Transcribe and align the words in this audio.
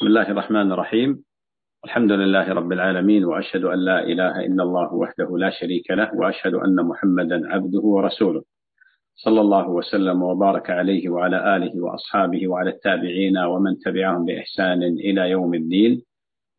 بسم 0.00 0.08
الله 0.08 0.30
الرحمن 0.30 0.72
الرحيم. 0.72 1.24
الحمد 1.84 2.12
لله 2.12 2.52
رب 2.52 2.72
العالمين 2.72 3.24
وأشهد 3.24 3.64
أن 3.64 3.78
لا 3.78 4.02
إله 4.02 4.40
إلا 4.40 4.62
الله 4.62 4.94
وحده 4.94 5.38
لا 5.38 5.50
شريك 5.50 5.90
له 5.90 6.10
وأشهد 6.14 6.54
أن 6.54 6.76
محمدا 6.76 7.52
عبده 7.52 7.80
ورسوله. 7.80 8.42
صلى 9.16 9.40
الله 9.40 9.68
وسلم 9.68 10.22
وبارك 10.22 10.70
عليه 10.70 11.08
وعلى 11.08 11.56
آله 11.56 11.80
وأصحابه 11.84 12.48
وعلى 12.48 12.70
التابعين 12.70 13.38
ومن 13.38 13.78
تبعهم 13.78 14.24
بإحسان 14.24 14.82
إلى 14.82 15.30
يوم 15.30 15.54
الدين. 15.54 16.02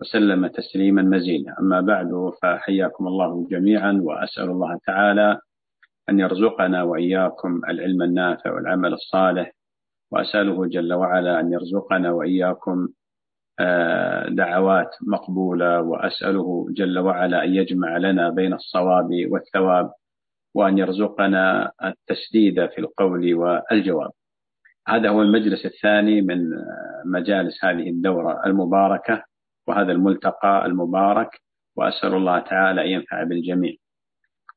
وسلم 0.02 0.48
تسليما 0.48 1.02
مزيدا. 1.02 1.56
أما 1.60 1.82
بعد 1.82 2.32
فحياكم 2.42 3.08
الله 3.08 3.48
جميعا 3.52 4.02
وأسأل 4.04 4.50
الله 4.50 4.78
تعالى 4.88 5.40
أن 6.10 6.20
يرزقنا 6.20 6.84
وإياكم 6.84 7.62
العلم 7.70 8.02
النافع 8.02 8.54
والعمل 8.54 8.94
الصالح. 8.94 9.52
وأسأله 10.12 10.66
جل 10.66 10.94
وعلا 10.94 11.40
أن 11.40 11.54
يرزقنا 11.54 12.12
وإياكم 12.12 12.78
آه، 12.78 13.01
دعوات 14.30 14.90
مقبولة 15.08 15.82
وأسأله 15.82 16.66
جل 16.70 17.00
وعلا 17.00 17.44
أن 17.44 17.56
يجمع 17.56 17.98
لنا 17.98 18.30
بين 18.30 18.54
الصواب 18.54 19.10
والثواب 19.30 19.92
وأن 20.56 20.78
يرزقنا 20.78 21.72
التسديد 21.84 22.66
في 22.66 22.80
القول 22.80 23.34
والجواب. 23.34 24.12
هذا 24.88 25.10
هو 25.10 25.22
المجلس 25.22 25.66
الثاني 25.66 26.22
من 26.22 26.50
مجالس 27.06 27.66
هذه 27.66 27.90
الدورة 27.90 28.42
المباركة 28.46 29.24
وهذا 29.68 29.92
الملتقى 29.92 30.66
المبارك 30.66 31.30
وأسأل 31.76 32.14
الله 32.14 32.40
تعالى 32.40 32.82
أن 32.82 32.88
ينفع 32.88 33.24
بالجميع. 33.24 33.74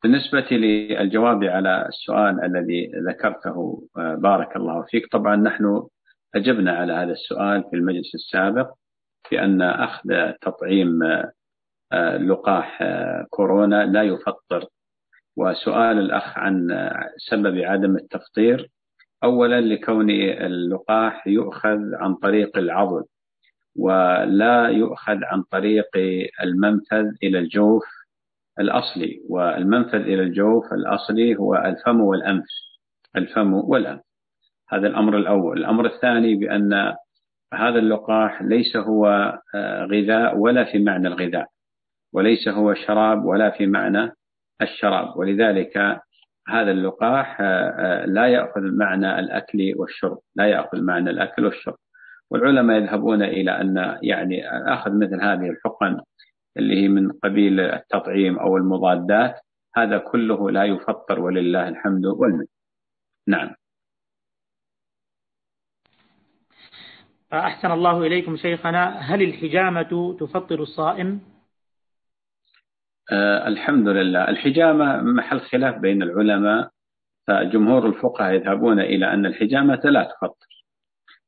بالنسبة 0.02 0.46
للجواب 0.50 1.44
على 1.44 1.86
السؤال 1.88 2.44
الذي 2.44 2.92
ذكرته 3.08 3.88
بارك 3.96 4.56
الله 4.56 4.82
فيك. 4.82 5.06
طبعا 5.12 5.36
نحن 5.36 5.86
أجبنا 6.34 6.72
على 6.72 6.92
هذا 6.92 7.12
السؤال 7.12 7.64
في 7.70 7.76
المجلس 7.76 8.14
السابق 8.14 8.70
بأن 9.30 9.62
أخذ 9.62 10.33
تطعيم 10.41 10.98
لقاح 12.20 12.83
كورونا 13.31 13.86
لا 13.86 14.03
يفطر. 14.03 14.64
وسؤال 15.36 15.98
الأخ 15.98 16.39
عن 16.39 16.69
سبب 17.16 17.58
عدم 17.58 17.97
التفطير. 17.97 18.70
أولا 19.25 19.61
لكون 19.61 20.11
اللقاح 20.11 21.27
يؤخذ 21.27 21.94
عن 21.94 22.14
طريق 22.14 22.58
العضل 22.58 23.05
ولا 23.77 24.69
يؤخذ 24.69 25.25
عن 25.25 25.42
طريق 25.42 25.88
المنفذ 26.42 27.06
إلى 27.22 27.38
الجوف 27.38 27.84
الأصلي. 28.61 29.20
والمنفذ 29.28 30.00
إلى 30.00 30.22
الجوف 30.22 30.72
الأصلي 30.72 31.36
هو 31.36 31.55
الفم 31.55 32.00
والأنف 32.00 32.47
الفم 33.16 33.55
والأنف. 33.55 34.03
هذا 34.69 34.86
الأمر 34.86 35.16
الأول. 35.16 35.59
الأمر 35.59 35.86
الثاني 35.86 36.34
بأن 36.34 36.94
هذا 37.55 37.78
اللقاح 37.78 38.42
ليس 38.42 38.77
هو 38.77 39.33
غذاء 39.91 40.38
ولا 40.38 40.64
في 40.64 40.78
معنى 40.78 41.08
الغذاء 41.08 41.47
وليس 42.12 42.48
هو 42.48 42.74
شراب 42.74 43.24
ولا 43.24 43.50
في 43.50 43.66
معنى 43.66 44.12
الشراب. 44.62 45.16
ولذلك 45.16 45.77
هذا 46.48 46.70
اللقاح 46.70 47.41
لا 48.06 48.27
يأخذ 48.27 48.60
معنى 48.60 49.19
الأكل 49.19 49.75
والشرب 49.77 50.19
لا 50.36 50.47
يأخذ 50.47 50.82
معنى 50.82 51.10
الأكل 51.10 51.44
والشرب. 51.44 51.77
والعلماء 52.30 52.82
يذهبون 52.82 53.22
إلى 53.22 53.50
أن 53.50 53.98
يعني 54.02 54.48
أخذ 54.48 54.98
مثل 54.98 55.22
هذه 55.22 55.50
الحقن 55.50 56.00
اللي 56.56 56.82
هي 56.82 56.88
من 56.88 57.12
قبيل 57.12 57.60
التطعيم 57.60 58.38
أو 58.38 58.56
المضادات 58.56 59.34
هذا 59.77 59.98
كله 59.98 60.50
لا 60.50 60.64
يفطر 60.64 61.20
ولله 61.20 61.69
الحمد 61.69 62.06
والمنة. 62.06 62.47
نعم. 63.28 63.50
أحسن 67.38 67.70
الله 67.70 68.06
إليكم 68.06 68.36
شيخنا 68.36 68.98
هل 68.98 69.22
الحجامة 69.22 70.16
تفطر 70.20 70.62
الصائم؟ 70.62 71.20
آه 73.12 73.48
الحمد 73.48 73.88
لله. 73.88 74.28
الحجامة 74.28 75.02
محل 75.02 75.41
خلاف 75.41 75.78
بين 75.78 76.02
العلماء 76.02 76.70
فجمهور 77.26 77.86
الفقهاء 77.86 78.34
يذهبون 78.34 78.81
إلى 78.81 79.12
أن 79.12 79.26
الحجامة 79.26 79.81
لا 79.84 80.04
تفطر. 80.04 80.64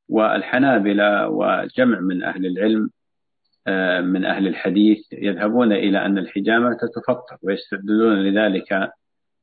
والحنابلة 0.08 1.28
وجمع 1.28 2.00
من 2.00 2.22
أهل 2.22 2.46
العلم 2.46 2.90
آه 3.66 4.00
من 4.00 4.24
أهل 4.24 4.46
الحديث 4.46 4.98
يذهبون 5.12 5.72
إلى 5.72 6.06
أن 6.06 6.18
الحجامة 6.18 6.78
تفطر 6.96 7.38
ويستدلون 7.42 8.16
لذلك 8.22 8.90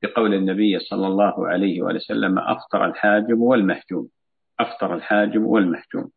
بقول 0.04 0.34
النبي 0.34 0.80
صلى 0.80 1.08
الله 1.08 1.48
عليه 1.48 1.82
وسلم 1.82 2.40
أفطر 2.40 2.86
الحاجم 2.86 3.42
والمحجوم 3.42 4.10
أفطر 4.60 4.96
الحاجم 4.96 5.46
والمحجوم 5.46 6.12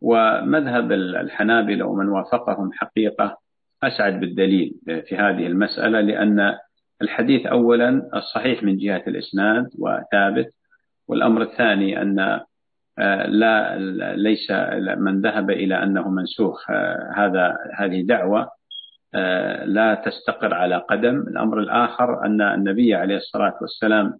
ومذهب 0.00 0.92
الحنابلة 0.92 1.86
ومن 1.86 2.08
وافقهم 2.08 2.72
حقيقة 2.72 3.38
أسعد 3.82 4.20
بالدليل 4.20 4.74
في 4.86 5.16
هذه 5.16 5.46
المسألة 5.46 6.00
لأن 6.00 6.54
الحديث 7.02 7.46
أولا 7.46 8.10
الصحيح 8.14 8.62
من 8.62 8.76
جهة 8.76 9.02
الإسناد 9.06 9.68
وثابت 9.78 10.46
والأمر 11.08 11.42
الثاني 11.42 12.02
أن 12.02 12.40
لا 13.26 13.76
ليس 14.16 14.50
من 14.98 15.20
ذهب 15.20 15.50
إلى 15.50 15.82
أنه 15.82 16.10
منسوخ 16.10 16.70
هذا 17.16 17.56
هذه 17.78 18.02
دعوة 18.02 18.48
لا 19.64 20.02
تستقر 20.04 20.54
على 20.54 20.76
قدم. 20.76 21.20
الأمر 21.20 21.60
الآخر 21.60 22.24
أن 22.24 22.40
النبي 22.40 22.94
عليه 22.94 23.16
الصلاة 23.16 23.54
والسلام 23.60 24.18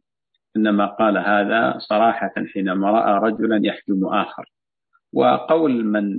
إنما 0.56 0.86
قال 0.86 1.18
هذا 1.18 1.78
صراحة 1.78 2.32
حينما 2.52 2.90
رأى 2.90 3.30
رجلا 3.30 3.60
يحجم 3.62 4.06
آخر. 4.06 4.44
وقول 5.16 5.84
من 5.84 6.18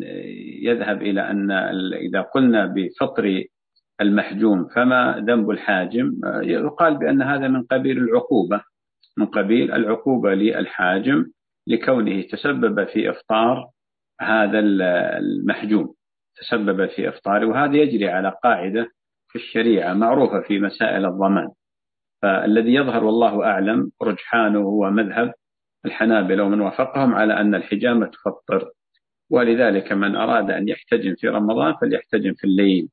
يذهب 0.61 1.01
إلى 1.01 1.21
أن 1.21 1.51
إذا 1.93 2.21
قلنا 2.21 2.65
بفطر 2.65 3.43
المحجوم 4.01 4.67
فما 4.75 5.23
ذنب 5.27 5.49
الحاجم 5.49 6.11
يقال 6.43 6.97
بأن 6.97 7.21
هذا 7.21 7.47
من 7.47 7.63
قبيل 7.63 7.97
العقوبة 7.97 8.61
من 9.17 9.25
قبيل 9.25 9.71
العقوبة 9.71 10.33
للحاجم 10.33 11.25
لكونه 11.67 12.21
تسبب 12.21 12.87
في 12.87 13.09
إفطار 13.09 13.69
هذا 14.21 14.59
المحجوم 14.59 15.93
تسبب 16.37 16.85
في 16.85 17.09
إفطاره 17.09 17.45
وهذا 17.45 17.75
يجري 17.77 18.09
على 18.09 18.33
قاعدة 18.43 18.87
في 19.27 19.35
الشريعة 19.35 19.93
معروفة 19.93 20.41
في 20.41 20.59
مسائل 20.59 21.05
الضمان. 21.05 21.49
فالذي 22.21 22.73
يظهر 22.73 23.03
والله 23.03 23.45
أعلم 23.45 23.91
رجحانه 24.01 24.59
هو 24.59 24.89
مذهب 24.89 25.33
الحنابلة 25.85 26.43
ومن 26.43 26.61
وافقهم 26.61 27.15
على 27.15 27.33
أن 27.33 27.55
الحجامة 27.55 28.05
تفطر 28.05 28.71
ولذلك 29.29 29.91
من 29.91 30.15
أراد 30.15 30.51
أن 30.51 30.67
يحتجم 30.67 31.15
في 31.15 31.27
رمضان 31.27 31.73
فليحتجم 31.81 32.33
في 32.33 32.43
الليل. 32.43 32.89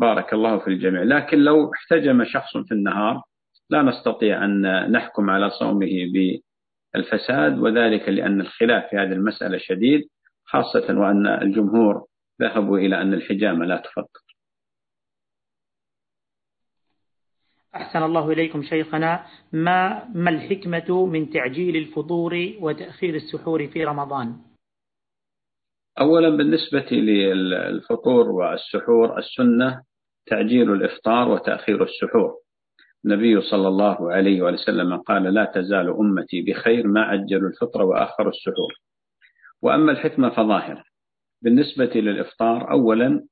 بارك 0.00 0.32
الله 0.32 0.58
في 0.58 0.68
الجميع. 0.68 1.02
لكن 1.02 1.38
لو 1.38 1.72
احتجم 1.72 2.24
شخص 2.24 2.56
في 2.56 2.72
النهار 2.74 3.22
لا 3.70 3.82
نستطيع 3.82 4.44
أن 4.44 4.62
نحكم 4.92 5.30
على 5.30 5.50
صومه 5.50 5.90
بالفساد 6.94 7.58
وذلك 7.58 8.08
لأن 8.08 8.40
الخلاف 8.40 8.90
في 8.90 8.96
هذه 8.96 9.12
المسألة 9.12 9.58
شديد 9.58 10.02
خاصة 10.44 10.98
وأن 10.98 11.26
الجمهور 11.26 12.06
ذهبوا 12.42 12.78
إلى 12.78 13.02
أن 13.02 13.14
الحجامة 13.14 13.64
لا 13.64 13.76
تفطر. 13.76 14.22
أحسن 17.74 18.02
الله 18.02 18.32
إليكم 18.32 18.62
شيخنا. 18.62 19.26
ما 19.52 20.08
ما 20.14 20.30
الحكمة 20.30 21.06
من 21.06 21.30
تعجيل 21.30 21.76
الفطور 21.76 22.52
وتأخير 22.60 23.14
السحور 23.14 23.68
في 23.68 23.84
رمضان؟ 23.84 24.51
أولا 26.00 26.28
بالنسبة 26.36 26.86
للفطور 26.90 28.28
والسحور 28.30 29.18
السنة 29.18 29.82
تعجيل 30.26 30.72
الإفطار 30.72 31.28
وتأخير 31.28 31.82
السحور. 31.82 32.34
النبي 33.04 33.40
صلى 33.40 33.68
الله 33.68 34.12
عليه 34.12 34.42
وسلم 34.42 34.96
قال 34.96 35.22
لا 35.34 35.44
تزال 35.44 35.88
أمتي 35.88 36.42
بخير 36.42 36.86
ما 36.86 37.02
عجلوا 37.02 37.48
الفطر 37.48 37.82
وأخروا 37.82 38.30
السحور. 38.30 38.72
وأما 39.62 39.92
الحكمة 39.92 40.30
فظاهرة. 40.30 40.84
بالنسبة 41.42 41.90
للإفطار 41.94 42.70
أولا 42.70 43.24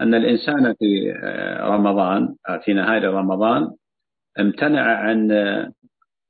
أن 0.00 0.14
الإنسان 0.14 0.74
في 0.74 1.12
رمضان 1.60 2.34
في 2.64 2.72
نهار 2.72 3.04
رمضان 3.04 3.70
امتنع 4.40 4.98
عن 4.98 5.28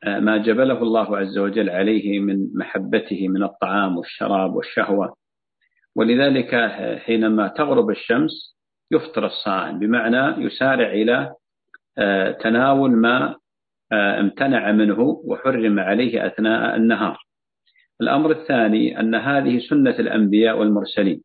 ما 0.05 0.37
جبله 0.37 0.83
الله 0.83 1.17
عز 1.19 1.39
وجل 1.39 1.71
عليه 1.71 2.21
من 2.21 2.49
محبته 2.55 3.29
من 3.29 3.43
الطعام 3.43 3.97
والشراب 3.99 4.55
والشهوة. 4.55 5.24
ولذلك 5.97 6.55
حينما 6.99 7.49
تغرب 7.49 7.91
الشمس 7.91 8.57
يفطر 8.93 9.27
الصائم 9.27 9.79
بمعنى 9.79 10.45
يسارع 10.45 10.91
إلى 10.91 11.35
تناول 12.41 12.91
ما 12.91 13.37
امتنع 13.93 14.73
منه 14.73 15.01
وحرم 15.01 15.81
عليه 15.81 16.27
أثناء 16.27 16.77
النهار. 16.77 17.19
الأمر 18.01 18.31
الثاني 18.31 19.01
أن 19.01 19.15
هذه 19.15 19.59
سنة 19.59 19.91
الأنبياء 19.99 20.59
والمرسلين 20.59 21.23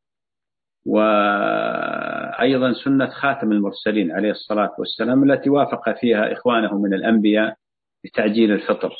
وأيضا 0.85 2.73
سنة 2.73 3.05
خاتم 3.09 3.51
المرسلين 3.51 4.11
عليه 4.11 4.31
الصلاة 4.31 4.75
والسلام 4.79 5.31
التي 5.31 5.49
وافق 5.49 5.99
فيها 5.99 6.33
إخوانه 6.33 6.81
من 6.81 6.93
الأنبياء 6.93 7.55
بتعجيل 8.03 8.51
الفطر 8.51 8.93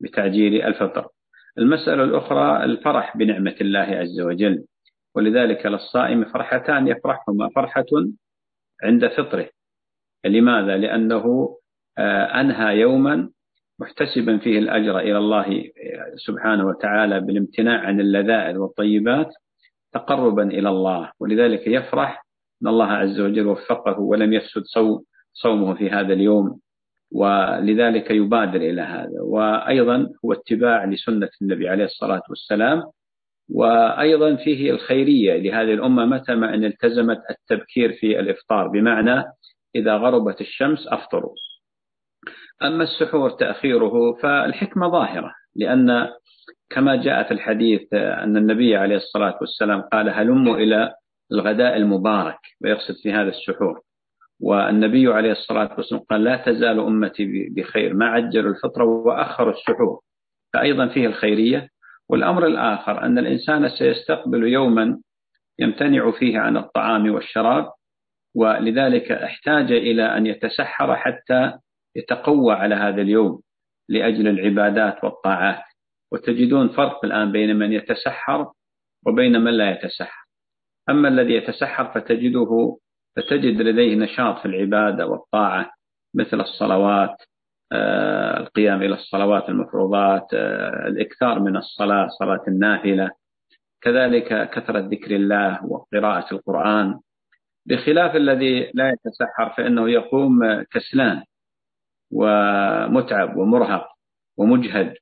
بتعجيل 0.00 0.62
الفطر. 0.62 1.08
المسألة 1.58 2.04
الأخرى 2.04 2.64
الفرح 2.64 3.16
بنعمة 3.16 3.54
الله 3.60 3.80
عز 3.80 4.20
وجل. 4.20 4.64
ولذلك 5.16 5.66
للصائم 5.66 6.24
فرحتان 6.24 6.88
يفرحهما 6.88 7.48
فرحة 7.48 7.86
عند 8.82 9.06
فطره. 9.06 9.48
لماذا؟ 10.24 10.76
لأنه 10.76 11.56
آه، 11.98 12.40
أنهى 12.40 12.80
يوما 12.80 13.30
محتسبا 13.78 14.38
فيه 14.38 14.58
الأجر 14.58 14.98
إلى 14.98 15.18
الله 15.18 15.64
سبحانه 16.16 16.66
وتعالى 16.66 17.20
بالامتناع 17.20 17.80
عن 17.80 18.00
اللذائذ 18.00 18.56
والطيبات 18.56 19.34
تقربا 19.92 20.42
إلى 20.42 20.68
الله. 20.68 21.12
ولذلك 21.20 21.66
يفرح 21.66 22.26
أن 22.62 22.68
الله 22.68 22.86
عز 22.86 23.20
وجل 23.20 23.46
وفقه 23.46 24.00
ولم 24.00 24.32
يفسد 24.32 24.62
صومه 25.32 25.74
في 25.74 25.90
هذا 25.90 26.12
اليوم. 26.12 26.60
ولذلك 27.12 28.10
يبادر 28.10 28.60
إلى 28.60 28.82
هذا. 28.82 29.20
وأيضا 29.20 30.08
هو 30.24 30.32
اتباع 30.32 30.84
لسنة 30.84 31.28
النبي 31.42 31.68
عليه 31.68 31.84
الصلاة 31.84 32.22
والسلام 32.28 32.82
وأيضا 33.50 34.36
فيه 34.36 34.70
الخيرية 34.70 35.36
لهذه 35.36 35.74
الأمة 35.74 36.04
متى 36.04 36.34
ما 36.34 36.54
أن 36.54 36.64
التزمت 36.64 37.18
التبكير 37.30 37.92
في 37.92 38.20
الإفطار 38.20 38.68
بمعنى 38.68 39.24
إذا 39.76 39.96
غربت 39.96 40.40
الشمس 40.40 40.86
أفطروا. 40.88 41.34
أما 42.62 42.84
السحور 42.84 43.30
تأخيره 43.30 44.12
فالحكمة 44.22 44.88
ظاهرة 44.88 45.32
لأن 45.56 46.08
كما 46.70 46.96
جاء 46.96 47.22
في 47.28 47.30
الحديث 47.34 47.94
أن 47.94 48.36
النبي 48.36 48.76
عليه 48.76 48.96
الصلاة 48.96 49.38
والسلام 49.40 49.80
قال 49.80 50.08
هلموا 50.08 50.56
إلى 50.56 50.94
الغداء 51.32 51.76
المبارك 51.76 52.38
ويقصد 52.64 52.94
في 53.02 53.12
هذا 53.12 53.28
السحور. 53.28 53.80
والنبي 54.40 55.06
عليه 55.08 55.32
الصلاة 55.32 55.74
والسلام 55.78 56.02
قال 56.10 56.24
لا 56.24 56.36
تزال 56.36 56.80
أمتي 56.80 57.48
بخير 57.56 57.94
ما 57.94 58.06
عجلوا 58.06 58.50
الفطرة 58.50 58.84
وأخروا 58.84 59.52
السحور 59.52 60.00
فأيضا 60.52 60.88
فيه 60.88 61.06
الخيرية 61.06 61.68
والأمر 62.10 62.46
الآخر 62.46 63.02
أن 63.02 63.18
الإنسان 63.18 63.68
سيستقبل 63.68 64.48
يوما 64.48 65.00
يمتنع 65.58 66.10
فيه 66.10 66.38
عن 66.38 66.56
الطعام 66.56 67.14
والشراب 67.14 67.72
ولذلك 68.36 69.12
احتاج 69.12 69.72
إلى 69.72 70.16
أن 70.16 70.26
يتسحر 70.26 70.96
حتى 70.96 71.52
يتقوى 71.96 72.54
على 72.54 72.74
هذا 72.74 73.02
اليوم 73.02 73.40
لأجل 73.88 74.28
العبادات 74.28 75.04
والطاعات. 75.04 75.62
وتجدون 76.12 76.68
فرق 76.68 77.04
الآن 77.04 77.32
بين 77.32 77.56
من 77.56 77.72
يتسحر 77.72 78.52
وبين 79.06 79.40
من 79.40 79.52
لا 79.52 79.70
يتسحر. 79.70 80.26
أما 80.88 81.08
الذي 81.08 81.34
يتسحر 81.34 81.84
فتجده 81.84 82.78
فتجد 83.16 83.60
لديه 83.62 83.94
نشاط 83.94 84.38
في 84.38 84.46
العبادة 84.46 85.06
والطاعة 85.06 85.70
مثل 86.14 86.40
الصلوات 86.40 87.16
القيام 87.72 88.82
إلى 88.82 88.94
الصلوات 88.94 89.48
المفروضات 89.48 90.34
آه، 90.34 90.86
الإكثار 90.86 91.40
من 91.40 91.56
الصلاة 91.56 92.08
صلاة 92.08 92.42
النافلة. 92.48 93.10
كذلك 93.80 94.50
كثرة 94.50 94.78
ذكر 94.78 95.16
الله 95.16 95.66
وقراءة 95.66 96.34
القرآن. 96.34 97.00
بخلاف 97.66 98.16
الذي 98.16 98.70
لا 98.74 98.88
يتسحر 98.88 99.54
فإنه 99.56 99.90
يقوم 99.90 100.62
كسلان 100.62 101.22
ومتعب 102.12 103.36
ومرهق 103.36 103.88
ومجهد. 104.36 104.94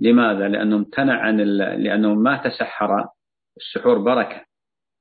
لماذا؟ 0.00 0.48
لأنه 0.48 0.76
امتنع 0.76 1.20
عن 1.20 1.36
لأنه 1.36 2.14
ما 2.14 2.36
تسحر. 2.36 3.08
السحور 3.56 3.98
بركة. 3.98 4.44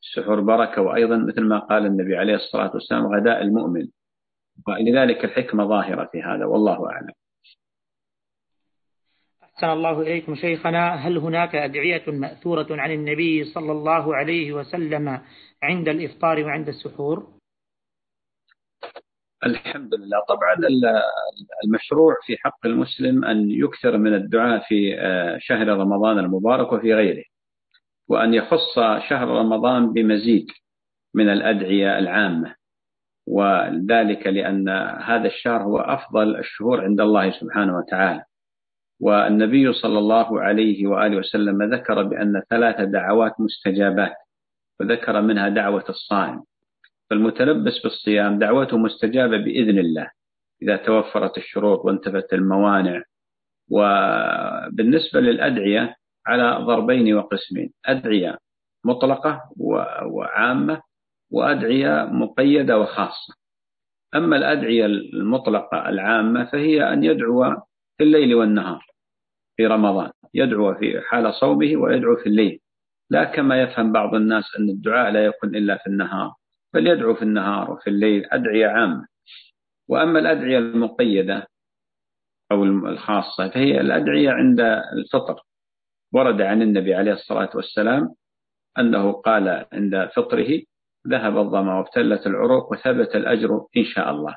السحور 0.03 0.39
بركة. 0.41 0.81
وأيضا 0.81 1.17
مثل 1.17 1.41
ما 1.41 1.59
قال 1.59 1.85
النبي 1.85 2.17
عليه 2.17 2.35
الصلاة 2.35 2.71
والسلام 2.73 3.07
غداء 3.07 3.41
المؤمن. 3.41 3.87
ولذلك 4.67 5.25
الحكمة 5.25 5.65
ظاهرة 5.65 6.09
في 6.11 6.21
هذا 6.21 6.45
والله 6.45 6.89
أعلم. 6.91 7.13
أحسن 9.43 9.69
الله 9.69 10.01
إليكم 10.01 10.35
شيخنا. 10.35 10.95
هل 10.95 11.17
هناك 11.17 11.55
أدعية 11.55 12.03
مأثورة 12.07 12.67
عن 12.69 12.91
النبي 12.91 13.43
صلى 13.43 13.71
الله 13.71 14.15
عليه 14.15 14.53
وسلم 14.53 15.21
عند 15.63 15.87
الإفطار 15.89 16.45
وعند 16.45 16.67
السحور؟ 16.67 17.35
الحمد 19.45 19.93
لله. 19.93 20.19
طبعا 20.27 20.55
المشروع 21.65 22.15
في 22.25 22.37
حق 22.37 22.65
المسلم 22.65 23.25
أن 23.25 23.51
يكثر 23.51 23.97
من 23.97 24.13
الدعاء 24.13 24.63
في 24.67 24.99
آه، 24.99 25.37
شهر 25.41 25.67
رمضان 25.67 26.19
المبارك 26.19 26.71
وفي 26.71 26.93
غيره 26.93 27.23
وأن 28.07 28.33
يخص 28.33 28.75
شهر 29.09 29.27
رمضان 29.27 29.93
بمزيد 29.93 30.47
من 31.13 31.29
الأدعية 31.29 31.99
العامة. 31.99 32.55
وذلك 33.27 34.27
لأن 34.27 34.69
هذا 35.01 35.27
الشهر 35.27 35.63
هو 35.63 35.77
أفضل 35.77 36.35
الشهور 36.35 36.81
عند 36.81 37.01
الله 37.01 37.31
سبحانه 37.31 37.77
وتعالى. 37.77 38.23
والنبي 39.01 39.73
صلى 39.73 39.99
الله 39.99 40.41
عليه 40.41 40.87
وآله 40.87 41.17
وسلم 41.17 41.63
ذكر 41.73 42.03
بأن 42.03 42.41
ثلاث 42.49 42.81
دعوات 42.81 43.33
مستجابات 43.39 44.13
وذكر 44.79 45.21
منها 45.21 45.49
دعوة 45.49 45.85
الصائم. 45.89 46.43
فالمتلبس 47.09 47.79
بالصيام 47.83 48.39
دعوته 48.39 48.77
مستجابة 48.77 49.37
بإذن 49.37 49.79
الله 49.79 50.09
إذا 50.61 50.75
توفرت 50.75 51.37
الشروط 51.37 51.85
وانتفت 51.85 52.33
الموانع. 52.33 53.01
وبالنسبة 53.71 55.19
للأدعية 55.19 55.95
على 56.27 56.65
ضربين 56.65 57.13
وقسمين 57.13 57.73
أدعية 57.85 58.37
مطلقة 58.85 59.41
وعامة 60.05 60.81
وأدعية 61.35 62.05
مقيدة 62.11 62.79
وخاصة. 62.79 63.33
أما 64.15 64.37
الأدعية 64.37 64.85
المطلقة 64.85 65.89
العامة 65.89 66.45
فهي 66.45 66.93
أن 66.93 67.03
يدعو 67.03 67.55
في 67.97 68.03
الليل 68.03 68.35
والنهار 68.35 68.85
في 69.57 69.67
رمضان 69.67 70.11
يدعو 70.33 70.73
في 70.75 71.01
حال 71.01 71.33
صومه 71.33 71.75
ويدعو 71.75 72.15
في 72.15 72.25
الليل. 72.25 72.59
لا 73.09 73.23
كما 73.23 73.61
يفهم 73.61 73.91
بعض 73.91 74.15
الناس 74.15 74.43
أن 74.59 74.69
الدعاء 74.69 75.11
لا 75.11 75.25
يكون 75.25 75.55
إلا 75.55 75.77
في 75.77 75.87
النهار 75.87 76.33
بل 76.73 76.87
يدعو 76.87 77.15
في 77.15 77.21
النهار 77.21 77.71
وفي 77.71 77.89
الليل 77.89 78.25
أدعية 78.31 78.67
عامة. 78.67 79.07
وأما 79.89 80.19
الأدعية 80.19 80.57
المقيدة 80.57 81.47
أو 82.51 82.63
الخاصة 82.63 83.49
فهي 83.49 83.81
الأدعية 83.81 84.29
عند 84.31 84.59
الفطر. 84.93 85.41
ورد 86.13 86.41
عن 86.41 86.61
النبي 86.61 86.93
عليه 86.93 87.13
الصلاة 87.13 87.49
والسلام 87.55 88.15
أنه 88.79 89.11
قال 89.11 89.65
عند 89.73 90.09
فطره 90.15 90.61
ذهب 91.07 91.37
الظما 91.37 91.77
وابتلت 91.77 92.27
العروق 92.27 92.71
وثبت 92.71 93.15
الأجر 93.15 93.65
إن 93.77 93.83
شاء 93.83 94.11
الله. 94.11 94.35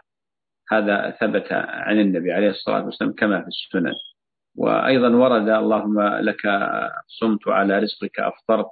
هذا 0.71 1.11
ثبت 1.11 1.53
عن 1.53 2.01
النبي 2.01 2.33
عليه 2.33 2.51
الصلاة 2.51 2.85
والسلام 2.85 3.13
كما 3.13 3.41
في 3.41 3.47
السنن. 3.49 3.95
وأيضا 4.57 5.09
ورد 5.09 5.49
اللهم 5.49 6.01
لك 6.01 6.43
صمت 7.21 7.49
على 7.49 7.79
رزقك 7.79 8.21
أفطرت. 8.21 8.67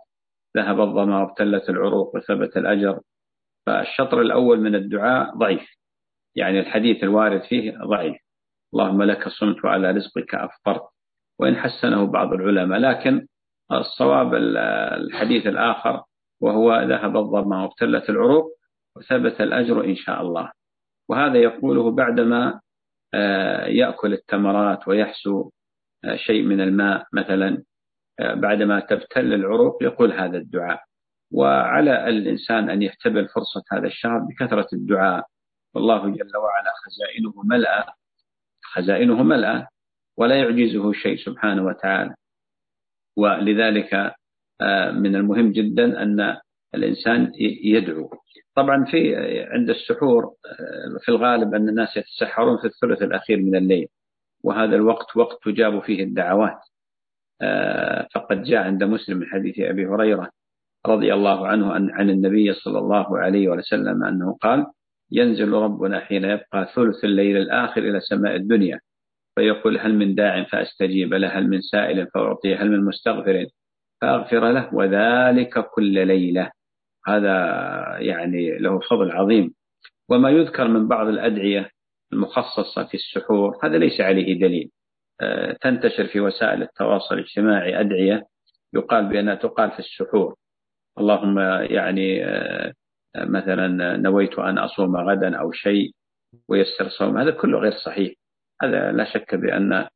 ذهب 0.57 0.81
الظما 0.81 1.21
وابتلت 1.21 1.71
العروق 1.71 2.17
وثبت 2.17 2.57
الأجر. 2.57 3.01
فالشطر 3.67 4.21
الأول 4.21 4.61
من 4.61 4.75
الدعاء 4.75 5.35
ضعيف. 5.37 5.69
يعني 6.35 6.61
الحديث 6.61 7.03
الوارد 7.03 7.43
فيه 7.43 7.79
ضعيف. 7.79 8.17
اللهم 8.75 9.03
لك 9.03 9.29
صمت 9.29 9.65
على 9.65 9.91
رزقك 9.91 10.35
أفطرت. 10.35 10.89
وإن 11.41 11.57
حسنه 11.57 12.07
بعض 12.07 12.33
العلماء. 12.33 12.79
لكن 12.79 13.27
الصواب 13.73 14.35
الحديث 14.35 15.47
الآخر 15.47 16.03
وهو 16.41 16.83
ذهب 16.83 17.17
الظما 17.17 17.63
وابتلت 17.63 18.11
العروق 18.11 18.57
وثبت 18.97 19.41
الأجر 19.41 19.85
إن 19.85 19.97
شاء 19.97 20.23
الله. 20.23 20.51
وهذا 21.09 21.39
يقوله 21.39 21.91
بعدما 21.91 22.61
آه، 23.15 23.67
يأكل 23.67 24.13
التمرات 24.13 24.89
ويحسو 24.89 25.51
آه، 26.05 26.17
شيء 26.17 26.43
من 26.43 26.61
الماء 26.61 27.07
مثلا 27.13 27.63
آه، 28.21 28.35
بعدما 28.35 28.81
تبتل 28.81 29.33
العروق 29.33 29.83
يقول 29.83 30.13
هذا 30.13 30.39
الدعاء. 30.39 30.81
وعلى 31.33 32.09
الإنسان 32.09 32.71
أن 32.71 32.83
يحتبل 32.83 33.29
فرصة 33.29 33.63
هذا 33.73 33.87
الشهر 33.87 34.19
بكثرة 34.19 34.69
الدعاء. 34.73 35.27
والله 35.75 36.09
جل 36.09 36.37
وعلا 36.37 36.73
خزائنه 36.87 37.33
ملأ 37.45 37.95
خزائنه 38.63 39.23
ملأ 39.23 39.69
ولا 40.17 40.37
يعجزه 40.41 40.93
شيء 40.93 41.17
سبحانه 41.17 41.65
وتعالى. 41.65 42.15
ولذلك 43.17 44.15
من 44.93 45.17
المهم 45.17 45.53
جدا 45.53 46.03
أن 46.03 46.37
الإنسان 46.75 47.33
يدعو. 47.65 48.11
طبعا 48.55 48.85
في 48.85 49.17
عند 49.51 49.71
السحور 49.71 50.25
آه، 50.25 50.99
في 51.01 51.09
الغالب 51.09 51.55
أن 51.55 51.69
الناس 51.69 51.97
يتسحرون 51.97 52.59
في 52.59 52.65
الثلث 52.65 53.03
الأخير 53.03 53.39
من 53.39 53.57
الليل 53.57 53.87
وهذا 54.45 54.77
الوقت 54.77 55.17
وقت 55.17 55.39
تجاب 55.45 55.83
فيه 55.83 56.03
الدعوات. 56.05 56.59
آه، 57.43 58.09
فقد 58.15 58.43
جاء 58.43 58.63
عند 58.63 58.85
مسلم 58.85 59.19
من 59.19 59.27
حديث 59.27 59.59
أبي 59.61 59.87
هريرة 59.87 60.31
رضي 60.87 61.15
الله 61.15 61.49
عنه 61.49 61.73
عن 61.73 62.11
النبي 62.11 62.53
صلى 62.53 62.79
الله 62.79 63.19
عليه 63.19 63.49
وسلم 63.49 64.05
أنه 64.05 64.37
قال 64.41 64.67
ينزل 65.13 65.53
ربنا 65.53 66.01
حين 66.01 66.25
يبقى 66.25 66.71
ثلث 66.75 67.05
الليل 67.05 67.37
الآخر 67.37 67.81
إلى 67.83 68.01
سماء 68.01 68.37
الدنيا 68.37 68.81
فيقول 69.35 69.79
هل 69.79 69.95
من 69.95 70.15
داع 70.15 70.45
فأستجيب 70.45 71.15
له 71.15 71.29
هل 71.29 71.49
من 71.49 71.61
سائل 71.61 72.07
فأعطيه 72.07 72.63
هل 72.63 72.71
من 72.71 72.85
مستغفر 72.85 73.47
فأغفر 74.03 74.53
له 74.53 74.75
وذلك 74.75 75.59
كل 75.71 76.07
ليلة. 76.07 76.51
هذا 77.07 77.35
يعني 77.99 78.59
له 78.59 78.81
فضل 78.81 79.11
عظيم. 79.11 79.55
وما 80.09 80.31
يذكر 80.31 80.69
من 80.69 80.89
بعض 80.89 81.07
الأدعية 81.07 81.71
المخصصة 82.13 82.85
في 82.85 82.95
السحور 82.95 83.59
هذا 83.65 83.79
ليس 83.79 84.01
عليه 84.01 84.41
دليل. 84.41 84.71
آه، 85.21 85.57
تنتشر 85.61 86.07
في 86.07 86.21
وسائل 86.21 86.63
التواصل 86.63 87.15
الاجتماعي 87.15 87.81
أدعية 87.81 88.27
يقال 88.75 89.09
بأنها 89.09 89.35
تقال 89.35 89.71
في 89.71 89.79
السحور. 89.79 90.35
اللهم 90.99 91.39
يعني 91.71 92.25
آه، 92.25 92.73
مثلا 93.17 93.97
نويت 93.97 94.39
أن 94.39 94.59
أصوم 94.59 94.97
غدا 94.97 95.37
أو 95.37 95.53
شيء 95.53 95.91
ويسر 96.49 96.89
صوم. 96.89 97.19
هذا 97.19 97.31
كله 97.31 97.59
غير 97.59 97.73
صحيح. 97.73 98.13
هذا 98.63 98.93
لا 98.93 99.05
شك 99.05 99.35
بأن 99.35 99.87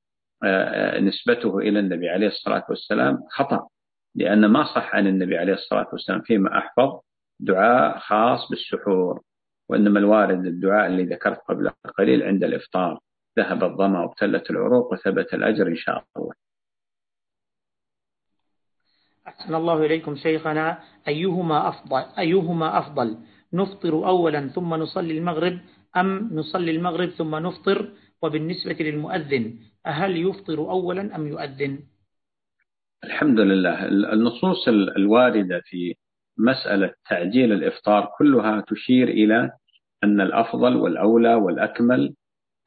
نسبته 1.07 1.59
إلى 1.59 1.79
النبي 1.79 2.09
عليه 2.09 2.27
الصلاة 2.27 2.65
والسلام 2.69 3.19
خطأ. 3.31 3.69
لأن 4.15 4.47
ما 4.47 4.65
صح 4.65 4.95
عن 4.95 5.07
النبي 5.07 5.39
عليه 5.39 5.53
الصلاة 5.53 5.89
والسلام 5.93 6.21
فيما 6.21 6.59
أحفظ 6.59 7.01
دعاء 7.41 7.99
خاص 7.99 8.51
بالسحور 8.51 9.21
وإنما 9.69 9.99
الوارد 9.99 10.47
الدعاء 10.47 10.87
اللي 10.87 11.05
ذكرت 11.05 11.39
قبل 11.39 11.71
قليل 11.99 12.23
عند 12.23 12.45
الإفطار. 12.45 12.99
ذهب 13.39 13.65
الظما 13.65 14.01
وابتلت 14.01 14.51
العروق 14.51 14.93
وثبت 14.93 15.35
الأجر 15.35 15.67
إن 15.67 15.77
شاء 15.77 16.05
الله. 16.17 16.33
أحسن 19.29 19.55
الله 19.55 19.87
إليكم 19.87 20.17
شيخنا. 20.17 20.79
أيهما 21.09 21.69
أفضل؟ 21.69 22.05
أيهما 22.19 22.79
أفضل؟ 22.79 23.19
نفطر 23.53 24.09
أولا 24.09 24.49
ثم 24.49 24.75
نصلي 24.75 25.19
المغرب 25.19 25.59
أم 25.97 26.31
نصلي 26.33 26.71
المغرب 26.71 27.09
ثم 27.09 27.35
نفطر؟ 27.37 27.93
وبالنسبة 28.23 28.77
للمؤذن 28.81 29.59
هل 29.87 30.17
يفطر 30.17 30.59
أولا 30.59 31.17
أم 31.17 31.27
يؤذن؟ 31.27 31.79
الحمد 33.05 33.41
لله. 33.41 33.85
النصوص 33.89 34.69
الواردة 34.69 35.61
في 35.65 35.95
مسألة 36.39 36.95
تعجيل 37.11 37.53
الإفطار 37.53 38.11
كلها 38.19 38.65
تشير 38.69 39.09
إلى 39.09 39.51
أن 40.05 40.21
الأفضل 40.21 40.77
والأولى 40.77 41.35
والأكمل 41.35 42.15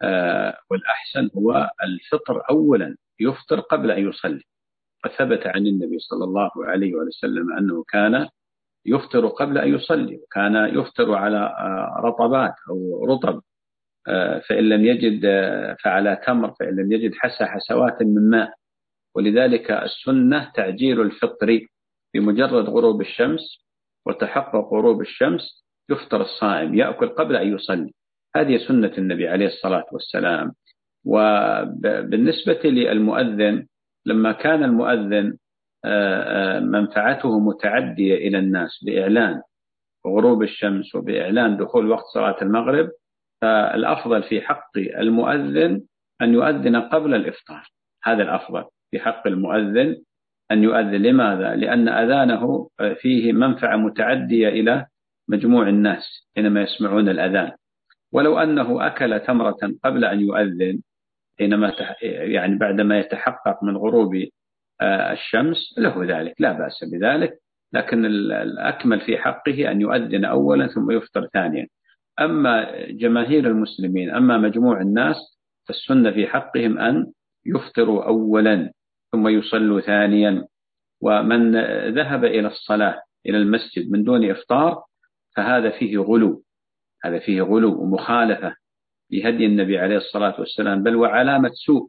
آه، 0.02 0.58
والأحسن 0.72 1.30
هو 1.38 1.70
الفطر 1.84 2.42
أولا 2.50 2.96
يفطر 3.20 3.60
قبل 3.60 3.92
أن 3.92 4.10
يصلي. 4.10 4.42
وثبت 5.06 5.48
عن 5.48 5.68
النبي 5.68 6.00
صلى 6.00 6.24
الله 6.24 6.52
عليه 6.58 6.94
وسلم 6.94 7.58
أنه 7.58 7.84
كان 7.88 8.28
يفطر 8.86 9.28
قبل 9.28 9.58
أن 9.58 9.74
يصلي 9.74 10.16
وكان 10.18 10.56
يفطر 10.80 11.14
على 11.16 11.38
آه، 11.38 12.02
رطبات 12.04 12.54
أو 12.70 13.06
رطب 13.06 13.42
آه، 14.08 14.40
فإن 14.40 14.70
لم 14.70 14.86
يجد 14.86 15.22
فعلى 15.84 16.22
تمر 16.28 16.54
فإن 16.60 16.76
لم 16.76 16.92
يجد 16.92 17.12
حسى 17.16 17.46
حسوات 17.46 18.02
من 18.02 18.30
ماء. 18.30 18.54
ولذلك 19.16 19.72
السنة 19.72 20.52
تعجيل 20.56 21.02
الفطر 21.02 21.60
بمجرد 22.14 22.70
غروب 22.70 23.02
الشمس 23.02 23.66
وتحقق 24.06 24.74
غروب 24.74 25.02
الشمس 25.02 25.66
يفطر 25.90 26.22
الصائم 26.22 26.76
يأكل 26.76 27.10
قبل 27.10 27.36
أن 27.36 27.54
يصلي. 27.54 27.94
هذه 28.36 28.58
سنة 28.58 28.92
النبي 28.98 29.28
عليه 29.28 29.48
الصلاة 29.48 29.86
والسلام. 29.92 30.52
وبالنسبة 31.06 32.60
للمؤذن 32.64 33.68
لما 34.06 34.32
كان 34.32 34.64
المؤذن 34.64 35.38
آه، 35.86 36.58
آه، 36.58 36.60
منفعته 36.60 37.40
متعدية 37.40 38.16
إلى 38.16 38.40
الناس 38.40 38.84
بإعلان 38.86 39.42
غروب 40.08 40.44
الشمس 40.44 40.96
وبإعلان 40.96 41.58
دخول 41.58 41.90
وقت 41.90 42.04
صلاة 42.14 42.38
المغرب 42.42 42.90
فالأفضل 43.42 44.24
في 44.24 44.42
حق 44.42 44.78
المؤذن 44.78 45.82
أن 46.22 46.34
يؤذن 46.34 46.76
قبل 46.76 47.14
الإفطار. 47.14 47.68
هذا 48.04 48.24
الأفضل. 48.24 48.64
في 48.94 49.00
حق 49.00 49.28
المؤذن 49.28 49.98
أن 50.52 50.64
يؤذن. 50.64 51.02
لماذا؟ 51.02 51.56
لأن 51.56 51.90
أذانه 51.90 52.70
فيه 53.02 53.34
منفعة 53.34 53.76
متعدية 53.76 54.50
إلى 54.50 54.86
مجموع 55.28 55.70
الناس 55.70 56.30
حينما 56.36 56.62
يسمعون 56.62 57.10
الأذان. 57.10 57.52
ولو 58.12 58.38
أنه 58.40 58.88
أكل 58.88 59.20
تمرة 59.20 59.58
قبل 59.84 60.06
أن 60.06 60.20
يؤذن 60.20 60.80
حينما 61.40 61.74
يعني 62.02 62.58
بعدما 62.58 63.00
يتحقق 63.00 63.64
من 63.64 63.78
غروب 63.78 64.16
آه، 64.82 65.12
الشمس 65.14 65.76
له 65.78 66.06
ذلك 66.06 66.36
لا 66.40 66.52
بأس 66.52 66.84
بذلك. 66.84 67.34
لكن 67.74 68.06
الأكمل 68.06 69.02
في 69.02 69.18
حقه 69.18 69.72
أن 69.72 69.82
يؤذن 69.82 70.26
أولا 70.26 70.68
ثم 70.68 70.92
يفطر 70.92 71.28
ثانيا. 71.34 71.68
أما 72.20 72.86
جماهير 72.90 73.48
المسلمين 73.48 74.10
أما 74.10 74.38
مجموع 74.38 74.82
الناس 74.82 75.18
فالسنة 75.68 76.12
في 76.12 76.28
حقهم 76.28 76.78
أن 76.78 77.12
يفطروا 77.46 78.06
أولا. 78.06 78.72
ثم 79.14 79.28
يصلوا 79.28 79.82
ثانيا. 79.82 80.48
ومن 81.02 81.56
ذهب 81.94 82.26
إلى 82.26 82.48
الصلاة 82.48 83.02
إلى 83.26 83.38
المسجد 83.38 83.92
من 83.92 84.04
دون 84.04 84.30
إفطار 84.30 84.84
فهذا 85.36 85.70
فيه 85.70 85.98
غلو. 85.98 86.44
هذا 87.04 87.20
فيه 87.20 87.42
غلو 87.42 87.82
ومخالفة 87.82 88.56
لهدي 89.12 89.46
النبي 89.46 89.78
عليه 89.78 89.98
الصلاة 89.98 90.40
والسلام 90.40 90.84
بل 90.84 90.96
وعلامة 90.96 91.52
سوء. 91.54 91.88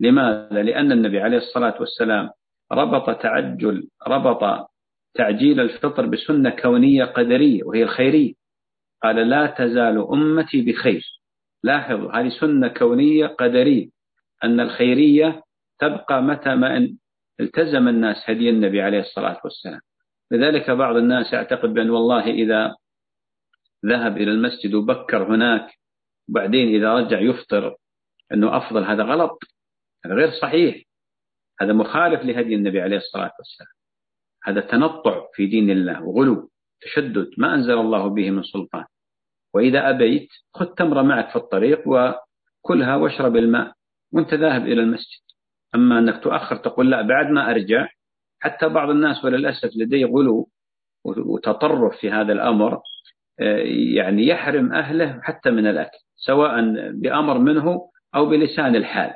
لماذا؟ 0.00 0.62
لأن 0.62 0.92
النبي 0.92 1.20
عليه 1.20 1.36
الصلاة 1.36 1.76
والسلام 1.80 2.30
ربط 2.72 3.22
تعجل 3.22 3.88
ربط 4.06 4.70
تعجيل 5.14 5.60
الفطر 5.60 6.06
بسنة 6.06 6.50
كونية 6.50 7.04
قدرية 7.04 7.64
وهي 7.64 7.82
الخيرية. 7.82 8.32
قال 9.02 9.16
لا 9.16 9.46
تزال 9.46 9.98
أمتي 9.98 10.62
بخير. 10.62 11.20
لاحظوا 11.62 12.12
هذه 12.12 12.28
سنة 12.28 12.68
كونية 12.68 13.26
قدرية. 13.26 13.88
أن 14.44 14.60
الخيرية 14.60 15.42
تبقى 15.78 16.22
متى 16.22 16.54
ما 16.54 16.76
إن 16.76 16.96
التزم 17.40 17.88
الناس 17.88 18.30
هدي 18.30 18.50
النبي 18.50 18.82
عليه 18.82 19.00
الصلاة 19.00 19.40
والسلام. 19.44 19.80
لذلك 20.30 20.70
بعض 20.70 20.96
الناس 20.96 21.32
يعتقد 21.32 21.74
بأن 21.74 21.90
والله 21.90 22.24
إذا 22.30 22.74
ذهب 23.86 24.16
إلى 24.16 24.30
المسجد 24.30 24.74
وبكر 24.74 25.34
هناك 25.34 25.70
وبعدين 26.28 26.68
إذا 26.74 26.94
رجع 26.94 27.20
يفطر 27.20 27.76
أنه 28.32 28.56
أفضل 28.56 28.84
هذا 28.84 29.02
غلط 29.02 29.38
هذا 30.06 30.14
غير 30.14 30.30
صحيح. 30.30 30.82
هذا 31.60 31.72
مخالف 31.72 32.22
لهدي 32.22 32.54
النبي 32.54 32.80
عليه 32.80 32.96
الصلاة 32.96 33.32
والسلام. 33.38 33.70
هذا 34.44 34.60
تنطع 34.60 35.26
في 35.34 35.46
دين 35.46 35.70
الله 35.70 36.02
وغلو 36.02 36.50
تشدد 36.80 37.30
ما 37.38 37.54
أنزل 37.54 37.78
الله 37.78 38.08
به 38.08 38.30
من 38.30 38.42
سلطان. 38.42 38.84
وإذا 39.54 39.90
أبيت 39.90 40.28
خذ 40.54 40.66
تمرة 40.66 41.02
معك 41.02 41.30
في 41.30 41.36
الطريق 41.36 41.82
وكلها 41.86 42.96
واشرب 42.96 43.36
الماء 43.36 43.72
وأنت 44.12 44.34
ذاهب 44.34 44.62
إلى 44.62 44.82
المسجد. 44.82 45.27
أما 45.74 45.98
أنك 45.98 46.22
تؤخر 46.22 46.56
تقول 46.56 46.90
لا 46.90 47.02
بعد 47.02 47.30
ما 47.30 47.50
أرجع 47.50 47.88
حتى 48.40 48.68
بعض 48.68 48.90
الناس 48.90 49.24
وللأسف 49.24 49.76
لديه 49.76 50.06
غلو 50.06 50.48
وتطرف 51.04 51.96
في 52.00 52.10
هذا 52.10 52.32
الأمر 52.32 52.80
آه، 53.40 53.62
يعني 53.94 54.26
يحرم 54.26 54.72
أهله 54.72 55.20
حتى 55.22 55.50
من 55.50 55.66
الأكل 55.66 55.98
سواء 56.16 56.60
بأمر 56.92 57.38
منه 57.38 57.90
أو 58.14 58.26
بلسان 58.26 58.76
الحال. 58.76 59.14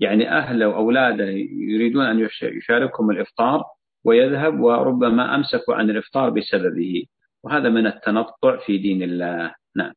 يعني 0.00 0.30
أهله 0.30 0.68
وأولاده 0.68 1.24
يريدون 1.50 2.04
أن 2.04 2.28
يشاركهم 2.42 3.10
الإفطار 3.10 3.62
ويذهب 4.04 4.60
وربما 4.60 5.34
أمسكوا 5.34 5.74
عن 5.74 5.90
الإفطار 5.90 6.30
بسببه 6.30 7.04
وهذا 7.44 7.68
من 7.68 7.86
التنطع 7.86 8.56
في 8.66 8.78
دين 8.78 9.02
الله 9.02 9.54
نعم 9.76 9.92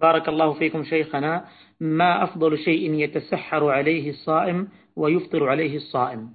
بارك 0.00 0.28
الله 0.28 0.52
فيكم 0.58 0.84
شيخنا 0.84 1.48
ما 1.80 2.24
أفضل 2.24 2.58
شيء 2.58 2.94
يتسحر 2.94 3.70
عليه 3.70 4.10
الصائم 4.10 4.68
ويفطر 4.96 5.48
عليه 5.48 5.76
الصائم؟ 5.76 6.30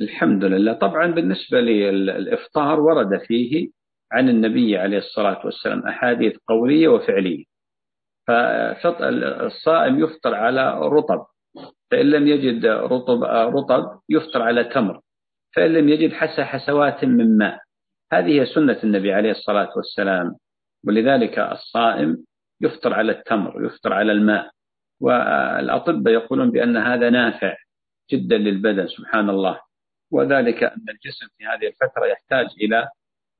الحمد 0.00 0.44
لله. 0.44 0.72
طبعا 0.72 1.06
بالنسبة 1.06 1.60
للإفطار 1.60 2.80
ورد 2.80 3.20
فيه 3.26 3.70
عن 4.12 4.28
النبي 4.28 4.76
عليه 4.76 4.98
الصلاة 4.98 5.40
والسلام 5.44 5.86
أحاديث 5.88 6.36
قولية 6.48 6.88
وفعلية. 6.88 7.44
فالصائم 8.26 9.98
يفطر 10.04 10.34
على 10.34 10.78
رطب 10.80 11.26
فإن 11.90 12.10
لم 12.10 12.26
يجد 12.28 12.66
رطب 12.66 13.24
رطب 13.24 14.00
يفطر 14.08 14.42
على 14.42 14.64
تمر 14.64 15.00
فإن 15.56 15.72
لم 15.72 15.88
يجد 15.88 16.12
حسى 16.12 16.44
حسوات 16.44 17.04
من 17.04 17.38
ماء. 17.38 17.58
هذه 18.12 18.40
هي 18.40 18.46
سنة 18.46 18.78
النبي 18.84 19.12
عليه 19.12 19.30
الصلاة 19.30 19.70
والسلام. 19.76 20.36
ولذلك 20.86 21.38
الصائم 21.38 22.24
يفطر 22.60 22.94
على 22.94 23.12
التمر 23.12 23.64
يفطر 23.66 23.92
على 23.92 24.12
الماء. 24.12 24.50
والأطباء 25.00 26.14
يقولون 26.14 26.50
بأن 26.50 26.76
هذا 26.76 27.10
نافع 27.10 27.56
جدا 28.10 28.38
للبدن 28.38 28.86
سبحان 28.86 29.30
الله. 29.30 29.60
وذلك 30.12 30.62
أن 30.62 30.84
الجسم 30.88 31.26
في 31.38 31.46
هذه 31.46 31.66
الفترة 31.66 32.06
يحتاج 32.06 32.46
إلى 32.60 32.88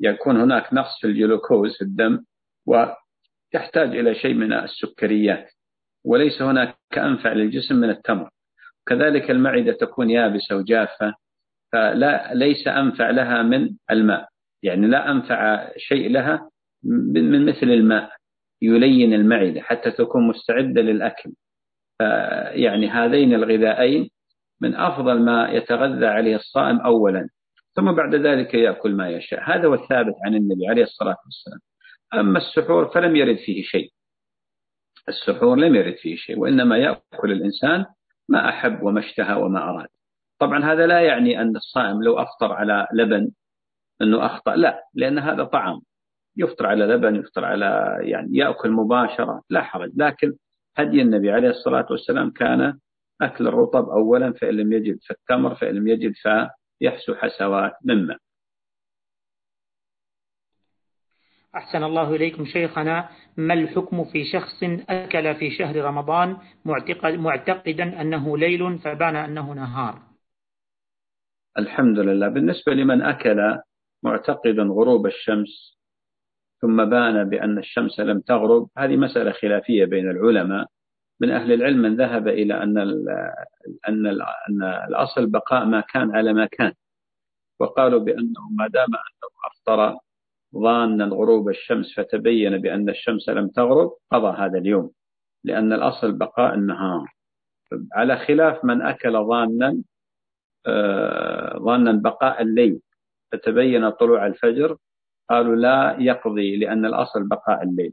يكون 0.00 0.40
هناك 0.40 0.73
نقص 0.73 1.00
في 1.00 1.07
الجلوكوز 1.07 1.76
في 1.76 1.83
الدم 1.83 2.25
ويحتاج 2.66 3.97
إلى 3.97 4.14
شيء 4.14 4.35
من 4.35 4.52
السكريات. 4.52 5.50
وليس 6.04 6.42
هناك 6.42 6.78
أنفع 6.97 7.33
للجسم 7.33 7.76
من 7.76 7.90
التمر. 7.90 8.30
كذلك 8.87 9.30
المعدة 9.30 9.73
تكون 9.73 10.11
يابسة 10.11 10.57
وجافة 10.57 11.14
فلا 11.73 12.35
ليس 12.35 12.68
أنفع 12.68 13.11
لها 13.11 13.42
من 13.42 13.71
الماء. 13.90 14.28
يعني 14.62 14.87
لا 14.87 15.11
أنفع 15.11 15.71
شيء 15.76 16.11
لها 16.11 16.50
من 16.85 17.47
مثل 17.47 17.66
الماء 17.66 18.11
يلين 18.62 19.14
المعدة 19.14 19.61
حتى 19.61 19.90
تكون 19.90 20.28
مستعدة 20.28 20.82
للأكل. 20.82 21.32
يعني 22.50 22.88
هذين 22.88 23.35
الغذائين 23.35 24.11
من 24.61 24.75
أفضل 24.75 25.20
ما 25.20 25.50
يتغذى 25.50 26.06
عليه 26.06 26.37
الصائم 26.37 26.80
أولا 26.80 27.28
ثم 27.75 27.92
بعد 27.92 28.14
ذلك 28.14 28.54
يأكل 28.54 28.94
ما 28.94 29.08
يشاء. 29.11 29.40
هذا 29.50 29.68
هو 29.68 29.75
الثابت 29.75 30.14
عن 30.26 30.35
النبي 30.35 30.68
عليه 30.68 30.82
الصلاة 30.82 31.16
والسلام. 31.25 31.61
أما 32.14 32.38
السحور 32.38 32.88
فلم 32.88 33.16
يرد 33.16 33.37
فيه 33.37 33.62
شيء. 33.62 33.90
السحور 35.08 35.56
لم 35.56 35.75
يرد 35.75 35.97
فيه 35.97 36.16
شيء 36.16 36.38
وإنما 36.38 36.78
يأكل 36.78 37.32
الإنسان 37.32 37.85
ما 38.28 38.49
أحب 38.49 38.82
وما 38.82 39.00
اشتهى 39.00 39.35
وما 39.35 39.62
أراد. 39.62 39.88
طبعا 40.38 40.64
هذا 40.64 40.87
لا 40.87 41.00
يعني 41.00 41.40
أن 41.40 41.56
الصائم 41.56 42.02
لو 42.02 42.18
أفطر 42.18 42.52
على 42.52 42.87
لبن 42.94 43.30
أنه 44.02 44.26
أخطأ 44.26 44.56
لا 44.56 44.85
لأن 44.94 45.18
هذا 45.18 45.44
طعام. 45.44 45.80
يفطر 46.38 46.66
على 46.66 46.85
لبن 46.87 47.16
يفطر 47.16 47.45
على 47.45 47.99
يعني 48.00 48.37
يأكل 48.37 48.71
مباشرة 48.71 49.42
لا 49.50 49.62
حرج. 49.62 49.90
لكن 49.97 50.33
هدي 50.76 51.02
النبي 51.02 51.30
عليه 51.30 51.49
الصلاة 51.49 51.87
والسلام 51.90 52.30
كان 52.30 52.78
أكل 53.23 53.47
الرطب 53.49 53.88
أولا 53.88 54.33
فإن 54.33 54.54
لم 54.54 54.73
يجد 54.73 54.99
فالتمر 55.09 55.54
فإن 55.54 55.75
لم 55.75 55.88
يجد 55.88 56.12
فيحسو 56.12 57.14
حسوات 57.14 57.73
من 57.85 58.07
ماء 58.07 58.18
أحسن 61.54 61.85
الله 61.85 62.14
إليكم 62.14 62.45
شيخنا. 62.45 63.09
ما 63.37 63.54
الحكم 63.54 64.04
في 64.04 64.25
شخص 64.25 64.62
أكل 64.88 65.35
في 65.35 65.50
شهر 65.50 65.76
رمضان 65.76 66.37
معتقد 66.64 67.14
معتقدا 67.14 68.00
أنه 68.00 68.38
ليل 68.38 68.78
فبان 68.78 69.16
أنه 69.16 69.52
نهار؟ 69.54 70.02
الحمد 71.59 71.99
لله. 71.99 72.28
بالنسبة 72.28 72.73
لمن 72.73 73.02
أكل 73.02 73.59
معتقدا 74.02 74.62
غروب 74.62 75.07
الشمس 75.07 75.77
ثم 76.62 76.84
بان 76.84 77.28
بأن 77.28 77.58
الشمس 77.58 78.00
لم 78.00 78.20
تغرب. 78.20 78.68
هذه 78.78 78.96
مسألة 78.96 79.32
خلافية 79.32 79.84
بين 79.84 80.10
العلماء. 80.10 80.66
من 81.20 81.30
أهل 81.30 81.52
العلم 81.52 81.78
من 81.78 81.96
ذهب 81.96 82.28
إلى 82.28 82.62
أن 82.62 82.78
أن 83.88 84.06
أن 84.48 84.62
الأصل 84.88 85.26
بقاء 85.26 85.64
ما 85.64 85.80
كان 85.80 86.16
على 86.16 86.32
ما 86.32 86.46
كان. 86.46 86.72
وقالوا 87.60 88.00
بأنه 88.00 88.50
ما 88.58 88.68
دام 88.68 88.88
أنه 88.94 89.30
أفطر 89.46 89.98
ظانا 90.56 91.04
غروب 91.04 91.48
الشمس 91.48 91.94
فتبين 91.96 92.58
بأن 92.58 92.88
الشمس 92.88 93.28
لم 93.28 93.48
تغرب 93.48 93.92
قضى 94.12 94.36
هذا 94.38 94.58
اليوم. 94.58 94.90
لأن 95.44 95.72
الأصل 95.72 96.12
بقاء 96.12 96.54
النهار. 96.54 97.14
على 97.92 98.16
خلاف 98.16 98.64
من 98.64 98.82
أكل 98.82 99.12
ظانا 99.12 99.82
آه، 100.66 101.58
ظانا 101.58 101.92
بقاء 101.92 102.42
الليل 102.42 102.80
فتبين 103.32 103.90
طلوع 103.90 104.26
الفجر 104.26 104.76
قالوا 105.30 105.56
لا 105.56 105.97
يقضي 105.99 106.56
لأن 106.56 106.85
الأصل 106.87 107.28
بقاء 107.28 107.62
الليل. 107.62 107.92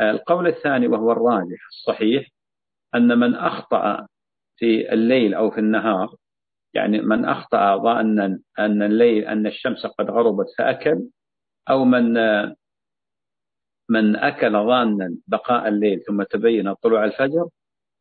القول 0.00 0.46
الثاني 0.46 0.86
وهو 0.86 1.12
الراجح 1.12 1.58
الصحيح 1.68 2.28
أن 2.94 3.18
من 3.18 3.34
أخطأ 3.34 4.06
في 4.56 4.92
الليل 4.92 5.34
أو 5.34 5.50
في 5.50 5.58
النهار 5.60 6.14
يعني 6.74 7.00
من 7.00 7.24
أخطأ 7.24 7.76
ظانا 7.76 8.38
أن 8.58 8.82
الليل 8.82 9.24
أن 9.24 9.46
الشمس 9.46 9.86
قد 9.86 10.10
غربت 10.10 10.46
فأكل 10.58 11.02
أو 11.70 11.84
من 11.84 12.14
من 13.90 14.16
أكل 14.16 14.52
ظانا 14.52 15.16
بقاء 15.26 15.68
الليل 15.68 16.00
ثم 16.06 16.22
تبين 16.22 16.74
طلوع 16.74 17.04
الفجر 17.04 17.48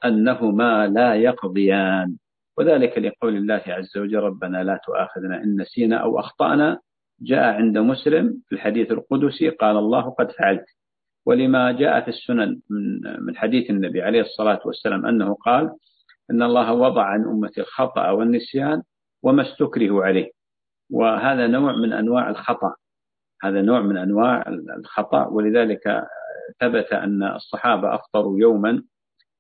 أنهما 0.05 0.87
لا 0.87 1.15
يقضيان. 1.15 2.17
وذلك 2.57 2.97
لقول 2.97 3.35
الله 3.35 3.61
عز 3.67 3.97
وجل 3.97 4.19
ربنا 4.19 4.63
لا 4.63 4.79
تؤاخذنا 4.85 5.43
إن 5.43 5.61
نسينا 5.61 5.97
أو 5.97 6.19
أخطأنا 6.19 6.79
جاء 7.21 7.43
عند 7.53 7.77
مسلم 7.77 8.41
في 8.47 8.55
الحديث 8.55 8.91
القدسي 8.91 9.49
قال 9.49 9.77
الله 9.77 10.09
قد 10.09 10.31
فعلت. 10.31 10.65
ولما 11.25 11.71
جاء 11.71 12.01
في 12.01 12.07
السنن 12.07 12.59
من 12.69 13.01
من 13.25 13.35
حديث 13.35 13.69
النبي 13.69 14.01
عليه 14.01 14.21
الصلاة 14.21 14.59
والسلام 14.65 15.05
أنه 15.05 15.33
قال 15.33 15.71
إن 16.31 16.41
الله 16.43 16.73
وضع 16.73 17.03
عن 17.03 17.23
أمتي 17.23 17.61
الخطأ 17.61 18.09
والنسيان 18.09 18.81
وما 19.23 19.41
استكرهوا 19.41 20.03
عليه. 20.05 20.31
وهذا 20.91 21.47
نوع 21.47 21.71
من 21.75 21.93
أنواع 21.93 22.29
الخطأ. 22.29 22.75
هذا 23.43 23.61
نوع 23.61 23.81
من 23.81 23.97
أنواع 23.97 24.45
الخطأ. 24.77 25.27
ولذلك 25.27 26.03
ثبت 26.59 26.93
أن 26.93 27.23
الصحابة 27.23 27.95
أفطروا 27.95 28.39
يوما 28.39 28.83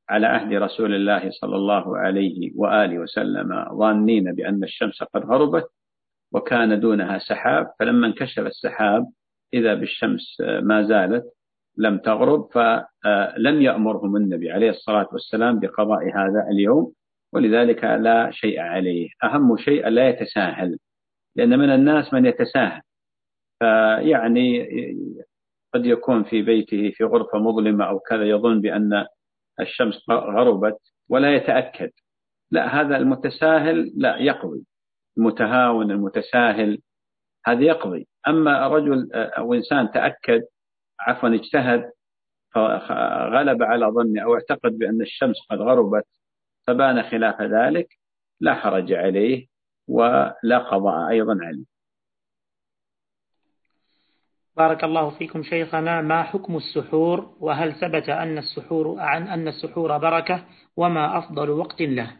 على 0.09 0.27
عهد 0.27 0.53
رسول 0.53 0.95
الله 0.95 1.31
صلى 1.31 1.55
الله 1.55 1.97
عليه 1.97 2.51
وآله 2.55 2.99
وسلم 2.99 3.65
ظانين 3.77 4.35
بأن 4.35 4.63
الشمس 4.63 5.03
قد 5.03 5.25
غربت. 5.25 5.67
وكان 6.33 6.79
دونها 6.79 7.19
سحاب 7.19 7.67
فلما 7.79 8.07
انكشف 8.07 8.39
السحاب 8.39 9.05
إذا 9.53 9.73
بالشمس 9.73 10.37
ما 10.61 10.83
زالت 10.83 11.23
لم 11.77 11.97
تغرب 11.97 12.49
فلم 12.51 13.61
يأمرهم 13.61 14.15
النبي 14.15 14.51
عليه 14.51 14.69
الصلاة 14.69 15.07
والسلام 15.11 15.59
بقضاء 15.59 16.07
هذا 16.15 16.47
اليوم 16.51 16.93
ولذلك 17.33 17.83
لا 17.83 18.31
شيء 18.31 18.59
عليه. 18.59 19.09
أهم 19.23 19.57
شيء 19.57 19.87
لا 19.87 20.09
يتساهل 20.09 20.77
لأن 21.35 21.59
من 21.59 21.69
الناس 21.69 22.13
من 22.13 22.25
يتساهل. 22.25 22.81
فيعني 23.59 24.67
قد 25.73 25.85
يكون 25.85 26.23
في 26.23 26.41
بيته 26.41 26.91
في 26.95 27.03
غرفة 27.03 27.39
مظلمة 27.39 27.85
أو 27.85 27.99
كذا 27.99 28.23
يظن 28.23 28.61
بأن 28.61 29.05
الشمس 29.59 30.09
غربت 30.09 30.77
ولا 31.09 31.35
يتأكد. 31.35 31.89
لا 32.51 32.81
هذا 32.81 32.97
المتساهل 32.97 33.91
لا 33.95 34.17
يقضي. 34.17 34.65
المتهاون 35.17 35.91
المتساهل 35.91 36.81
هذا 37.45 37.61
يقضي. 37.63 38.07
أما 38.27 38.67
رجل 38.67 39.13
أو 39.13 39.53
إنسان 39.53 39.91
تأكد 39.91 40.41
عفوا 40.99 41.29
اجتهد 41.29 41.91
فغلب 42.53 43.63
على 43.63 43.85
ظنه 43.85 44.23
أو 44.23 44.33
اعتقد 44.33 44.77
بأن 44.77 45.01
الشمس 45.01 45.35
قد 45.49 45.57
غربت 45.57 46.05
فبان 46.67 47.03
خلاف 47.03 47.41
ذلك 47.41 47.87
لا 48.39 48.55
حرج 48.55 48.93
عليه 48.93 49.47
ولا 49.87 50.57
قضاء 50.57 51.09
أيضا 51.09 51.37
عليه. 51.41 51.65
بارك 54.57 54.83
الله 54.83 55.09
فيكم 55.09 55.43
شيخنا 55.43 56.01
ما 56.01 56.23
حكم 56.23 56.57
السحور؟ 56.57 57.35
وهل 57.39 57.73
ثبت 57.73 58.09
أن 58.09 58.37
السحور 58.37 58.99
عن 58.99 59.27
أن 59.27 59.47
السحور 59.47 59.97
بركة؟ 59.97 60.45
وما 60.77 61.17
أفضل 61.17 61.49
وقت 61.49 61.81
له؟ 61.81 62.17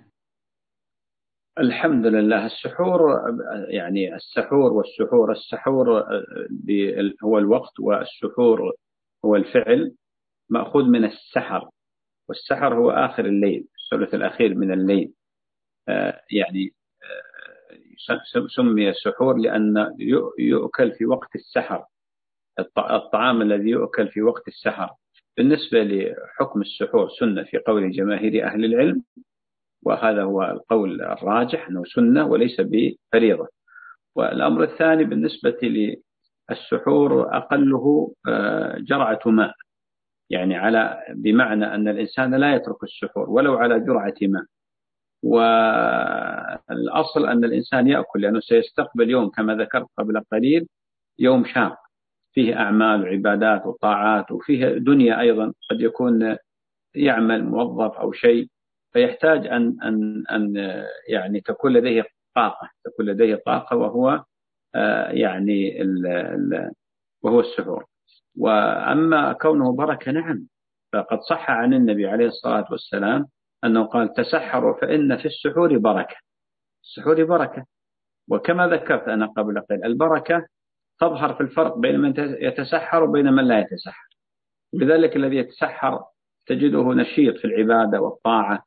الحمد 1.62 2.06
لله 2.06 2.45
السحور 2.45 3.21
يعني 3.69 4.15
السحور 4.15 4.74
والسحور 4.74 5.32
السحور 5.32 6.04
هو 7.24 7.38
الوقت 7.38 7.80
والسحور 7.80 8.74
هو 9.26 9.36
الفعل 9.36 9.95
مأخوذ 10.50 10.84
من 10.84 11.06
السحر 11.06 11.69
والسحر 12.30 12.74
هو 12.74 12.91
آخر 12.91 13.26
الليل 13.26 13.67
الثلث 13.84 14.13
الأخير 14.13 14.56
من 14.56 14.71
الليل. 14.71 15.13
آه، 15.89 16.21
يعني 16.32 16.74
آه، 18.10 18.47
سمي 18.56 18.89
السحور 18.89 19.38
لأن 19.38 19.95
يؤكل 20.39 20.91
في 20.91 21.06
وقت 21.06 21.36
السحر 21.36 21.86
الطعام 22.78 23.41
الذي 23.41 23.69
يؤكل 23.69 24.08
في 24.08 24.21
وقت 24.21 24.47
السحر. 24.47 24.89
بالنسبة 25.38 25.84
لحكم 25.84 26.62
السحور 26.62 27.10
سنة 27.19 27.43
في 27.43 27.58
قول 27.58 27.91
جماهير 27.91 28.47
أهل 28.47 28.65
العلم 28.65 29.04
وهذا 29.84 30.24
هو 30.24 30.44
القول 30.44 31.02
الراجح 31.02 31.67
أنه 31.67 31.84
سنة 31.86 32.26
وليس 32.26 32.62
بفريضة. 32.62 33.48
والأمر 34.15 34.63
الثاني 34.63 35.04
بالنسبة 35.04 35.58
للسحور 36.50 37.38
أقله 37.38 38.13
آه، 38.28 38.78
جرعة 38.80 39.20
ماء. 39.26 39.54
يعني 40.30 40.56
على 40.56 41.04
بمعنى 41.15 41.65
أن 41.76 41.88
الإنسان 41.88 42.36
لا 42.36 42.56
يترك 42.56 42.84
السحور 42.84 43.30
ولو 43.30 43.58
على 43.58 43.80
جرعة 43.80 44.13
ماء. 44.22 44.44
والأصل 45.24 47.26
أن 47.28 47.44
الإنسان 47.44 47.88
يأكل 47.88 48.22
لأنه 48.22 48.39
سيستقبل 48.39 49.10
يوم 49.10 49.30
كما 49.30 49.56
ذكرت 49.56 49.88
قبل 49.98 50.22
قليل 50.32 50.67
يوم 51.20 51.46
شاق. 51.46 51.78
فيه 52.34 52.56
أعمال 52.60 53.04
وعبادات 53.04 53.65
وطاعات 53.65 54.32
وفيه 54.32 54.65
دنيا 54.67 55.20
أيضا 55.20 55.54
قد 55.72 55.82
يكون 55.82 56.38
يعمل 56.96 57.44
موظف 57.46 57.98
أو 57.98 58.12
شيء. 58.12 58.48
فيحتاج 58.93 59.47
أن 59.47 59.77
أن 59.84 60.23
أن 60.32 60.54
يعني 61.08 61.41
تكون 61.41 61.73
لديه 61.73 62.06
طاقة 62.36 62.69
تكون 62.86 63.06
لديه 63.06 63.36
طاقة 63.45 63.77
وهو 63.77 64.23
آه، 64.75 65.10
يعني 65.12 65.82
ال 65.82 66.08
ال 66.08 66.71
وهو 67.23 67.39
السحور. 67.39 67.86
وأما 68.38 69.34
كونه 69.34 69.75
بركة 69.75 70.12
نعم. 70.12 70.47
فقد 70.93 71.19
صح 71.30 71.51
عن 71.51 71.73
النبي 71.73 72.08
عليه 72.08 72.27
الصلاة 72.27 72.67
والسلام 72.71 73.27
أنه 73.63 73.84
قال 73.84 74.13
تسحروا 74.13 74.82
فإن 74.82 75.17
في 75.17 75.25
السحور 75.25 75.77
بركة. 75.77 76.15
السحور 76.84 77.23
بركة. 77.23 77.65
وكما 78.30 78.67
ذكرت 78.67 79.08
أنا 79.08 79.25
قبل 79.25 79.62
قليل 79.62 79.86
البركة 79.86 80.47
تظهر 80.99 81.34
في 81.34 81.41
الفرق 81.41 81.77
بين 81.77 81.99
من 81.99 82.13
يتسحر 82.17 83.04
وبين 83.04 83.34
من 83.34 83.47
لا 83.47 83.60
يتسحر. 83.60 84.08
لذلك 84.73 85.15
الذي 85.15 85.36
يتسحر 85.36 86.04
تجده 86.47 86.93
نشيط 86.93 87.38
في 87.38 87.45
العبادة 87.45 88.01
والطاعة. 88.01 88.63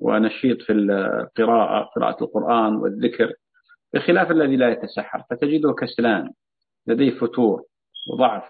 ونشيط 0.00 0.62
في 0.62 0.72
القراءة 0.72 1.84
قراءة 1.96 2.24
القرآن 2.24 2.76
والذكر 2.76 3.32
بخلاف 3.94 4.30
الذي 4.30 4.56
لا 4.56 4.68
يتسحر 4.68 5.22
فتجده 5.30 5.72
كسلان 5.72 6.30
لديه 6.86 7.18
فتور 7.18 7.62
وضعف. 8.12 8.44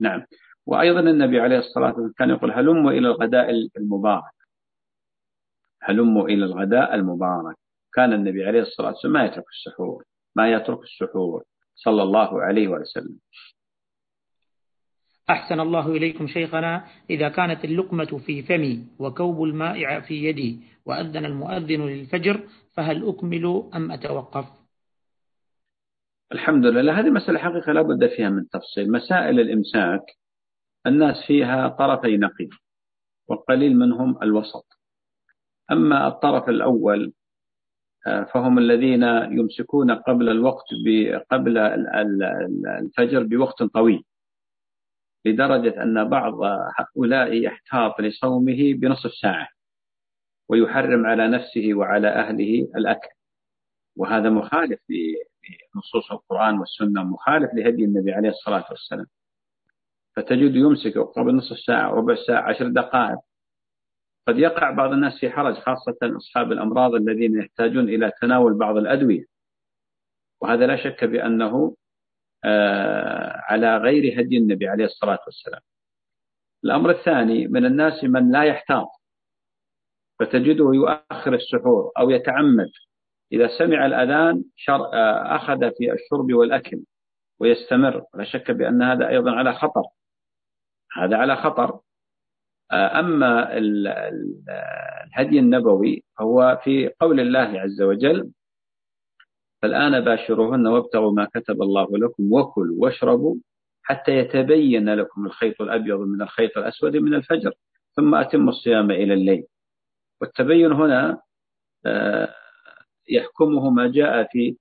نعم. 0.00 0.26
وأيضا 0.66 1.00
النبي 1.00 1.40
عليه 1.40 1.58
الصلاة 1.58 1.86
والسلام 1.86 2.12
كان 2.18 2.30
يقول 2.30 2.52
هلموا 2.52 2.90
إلى 2.90 3.08
الغداء 3.08 3.50
المبارك. 3.76 4.36
هلموا 5.82 6.28
إلى 6.28 6.44
الغداء 6.44 6.94
المبارك. 6.94 7.56
كان 7.94 8.12
النبي 8.12 8.44
عليه 8.46 8.62
الصلاة 8.62 8.88
والسلام 8.88 9.12
ما 9.12 9.24
يترك 9.24 9.44
السحور 9.48 10.04
ما 10.36 10.52
يترك 10.52 10.82
السحور 10.82 11.42
صلى 11.74 12.02
الله 12.02 12.42
عليه 12.42 12.68
وسلم. 12.68 13.18
أحسن 15.30 15.60
الله 15.60 15.90
إليكم 15.90 16.26
شيخنا 16.26 16.84
إذا 17.10 17.28
كانت 17.28 17.64
اللقمة 17.64 18.18
في 18.26 18.42
فمي 18.42 18.86
وكوب 18.98 19.42
الماء 19.42 20.00
في 20.00 20.14
يدي 20.24 20.60
وأذن 20.86 21.24
المؤذن 21.24 21.86
للفجر 21.86 22.40
فهل 22.74 23.08
أكمل 23.08 23.70
أم 23.74 23.92
أتوقف؟ 23.92 24.44
الحمد 26.32 26.66
لله. 26.66 27.00
هذه 27.00 27.10
مسألة 27.10 27.38
حقيقة 27.38 27.72
لا 27.72 27.82
بد 27.82 28.06
فيها 28.06 28.30
من 28.30 28.48
تفصيل. 28.48 28.92
مسائل 28.92 29.40
الإمساك 29.40 30.02
الناس 30.86 31.16
فيها 31.26 31.68
طرفي 31.68 32.16
نقيض 32.16 32.48
وقليل 33.28 33.78
منهم 33.78 34.22
الوسط. 34.22 34.66
أما 35.72 36.08
الطرف 36.08 36.48
الأول 36.48 37.12
آه، 38.06 38.24
فهم 38.34 38.58
الذين 38.58 39.02
يمسكون 39.38 39.90
قبل 39.90 40.28
الوقت 40.28 40.64
قبل 41.30 41.58
الفجر 42.68 43.22
بوقت 43.22 43.62
طويل. 43.62 44.02
لدرجة 45.26 45.82
أن 45.82 46.08
بعض 46.08 46.34
هؤلاء 46.78 47.32
يحتاط 47.32 48.00
لصومه 48.00 48.74
بنصف 48.74 49.14
ساعة 49.14 49.48
ويحرم 50.48 51.06
على 51.06 51.28
نفسه 51.28 51.74
وعلى 51.74 52.08
أهله 52.08 52.68
الأكل. 52.76 53.08
وهذا 53.96 54.30
مخالف 54.30 54.80
لنصوص 54.90 56.12
القرآن 56.12 56.58
والسنة 56.58 57.04
مخالف 57.04 57.54
لهدي 57.54 57.84
النبي 57.84 58.12
عليه 58.12 58.28
الصلاة 58.28 58.64
والسلام. 58.70 59.06
فتجد 60.16 60.56
يمسك 60.56 60.98
قبل 60.98 61.34
نصف 61.34 61.58
ساعة 61.58 61.90
ربع 61.90 62.14
ساعة 62.26 62.42
عشر 62.42 62.68
دقائق. 62.68 63.18
قد 64.28 64.38
يقع 64.38 64.70
بعض 64.70 64.92
الناس 64.92 65.20
في 65.20 65.30
حرج 65.30 65.54
خاصة 65.54 65.96
أصحاب 66.02 66.52
الأمراض 66.52 66.94
الذين 66.94 67.38
يحتاجون 67.38 67.88
إلى 67.88 68.12
تناول 68.20 68.54
بعض 68.54 68.76
الأدوية. 68.76 69.24
وهذا 70.40 70.66
لا 70.66 70.76
شك 70.76 71.04
بأنه 71.04 71.76
على 73.38 73.76
غير 73.76 74.20
هدي 74.20 74.38
النبي 74.38 74.68
عليه 74.68 74.84
الصلاة 74.84 75.18
والسلام. 75.26 75.60
الأمر 76.64 76.90
الثاني 76.90 77.46
من 77.48 77.66
الناس 77.66 78.04
من 78.04 78.32
لا 78.32 78.44
يحتاط 78.44 78.88
فتجده 80.20 80.70
يؤخر 80.74 81.34
السحور 81.34 81.92
أو 81.98 82.10
يتعمد. 82.10 82.70
إذا 83.32 83.58
سمع 83.58 83.86
الأذان 83.86 84.44
آه، 84.68 85.36
أخذ 85.36 85.58
في 85.58 85.92
الشرب 85.92 86.32
والأكل 86.32 86.84
ويستمر. 87.40 88.04
لا 88.14 88.24
شك 88.24 88.50
بأن 88.50 88.82
هذا 88.82 89.08
أيضا 89.08 89.30
على 89.30 89.54
خطر. 89.54 89.82
هذا 90.96 91.16
على 91.16 91.36
خطر. 91.36 91.80
آه، 92.72 93.00
أما 93.00 93.56
الهدي 93.58 95.38
النبوي 95.38 96.04
هو 96.20 96.60
في 96.64 96.90
قول 97.00 97.20
الله 97.20 97.60
عز 97.60 97.82
وجل 97.82 98.30
فالآن 99.66 100.00
باشروهن 100.00 100.66
وابتغوا 100.66 101.12
ما 101.12 101.24
كتب 101.34 101.62
الله 101.62 101.88
لكم 101.98 102.32
وكلوا 102.32 102.76
واشربوا 102.78 103.34
حتى 103.82 104.12
يتبين 104.12 104.94
لكم 104.94 105.26
الخيط 105.26 105.62
الأبيض 105.62 106.00
من 106.00 106.22
الخيط 106.22 106.58
الأسود 106.58 106.96
من 106.96 107.14
الفجر 107.14 107.52
ثم 107.96 108.14
أتموا 108.14 108.48
الصيام 108.48 108.90
إلى 108.90 109.14
الليل. 109.14 109.44
والتبين 110.20 110.72
هنا 110.72 111.20
آه، 111.86 112.34
يحكمه 113.08 113.70
ما 113.70 113.86
جاء 113.88 114.28
في 114.32 114.56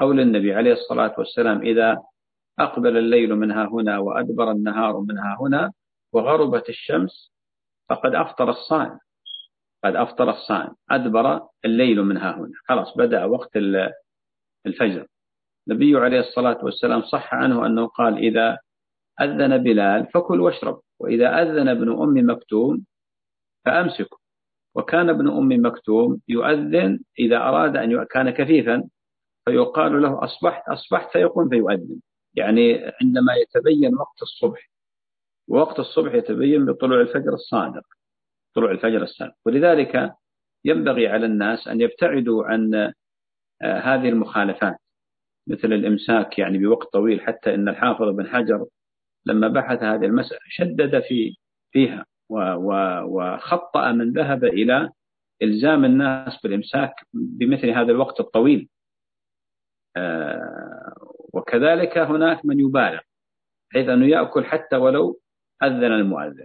قول 0.00 0.20
النبي 0.20 0.54
عليه 0.54 0.72
الصلاة 0.72 1.14
والسلام 1.18 1.62
إذا 1.62 2.02
أقبل 2.58 2.96
الليل 2.96 3.34
منها 3.36 3.64
هنا 3.66 3.98
وأدبر 3.98 4.50
النهار 4.50 5.00
منها 5.00 5.36
هنا 5.40 5.72
وغربت 6.12 6.68
الشمس 6.68 7.32
فقد 7.88 8.14
أفطر 8.14 8.50
الصائم. 8.50 8.98
قد 9.84 9.96
أفطر 9.96 10.30
الصائم 10.30 10.74
أدبر 10.90 11.40
الليل 11.64 12.02
منها 12.02 12.36
هنا. 12.36 12.52
خلاص 12.68 12.96
بدأ 12.96 13.24
وقت 13.24 13.56
الفجر. 14.66 15.06
النبي 15.68 15.96
عليه 15.96 16.20
الصلاة 16.20 16.64
والسلام 16.64 17.02
صح 17.02 17.34
عنه 17.34 17.66
أنه 17.66 17.86
قال 17.86 18.18
إذا 18.18 18.58
أذن 19.20 19.58
بلال 19.62 20.06
فكل 20.06 20.40
واشرب 20.40 20.80
وإذا 21.00 21.42
أذن 21.42 21.68
ابن 21.68 21.92
أم 21.92 22.30
مكتوم 22.30 22.84
فأمسكوا. 23.64 24.18
وكان 24.74 25.08
ابن 25.08 25.28
أم 25.28 25.66
مكتوم 25.66 26.20
يؤذن 26.28 27.00
إذا 27.18 27.36
أراد 27.36 27.76
أن 27.76 28.04
كان 28.04 28.30
كفيفا 28.30 28.88
فيقال 29.44 30.02
له 30.02 30.24
أصبحت 30.24 30.68
أصبحت 30.68 31.12
فيقوم 31.12 31.48
فيؤذن. 31.48 32.00
يعني 32.34 32.92
عندما 33.02 33.34
يتبين 33.34 33.94
وقت 33.94 34.22
الصبح 34.22 34.70
ووقت 35.48 35.78
الصبح 35.78 36.14
يتبين 36.14 36.64
بطلوع 36.64 37.00
الفجر 37.00 37.32
الصادق 37.34 37.82
طلوع 38.54 38.70
الفجر 38.70 39.02
الصادق 39.02 39.34
ولذلك 39.46 40.14
ينبغي 40.64 41.08
على 41.08 41.26
الناس 41.26 41.68
أن 41.68 41.80
يبتعدوا 41.80 42.44
عن 42.44 42.92
هذه 43.62 44.08
المخالفات 44.08 44.76
مثل 45.48 45.72
الإمساك 45.72 46.38
يعني 46.38 46.58
بوقت 46.58 46.92
طويل 46.92 47.20
حتى 47.20 47.54
إن 47.54 47.68
الحافظ 47.68 48.08
بن 48.08 48.26
حجر 48.26 48.66
لما 49.26 49.48
بحث 49.48 49.82
هذه 49.82 50.04
المسألة 50.04 50.40
شدد 50.48 51.00
في 51.00 51.36
فيها 51.72 52.04
وخطأ 53.04 53.92
من 53.92 54.12
ذهب 54.12 54.44
إلى 54.44 54.90
إلزام 55.42 55.84
الناس 55.84 56.40
بالإمساك 56.42 56.92
بمثل 57.14 57.70
هذا 57.70 57.92
الوقت 57.92 58.20
الطويل. 58.20 58.68
آه، 59.96 60.94
وكذلك 61.34 61.98
هناك 61.98 62.44
من 62.44 62.60
يبالغ 62.60 63.00
حيث 63.72 63.88
أنه 63.88 64.06
يأكل 64.06 64.44
حتى 64.44 64.76
ولو 64.76 65.20
أذن 65.62 65.84
المؤذن. 65.84 66.44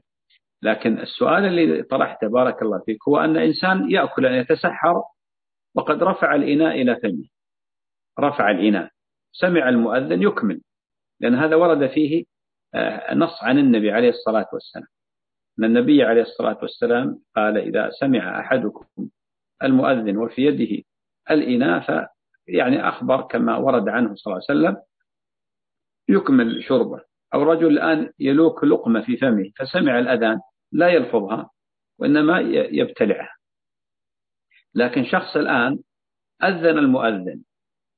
لكن 0.62 0.99
السؤال 0.99 1.45
اللي 1.45 1.84
طرحته 1.84 2.28
بارك 2.28 2.62
الله 2.62 2.80
فيك 2.86 3.08
هو 3.08 3.17
أن 3.17 3.38
إنسان 3.38 3.91
يأكل 3.91 4.26
أن 4.26 4.34
يتسحر 4.34 5.04
وقد 5.75 6.03
رفع 6.03 6.36
الإناء 6.36 6.81
إلى 6.81 6.95
فمه 6.95 7.25
رفع 8.19 8.51
الإناء. 8.51 8.89
سمع 9.31 9.69
المؤذن 9.69 10.21
يكمل 10.21 10.62
لأن 11.19 11.36
هذا 11.36 11.55
ورد 11.55 11.88
فيه 11.88 12.25
آه، 12.75 13.13
نص 13.15 13.43
عن 13.43 13.59
النبي 13.59 13.91
عليه 13.91 14.09
الصلاة 14.09 14.49
والسلام. 14.53 14.88
أن 15.59 15.63
النبي 15.63 16.03
عليه 16.03 16.21
الصلاة 16.21 16.57
والسلام 16.62 17.19
قال 17.36 17.57
إذا 17.57 17.89
سمع 17.99 18.39
أحدكم 18.39 18.86
المؤذن 19.63 20.17
وفي 20.17 20.41
يده 20.41 20.83
الإناء 21.31 22.09
يعني 22.47 22.88
أخبر 22.89 23.21
كما 23.21 23.57
ورد 23.57 23.89
عنه 23.89 24.15
صلى 24.15 24.31
الله 24.33 24.43
عليه 24.49 24.59
وسلم 24.59 24.81
يكمل 26.09 26.63
شربه. 26.63 27.01
أو 27.33 27.43
رجل 27.43 27.67
الآن 27.67 28.12
يلوك 28.19 28.63
لقمة 28.63 29.01
في 29.01 29.17
فمه 29.17 29.51
فسمع 29.55 29.99
الأذان 29.99 30.39
لا 30.71 30.88
يلفظها 30.88 31.49
وإنما 31.99 32.39
يبتلعها. 32.71 33.36
لكن 34.75 35.05
شخص 35.05 35.36
الآن 35.36 35.79
أذن 36.43 36.77
المؤذن 36.77 37.41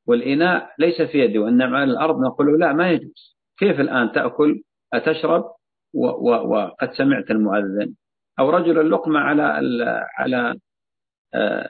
والإناء 0.07 0.73
ليس 0.79 1.01
في 1.01 1.19
يده 1.19 1.39
وإنما 1.39 1.77
على 1.77 1.91
الأرض 1.91 2.19
نقول 2.21 2.59
لا 2.59 2.73
ما 2.73 2.91
يجوز. 2.91 3.37
كيف 3.57 3.79
الآن 3.79 4.11
تأكل؟ 4.11 4.61
أتشرب؟ 4.93 5.43
وقد 5.93 6.93
سمعت 6.93 7.31
المؤذن. 7.31 7.95
أو 8.39 8.49
رجل 8.49 8.79
اللقمة 8.79 9.19
على 9.19 9.43
على 10.17 10.59
آه، 11.33 11.69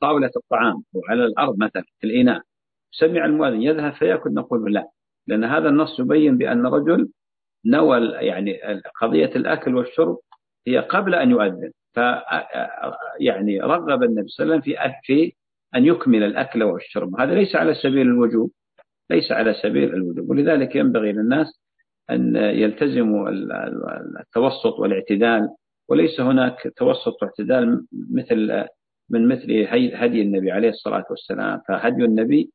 طاولة 0.00 0.30
الطعام 0.36 0.82
وعلى 0.94 1.24
الأرض 1.24 1.58
مثلا 1.58 1.82
في 2.00 2.06
الإناء. 2.06 2.42
سمع 2.90 3.24
المؤذن 3.24 3.62
يذهب 3.62 3.92
فيأكل 3.92 4.34
نقول 4.34 4.72
لا. 4.74 4.88
لأن 5.26 5.44
هذا 5.44 5.68
النص 5.68 6.00
يبين 6.00 6.38
بأن 6.38 6.66
رجل 6.66 7.08
نوى 7.66 7.98
يعني 8.06 8.60
قضية 9.00 9.30
الأكل 9.36 9.74
والشرب 9.74 10.18
هي 10.66 10.78
قبل 10.78 11.14
أن 11.14 11.30
يؤذن. 11.30 11.72
يعني 13.20 13.60
رغب 13.60 14.02
النبي 14.02 14.28
صلى 14.28 14.44
الله 14.44 14.54
عليه 14.54 14.62
وسلم 14.62 14.92
في 15.00 15.02
في 15.02 15.32
أن 15.74 15.86
يكمل 15.86 16.22
الأكل 16.22 16.62
والشرب. 16.62 17.20
هذا 17.20 17.34
ليس 17.34 17.56
على 17.56 17.74
سبيل 17.74 18.06
الوجوب 18.06 18.50
ليس 19.10 19.32
على 19.32 19.54
سبيل 19.54 19.94
الوجوب. 19.94 20.30
ولذلك 20.30 20.76
ينبغي 20.76 21.12
للناس 21.12 21.60
أن 22.10 22.36
يلتزموا 22.36 23.30
التوسط 24.20 24.78
والاعتدال 24.78 25.48
وليس 25.88 26.20
هناك 26.20 26.72
توسط 26.76 27.22
واعتدال 27.22 27.86
مثل 28.10 28.64
من 29.10 29.28
مثل 29.28 29.66
هدي 29.94 30.22
النبي 30.22 30.50
عليه 30.50 30.68
الصلاة 30.68 31.04
والسلام. 31.10 31.60
فهدي 31.68 32.04
النبي 32.04 32.50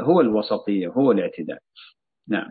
هو 0.00 0.20
الوسطية 0.20 0.88
هو 0.88 1.12
الاعتدال. 1.12 1.58
نعم. 2.28 2.50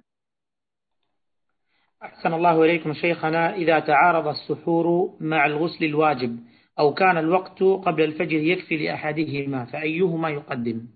أحسن 2.04 2.34
الله 2.34 2.64
إليكم 2.64 2.94
شيخنا 2.94 3.56
إذا 3.56 3.80
تعارض 3.80 4.28
السحور 4.28 5.18
مع 5.20 5.46
الغسل 5.46 5.86
الواجب 5.86 6.40
أو 6.80 6.94
كان 6.94 7.18
الوقت 7.18 7.64
قبل 7.64 8.04
الفجر 8.04 8.38
يكفي 8.38 8.78
لأحدهما 8.78 9.66
فأيهما 9.66 10.30
يقدم؟ 10.30 10.88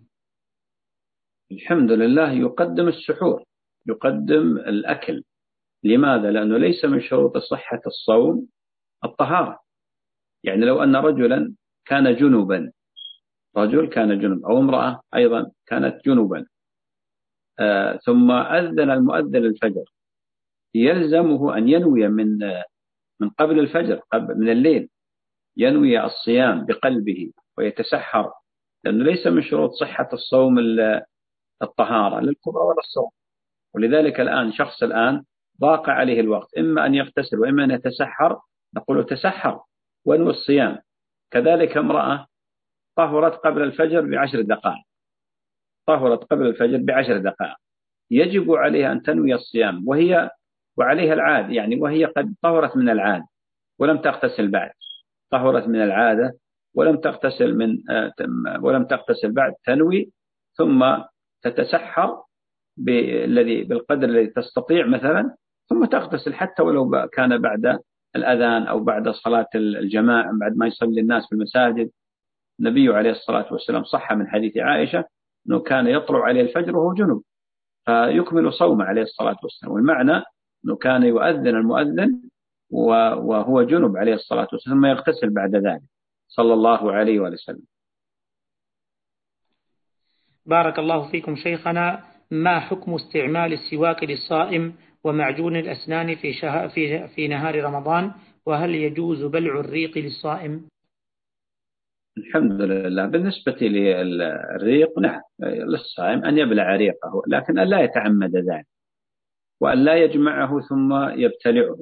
الحمد 1.51 1.91
لله 1.91 2.31
يقدم 2.31 2.87
السحور 2.87 3.43
يقدم 3.87 4.57
الأكل. 4.57 5.23
لماذا؟ 5.83 6.31
لأنه 6.31 6.57
ليس 6.57 6.85
من 6.85 7.01
شروط 7.01 7.37
صحة 7.37 7.81
الصوم 7.87 8.47
الطهارة. 9.03 9.59
يعني 10.43 10.65
لو 10.65 10.83
أن 10.83 10.95
رجلا 10.95 11.55
كان 11.85 12.15
جنوبا 12.15 12.71
رجل 13.57 13.89
كان 13.89 14.19
جنوب 14.19 14.45
أو 14.45 14.59
امرأة 14.59 15.01
أيضا 15.15 15.51
كانت 15.65 16.05
جنوبا 16.05 16.45
آه 17.59 17.99
ثم 18.05 18.31
أذن 18.31 18.91
المؤذن 18.91 19.45
الفجر 19.45 19.85
يلزمه 20.75 21.57
أن 21.57 21.69
ينوي 21.69 22.07
من 22.07 22.37
من 23.19 23.29
قبل 23.29 23.59
الفجر 23.59 24.01
قبل 24.11 24.39
من 24.39 24.49
الليل 24.49 24.89
ينوي 25.57 26.05
الصيام 26.05 26.65
بقلبه 26.65 27.31
ويتسحر 27.57 28.31
لأنه 28.83 29.03
ليس 29.03 29.27
من 29.27 29.43
شروط 29.43 29.71
صحة 29.71 30.09
الصوم 30.13 30.59
الطهارة 31.61 32.19
للكبرى 32.19 32.63
ولا 32.63 32.79
الصوم. 32.79 33.09
ولذلك 33.75 34.19
الآن 34.19 34.51
شخص 34.51 34.83
الآن 34.83 35.23
ضاق 35.61 35.89
عليه 35.89 36.19
الوقت 36.19 36.57
إما 36.57 36.85
أن 36.85 36.95
يغتسل 36.95 37.39
وإما 37.39 37.63
أن 37.63 37.71
يتسحر 37.71 38.41
نقول 38.75 39.05
تسحر 39.05 39.61
وانوي 40.05 40.29
الصيام. 40.29 40.77
كذلك 41.31 41.77
امرأة 41.77 42.27
طهرت 42.97 43.33
قبل 43.33 43.61
الفجر 43.61 44.01
بعشر 44.01 44.41
دقائق. 44.41 44.83
طهرت 45.87 46.23
قبل 46.23 46.47
الفجر 46.47 46.77
بعشر 46.77 47.17
دقائق. 47.17 47.55
يجب 48.11 48.51
عليها 48.51 48.91
أن 48.91 49.01
تنوي 49.01 49.33
الصيام 49.33 49.87
وهي 49.87 50.29
وعليها 50.77 51.13
العاد 51.13 51.51
يعني 51.51 51.75
وهي 51.75 52.05
قد 52.05 52.33
طهرت 52.41 52.77
من 52.77 52.89
العاد 52.89 53.23
ولم 53.79 53.97
تغتسل 53.97 54.51
بعد. 54.51 54.71
طهرت 55.31 55.67
من 55.67 55.81
العادة 55.83 56.33
ولم 56.75 56.97
تغتسل 56.97 57.57
من 57.57 57.77
آه، 57.89 58.13
ولم 58.61 58.83
تغتسل 58.85 59.31
بعد 59.31 59.53
تنوي 59.65 60.11
ثم 60.57 60.85
تتسحر 61.43 62.23
بالذي 62.77 63.63
بالقدر 63.63 64.09
الذي 64.09 64.27
تستطيع 64.27 64.85
مثلا 64.87 65.35
ثم 65.69 65.85
تغتسل 65.85 66.33
حتى 66.33 66.63
ولو 66.63 67.07
كان 67.13 67.37
بعد 67.37 67.79
الأذان 68.15 68.67
أو 68.67 68.79
بعد 68.79 69.09
صلاة 69.09 69.47
الجماعة 69.55 70.31
بعد 70.39 70.57
ما 70.57 70.67
يصلي 70.67 71.01
الناس 71.01 71.25
في 71.27 71.35
المساجد. 71.35 71.89
النبي 72.59 72.89
عليه 72.93 73.11
الصلاة 73.11 73.53
والسلام 73.53 73.83
صح 73.83 74.13
من 74.13 74.27
حديث 74.27 74.57
عائشة 74.57 75.05
أنه 75.49 75.59
كان 75.59 75.87
يطلع 75.87 76.23
عليه 76.25 76.41
الفجر 76.41 76.77
وهو 76.77 76.93
جنوب 76.93 77.23
فيكمل 77.85 78.53
صومه 78.53 78.85
عليه 78.85 79.01
الصلاة 79.01 79.37
والسلام. 79.43 79.73
والمعنى 79.73 80.23
أنه 80.65 80.75
كان 80.75 81.03
يؤذن 81.03 81.47
المؤذن 81.47 82.21
وهو 82.69 83.63
جنب 83.63 83.97
عليه 83.97 84.13
الصلاة 84.13 84.47
والسلام 84.53 84.77
ثم 84.77 84.85
يغتسل 84.85 85.29
بعد 85.29 85.55
ذلك. 85.55 85.81
صلى 86.27 86.53
الله 86.53 86.91
عليه 86.91 87.19
وسلم. 87.19 87.65
بارك 90.45 90.79
الله 90.79 91.11
فيكم 91.11 91.35
شيخنا. 91.35 92.03
ما 92.31 92.59
حكم 92.59 92.93
استعمال 92.93 93.53
السواك 93.53 94.03
للصائم 94.03 94.73
ومعجون 95.03 95.55
الأسنان 95.55 96.15
في, 96.15 96.33
شه... 96.33 96.67
في... 96.67 97.07
في 97.07 97.27
نهار 97.27 97.63
رمضان؟ 97.63 98.11
وهل 98.45 98.75
يجوز 98.75 99.23
بلع 99.23 99.59
الريق 99.59 99.97
للصائم؟ 99.97 100.67
الحمد 102.17 102.61
لله. 102.61 103.05
بالنسبة 103.05 103.57
للريق 103.61 104.99
نعم 104.99 105.21
للصائم 105.39 106.25
أن 106.25 106.37
يبلع 106.37 106.75
ريقه 106.75 107.21
لكن 107.27 107.59
أن 107.59 107.67
لا 107.67 107.81
يتعمد 107.81 108.35
ذلك. 108.35 108.67
وأن 109.63 109.77
لا 109.77 109.95
يجمعه 109.95 110.59
ثم 110.59 110.93
يبتلعه. 111.09 111.77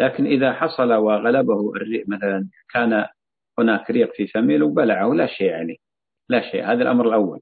لكن 0.00 0.26
إذا 0.26 0.52
حصل 0.52 0.92
وغلبه 0.92 1.72
الريق 1.76 2.08
مثلا 2.08 2.48
كان 2.74 3.06
هناك 3.58 3.90
ريق 3.90 4.14
في 4.14 4.26
فمه 4.26 4.64
وبلعه 4.64 5.08
لا 5.08 5.26
شيء 5.26 5.52
عليه 5.52 5.76
لا 6.28 6.40
شيء. 6.50 6.64
هذا 6.64 6.82
الأمر 6.82 7.08
الأول. 7.08 7.40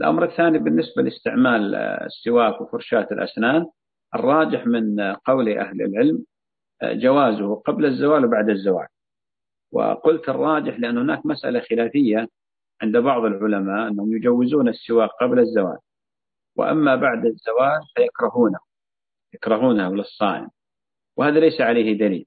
الأمر 0.00 0.24
الثاني 0.24 0.58
بالنسبة 0.58 1.02
لاستعمال 1.02 1.74
السواك 1.74 2.60
وفرشاة 2.60 3.08
الأسنان 3.12 3.66
الراجح 4.14 4.66
من 4.66 5.00
قول 5.12 5.48
أهل 5.58 5.82
العلم 5.82 6.24
جوازه 6.82 7.54
قبل 7.54 7.86
الزوال 7.86 8.24
وبعد 8.24 8.50
الزوال. 8.50 8.86
وقلت 9.72 10.28
الراجح 10.28 10.78
لأن 10.78 10.98
هناك 10.98 11.26
مسألة 11.26 11.60
خلافية 11.60 12.28
عند 12.82 12.96
بعض 12.96 13.24
العلماء 13.24 13.88
أنهم 13.88 14.16
يجوزون 14.16 14.68
السواك 14.68 15.10
قبل 15.20 15.38
الزوال. 15.38 15.78
وأما 16.56 16.96
بعد 16.96 17.26
الزوال 17.26 17.80
فيكرهونه. 17.96 18.65
يكرهونه 19.36 19.94
للصائم 19.94 20.48
وهذا 21.16 21.40
ليس 21.40 21.60
عليه 21.60 21.98
دليل. 21.98 22.26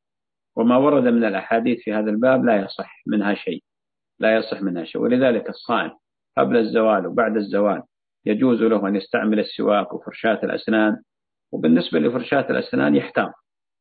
وما 0.56 0.78
ورد 0.78 1.04
من 1.04 1.24
الأحاديث 1.24 1.80
في 1.84 1.93
هذا 1.93 2.10
الباب 2.10 2.45
لا 2.45 2.56
يصح 2.62 3.04
منها 3.08 3.34
شيء. 3.34 3.63
لا 4.19 4.36
يصح 4.36 4.62
منها 4.62 4.84
شيء. 4.84 5.02
ولذلك 5.02 5.50
الصائم 5.50 5.91
قبل 6.38 6.58
الزوال 6.58 7.08
وبعد 7.08 7.38
الزوال 7.38 7.82
يجوز 8.26 8.62
له 8.62 8.88
أن 8.88 8.95
يستعمل 8.95 9.39
السواك 9.39 9.93
وفرشاة 9.93 10.39
الأسنان. 10.43 11.02
وبالنسبة 11.52 12.00
لفرشاة 12.00 12.45
الأسنان 12.50 12.95
يحتاط 12.95 13.32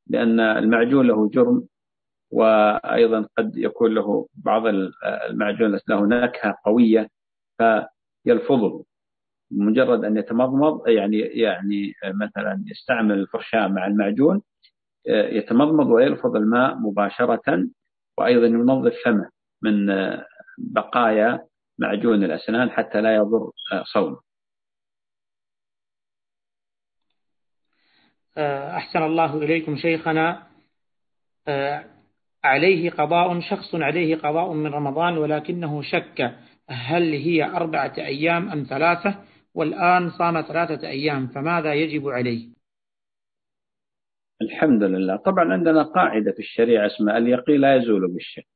لأن 0.07 0.41
المعجون 0.41 1.07
له 1.07 1.29
جرم 1.29 1.67
وأيضا 2.31 3.29
قد 3.39 3.57
يكون 3.57 3.95
له 3.95 4.29
بعض 4.35 4.63
المعجون 5.31 5.79
له 5.89 6.07
نكهة 6.07 6.55
قوية 6.65 7.09
فيلفظه. 7.59 8.85
مجرد 9.51 10.05
أن 10.05 10.17
يتمضمض 10.17 10.89
يعني 10.89 11.19
يعني 11.19 11.93
مثلا 12.05 12.65
يستعمل 12.67 13.19
الفرشاة 13.19 13.69
مع 13.69 13.87
المعجون 13.87 14.43
يتمضمض 15.07 15.87
ويلفظ 15.87 16.37
الماء 16.37 16.75
مباشرة 16.75 17.69
وأيضا 18.19 18.47
ينظف 18.47 18.95
فمه 19.05 19.31
من 19.63 19.87
بقايا 20.59 21.41
معجون 21.79 22.25
الأسنان 22.25 22.71
حتى 22.71 23.01
لا 23.01 23.15
يضر 23.15 23.51
صومه. 23.93 24.21
أحسن 28.77 29.03
الله 29.03 29.39
إليكم 29.39 29.77
شيخنا. 29.77 30.47
عليه 32.45 32.91
قضاء 32.91 33.41
شخص 33.41 33.75
عليه 33.75 34.17
قضاء 34.17 34.53
من 34.53 34.67
رمضان 34.67 35.19
ولكنه 35.19 35.83
شك 35.83 36.35
هل 36.69 37.13
هي 37.13 37.45
أربعة 37.45 37.95
أيام 37.99 38.49
أم 38.49 38.67
ثلاثة. 38.69 39.25
والآن 39.55 40.11
صام 40.11 40.43
ثلاثة 40.43 40.89
أيام 40.89 41.27
فماذا 41.27 41.75
يجب 41.75 42.09
عليه؟ 42.09 42.49
الحمد 44.43 44.83
لله. 44.83 45.17
طبعا 45.17 45.53
عندنا 45.53 45.83
قاعدة 45.83 46.33
في 46.33 46.39
الشريعة 46.39 46.87
اسمها 46.87 47.19
اليقين 47.19 47.61
لا 47.61 47.77
يزول 47.77 48.13
بالشك. 48.13 48.47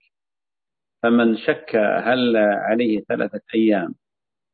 فمن 1.02 1.36
شك 1.36 1.76
هل 1.76 2.36
عليه 2.36 3.00
ثلاثة 3.00 3.40
أيام 3.54 3.94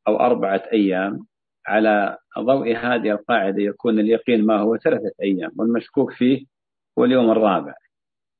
أو 0.09 0.17
أربعة 0.21 0.63
أيام 0.73 1.27
على 1.67 2.19
ضوء 2.39 2.77
هذه 2.77 3.11
القاعدة 3.11 3.63
يكون 3.63 3.99
اليقين 3.99 4.47
ما 4.47 4.61
هو 4.61 4.77
ثلاثة 4.77 5.13
أيام 5.23 5.51
والمشكوك 5.59 6.13
فيه 6.13 6.47
هو 6.99 7.05
اليوم 7.05 7.31
الرابع. 7.31 7.75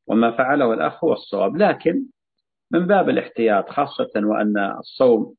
وما 0.07 0.37
فعله 0.37 0.75
الأخ 0.75 1.05
هو 1.05 1.13
الصواب. 1.13 1.57
لكن 1.57 2.07
من 2.73 2.87
باب 2.87 3.09
الاحتياط 3.09 3.71
خاصة 3.71 4.11
وأن 4.17 4.59
الصوم 4.59 5.35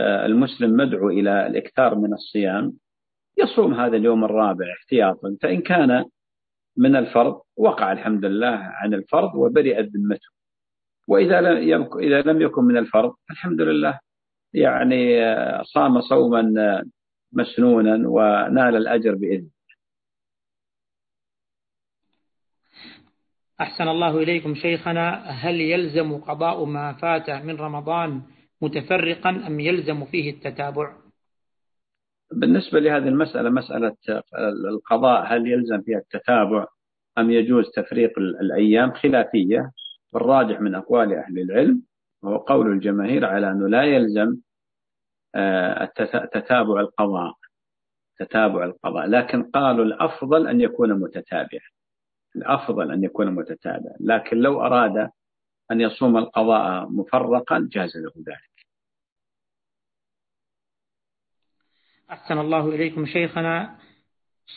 المسلم 0.00 0.76
مدعو 0.76 1.10
إلى 1.10 1.46
الإكثار 1.46 1.94
من 1.94 2.12
الصيام 2.12 2.72
يصوم 3.38 3.74
هذا 3.74 3.96
اليوم 3.96 4.24
الرابع 4.24 4.66
احتياطا 4.80 5.36
فإن 5.42 5.60
كان 5.60 6.04
من 6.76 6.96
الفرض 6.96 7.40
وقع 7.56 7.92
الحمد 7.92 8.24
لله 8.24 8.56
عن 8.56 8.94
الفرض 8.94 9.34
وبرئت 9.34 9.86
ذمته. 9.86 10.28
وإذا 11.08 11.40
لم 11.40 11.88
إذا 11.98 12.22
لم 12.22 12.40
يكن 12.42 12.64
من 12.64 12.76
الفرض 12.76 13.14
الحمد 13.30 13.60
لله. 13.60 13.98
يعني 14.54 15.20
صام 15.64 16.00
صوما 16.00 16.82
مسنونا 17.32 18.08
ونال 18.08 18.76
الأجر 18.76 19.14
بإذن 19.14 19.48
أحسن 23.60 23.88
الله 23.88 24.18
إليكم 24.18 24.54
شيخنا 24.54 25.30
هل 25.30 25.60
يلزم 25.60 26.16
قضاء 26.16 26.64
ما 26.64 26.92
فات 26.92 27.30
من 27.30 27.56
رمضان 27.56 28.22
متفرقا 28.62 29.30
أم 29.30 29.60
يلزم 29.60 30.04
فيه 30.04 30.30
التتابع؟ 30.30 30.96
بالنسبة 32.32 32.80
لهذه 32.80 33.08
المسألة 33.08 33.50
مسألة 33.50 33.96
القضاء 34.68 35.34
هل 35.34 35.46
يلزم 35.46 35.80
فيها 35.82 35.98
التتابع 35.98 36.66
أم 37.18 37.30
يجوز 37.30 37.70
تفريق 37.70 38.18
الأيام؟ 38.18 38.92
خلافية. 38.92 39.70
والراجح 40.12 40.60
من 40.60 40.74
أقوال 40.74 41.14
أهل 41.14 41.38
العلم 41.38 41.82
وهو 42.22 42.36
قول 42.36 42.72
الجماهير 42.72 43.24
على 43.24 43.50
أنه 43.50 43.68
لا 43.68 43.82
يلزم 43.82 44.36
آه، 45.34 45.84
تتابع 46.32 46.80
القضاء 46.80 47.34
تتابع 48.18 48.64
القضاء. 48.64 49.06
لكن 49.06 49.42
قالوا 49.42 49.84
الأفضل 49.84 50.46
أن 50.48 50.60
يكون 50.60 50.92
متتابعا 50.92 51.68
الأفضل 52.36 52.92
أن 52.92 53.04
يكون 53.04 53.34
متتابعا 53.34 53.96
لكن 54.00 54.36
لو 54.36 54.60
أراد 54.60 55.10
أن 55.70 55.80
يصوم 55.80 56.16
القضاء 56.16 56.88
مفرقا 56.88 57.68
جاز 57.72 57.96
له 57.96 58.12
ذلك. 58.18 58.49
أحسن 62.12 62.38
الله 62.38 62.68
إليكم 62.68 63.06
شيخنا. 63.06 63.76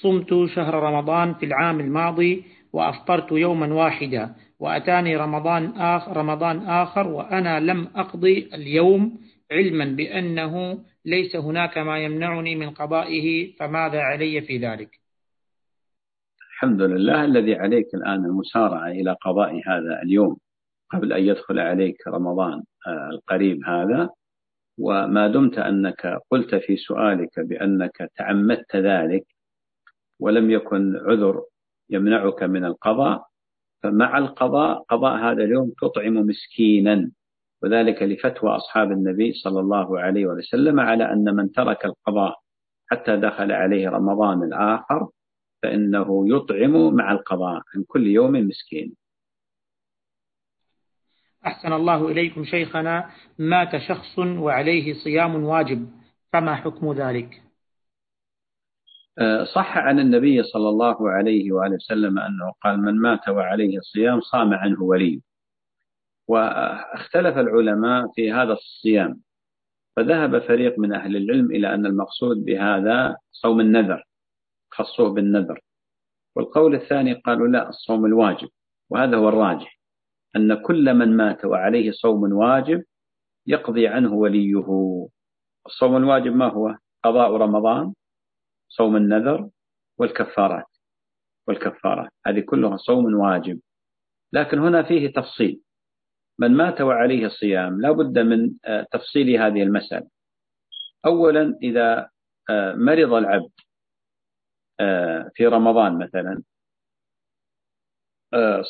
صمت 0.01 0.49
شهر 0.55 0.73
رمضان 0.73 1.33
في 1.33 1.45
العام 1.45 1.79
الماضي 1.79 2.43
وأفطرت 2.73 3.31
يوما 3.31 3.73
واحدا 3.73 4.35
وأتاني 4.59 5.17
رمضان 5.17 5.65
آخر, 5.65 6.17
رمضان 6.17 6.57
آخر 6.57 7.07
وأنا 7.07 7.59
لم 7.59 7.87
أقضي 7.95 8.49
اليوم 8.53 9.17
علما 9.51 9.85
بأنه 9.85 10.79
ليس 11.05 11.35
هناك 11.35 11.77
ما 11.77 11.99
يمنعني 11.99 12.55
من 12.55 12.69
قضائه 12.69 13.55
فماذا 13.55 13.99
علي 13.99 14.41
في 14.41 14.57
ذلك؟ 14.57 14.89
الحمد 16.49 16.81
لله 16.81 17.25
الذي 17.25 17.55
عليك 17.55 17.87
الآن 17.93 18.25
المسارعة 18.25 18.87
إلى 18.87 19.15
قضاء 19.21 19.61
هذا 19.67 20.01
اليوم. 20.03 20.37
قبل 20.93 21.13
أن 21.13 21.23
يدخل 21.23 21.59
عليك 21.59 22.07
رمضان 22.07 22.63
آه، 22.87 23.09
القريب 23.09 23.65
هذا 23.65 24.09
وما 24.79 25.27
دمت 25.27 25.57
أنك 25.57 26.19
قلت 26.31 26.55
في 26.55 26.75
سؤالك 26.77 27.39
بأنك 27.39 28.11
تعمدت 28.15 28.75
ذلك 28.75 29.25
ولم 30.19 30.51
يكن 30.51 30.95
عذر 30.95 31.43
يمنعك 31.89 32.43
من 32.43 32.65
القضاء 32.65 33.25
فمع 33.83 34.17
القضاء 34.17 34.79
قضاء 34.89 35.17
هذا 35.17 35.43
اليوم 35.43 35.71
تطعم 35.81 36.13
مسكينا 36.13 37.11
وذلك 37.63 38.03
لفتوى 38.03 38.49
أصحاب 38.49 38.91
النبي 38.91 39.33
صلى 39.33 39.59
الله 39.59 39.99
عليه 39.99 40.25
وسلم 40.25 40.79
على 40.79 41.13
أن 41.13 41.35
من 41.35 41.51
ترك 41.51 41.85
القضاء 41.85 42.35
حتى 42.87 43.17
دخل 43.17 43.51
عليه 43.51 43.89
رمضان 43.89 44.43
الآخر 44.43 45.09
فإنه 45.63 46.23
يطعم 46.35 46.93
مع 46.95 47.11
القضاء 47.11 47.61
عن 47.75 47.83
كل 47.87 48.07
يوم 48.07 48.31
مسكين. 48.31 48.93
أحسن 51.45 51.73
الله 51.73 52.07
إليكم 52.07 52.45
شيخنا 52.45 53.09
مات 53.39 53.77
شخص 53.77 54.19
وعليه 54.19 54.93
صيام 54.93 55.43
واجب 55.43 55.89
فما 56.33 56.55
حكم 56.55 56.93
ذلك؟ 56.93 57.41
أه، 59.19 59.43
صح 59.43 59.77
عن 59.77 59.99
النبي 59.99 60.43
صلى 60.43 60.69
الله 60.69 61.09
عليه 61.09 61.51
وآله 61.51 61.75
وسلم 61.75 62.19
أنه 62.19 62.51
قال 62.63 62.79
من 62.79 63.01
مات 63.01 63.29
وعليه 63.29 63.79
صيام 63.79 64.21
صام 64.21 64.53
عنه 64.53 64.83
ولي. 64.83 65.21
واختلف 66.27 67.37
العلماء 67.37 68.11
في 68.15 68.31
هذا 68.31 68.53
الصيام 68.53 69.21
فذهب 69.95 70.39
فريق 70.39 70.79
من 70.79 70.93
أهل 70.93 71.15
العلم 71.15 71.51
إلى 71.51 71.73
أن 71.73 71.85
المقصود 71.85 72.37
بهذا 72.45 73.17
صوم 73.31 73.59
النذر 73.59 74.03
خصوه 74.71 75.13
بالنذر. 75.13 75.59
والقول 76.35 76.75
الثاني 76.75 77.13
قالوا 77.13 77.47
لا 77.47 77.69
الصوم 77.69 78.05
الواجب 78.05 78.49
وهذا 78.89 79.17
هو 79.17 79.29
الراجح. 79.29 79.82
أن 80.35 80.61
كل 80.61 80.93
من 80.93 81.17
مات 81.17 81.45
وعليه 81.45 81.91
صوم 81.91 82.33
واجب 82.33 82.83
يقضي 83.47 83.87
عنه 83.87 84.13
وليه. 84.13 85.07
الصوم 85.65 85.97
الواجب 85.97 86.35
ما 86.35 86.51
هو؟ 86.51 86.77
قضاء 87.03 87.31
رمضان 87.31 87.93
صوم 88.69 88.95
النذر 88.95 89.49
والكفارات. 89.97 90.65
والكفارات 91.47 92.09
هذه 92.25 92.39
كلها 92.39 92.77
صوم 92.77 93.13
واجب. 93.15 93.59
لكن 94.33 94.59
هنا 94.59 94.83
فيه 94.83 95.13
تفصيل. 95.13 95.61
من 96.39 96.51
مات 96.57 96.81
وعليه 96.81 97.27
صيام 97.27 97.81
لا 97.81 97.91
بد 97.91 98.19
من 98.19 98.51
آه، 98.65 98.87
تفصيل 98.91 99.37
هذه 99.41 99.63
المسألة. 99.63 100.07
أولا 101.05 101.57
إذا 101.63 102.09
آه، 102.49 102.73
مرض 102.73 103.13
العبد 103.13 103.51
آه، 104.79 105.31
في 105.35 105.47
رمضان 105.47 105.97
مثلا 105.97 106.43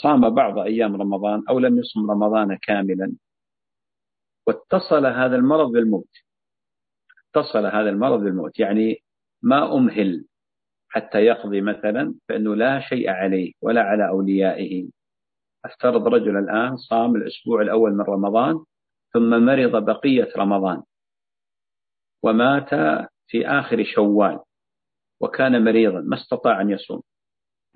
صام 0.01 0.29
بعض 0.29 0.59
أيام 0.59 0.95
رمضان 0.95 1.43
أو 1.49 1.59
لم 1.59 1.77
يصم 1.77 2.11
رمضان 2.11 2.57
كاملا. 2.57 3.15
واتصل 4.47 5.05
هذا 5.05 5.35
المرض 5.35 5.71
بالموت. 5.71 6.09
اتصل 7.35 7.65
هذا 7.65 7.89
المرض 7.89 8.19
بالموت. 8.19 8.59
يعني 8.59 9.03
ما 9.41 9.77
أمهل 9.77 10.25
حتى 10.89 11.17
يقضي 11.17 11.61
مثلا 11.61 12.15
فإنه 12.29 12.55
لا 12.55 12.79
شيء 12.79 13.09
عليه 13.09 13.53
ولا 13.61 13.81
على 13.81 14.07
أوليائه. 14.07 14.89
أفترض 15.65 16.07
رجل 16.07 16.37
الآن 16.37 16.77
صام 16.77 17.15
الأسبوع 17.15 17.61
الأول 17.61 17.91
من 17.91 18.01
رمضان 18.01 18.65
ثم 19.13 19.45
مرض 19.45 19.85
بقية 19.85 20.29
رمضان 20.37 20.83
ومات 22.23 22.69
في 23.27 23.47
آخر 23.47 23.83
شوال 23.83 24.39
وكان 25.21 25.63
مريضا 25.63 26.01
ما 26.01 26.15
استطاع 26.15 26.61
أن 26.61 26.69
يصوم 26.69 27.01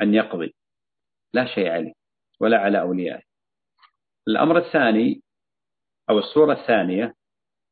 أن 0.02 0.13
يقضي. 0.13 0.56
لا 1.33 1.45
شيء 1.45 1.69
عليه 1.69 1.93
ولا 2.39 2.57
على 2.57 2.81
أوليائه. 2.81 3.21
الأمر 4.27 4.57
الثاني 4.57 5.21
أو 6.09 6.19
الصورة 6.19 6.53
الثانية 6.53 7.15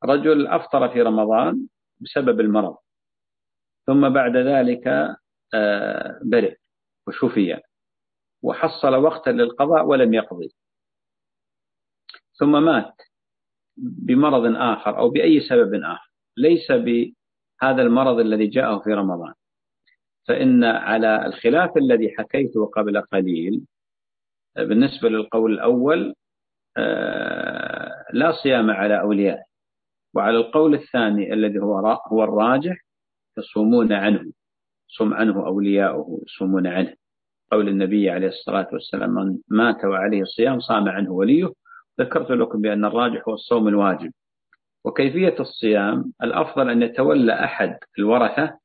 رجل 0.03 0.47
أفطر 0.47 0.89
في 0.89 1.01
رمضان 1.01 1.67
بسبب 2.01 2.39
المرض 2.39 2.77
ثم 3.87 4.09
بعد 4.09 4.37
ذلك 4.37 4.87
آه، 5.53 6.19
برئ 6.23 6.55
وشفي 7.07 7.61
وحصل 8.41 8.95
وقتا 8.95 9.29
للقضاء 9.29 9.85
ولم 9.85 10.13
يقضي. 10.13 10.55
ثم 12.39 12.63
مات 12.63 12.95
بمرض 13.77 14.55
آخر 14.55 14.97
أو 14.97 15.09
بأي 15.09 15.39
سبب 15.39 15.73
آخر 15.83 16.11
ليس 16.37 16.71
بهذا 16.71 17.81
المرض 17.81 18.19
الذي 18.19 18.47
جاءه 18.47 18.79
في 18.79 18.89
رمضان. 18.93 19.33
فإن 20.27 20.63
على 20.63 21.25
الخلاف 21.25 21.77
الذي 21.77 22.15
حكيته 22.17 22.65
قبل 22.65 23.01
قليل 23.01 23.61
بالنسبة 24.57 25.09
للقول 25.09 25.53
الأول 25.53 26.13
آه، 26.77 28.05
لا 28.13 28.31
صيام 28.43 28.71
على 28.71 28.99
أوليائه 28.99 29.43
وعلى 30.13 30.37
القول 30.37 30.73
الثاني 30.73 31.33
الذي 31.33 31.59
هو 31.59 31.99
هو 32.11 32.23
الراجح 32.23 32.75
يصومون 33.37 33.93
عنه 33.93 34.31
صم 34.87 35.13
عنه 35.13 35.45
أولياؤه 35.45 36.21
يصومون 36.25 36.67
عنه. 36.67 36.93
قول 37.51 37.69
النبي 37.69 38.09
عليه 38.09 38.27
الصلاة 38.27 38.67
والسلام 38.73 39.09
من 39.09 39.37
مات 39.47 39.85
وعليه 39.85 40.21
الصيام 40.21 40.59
صام 40.59 40.89
عنه 40.89 41.11
وليه. 41.11 41.53
ذكرت 41.99 42.31
لكم 42.31 42.61
بأن 42.61 42.85
الراجح 42.85 43.27
هو 43.27 43.33
الصوم 43.33 43.67
الواجب. 43.67 44.11
وكيفية 44.85 45.35
الصيام؟ 45.39 46.13
الأفضل 46.23 46.69
أن 46.69 46.81
يتولى 46.81 47.33
أحد 47.33 47.77
الورثة 47.99 48.59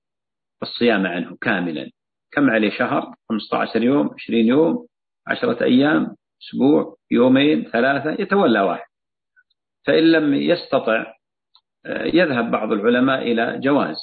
الصيام 0.63 1.07
عنه 1.07 1.37
كاملا. 1.41 1.91
كم 2.33 2.51
عليه 2.51 2.71
شهر؟ 2.71 3.15
15 3.29 3.83
يوم 3.83 4.11
20 4.15 4.47
يوم 4.47 4.87
10 5.27 5.65
أيام 5.65 6.17
أسبوع 6.43 6.97
يومين 7.11 7.65
ثلاثة 7.65 8.23
يتولى 8.23 8.61
واحد. 8.61 8.91
فإن 9.87 10.13
لم 10.13 10.35
يستطع 10.35 11.15
آه، 11.87 12.05
يذهب 12.05 12.51
بعض 12.51 12.73
العلماء 12.73 13.23
إلى 13.23 13.61
جواز 13.61 13.97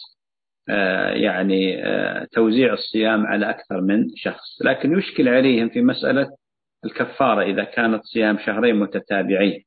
آه، 0.70 1.10
يعني 1.10 1.86
آه، 1.86 2.28
توزيع 2.32 2.74
الصيام 2.74 3.26
على 3.26 3.50
أكثر 3.50 3.82
من 3.82 4.06
شخص. 4.16 4.62
لكن 4.66 4.98
يشكل 4.98 5.30
عليهم 5.30 5.70
في 5.70 5.82
مسألة 5.82 6.28
الكفارة 6.86 7.42
إذا 7.42 7.64
كانت 7.64 8.04
صيام 8.04 8.38
شهرين 8.38 8.76
متتابعين 8.76 9.64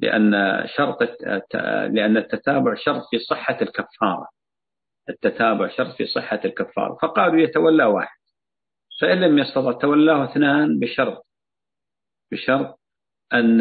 لأن 0.00 0.32
شرط 0.66 1.02
لأن 1.90 2.16
التتابع 2.16 2.74
شرط 2.74 3.02
في 3.10 3.18
صحة 3.18 3.58
الكفارة. 3.62 4.28
التتابع 5.10 5.68
شرط 5.68 5.96
في 5.96 6.06
صحة 6.06 6.40
الكفارة 6.44 6.98
فقالوا 7.02 7.40
يتولى 7.40 7.84
واحد. 7.84 8.18
فإن 9.00 9.20
لم 9.20 9.38
يستطع 9.38 9.72
تولاه 9.72 10.24
اثنان 10.24 10.78
بشرط. 10.78 11.26
بشرط 12.32 12.80
أن 13.32 13.60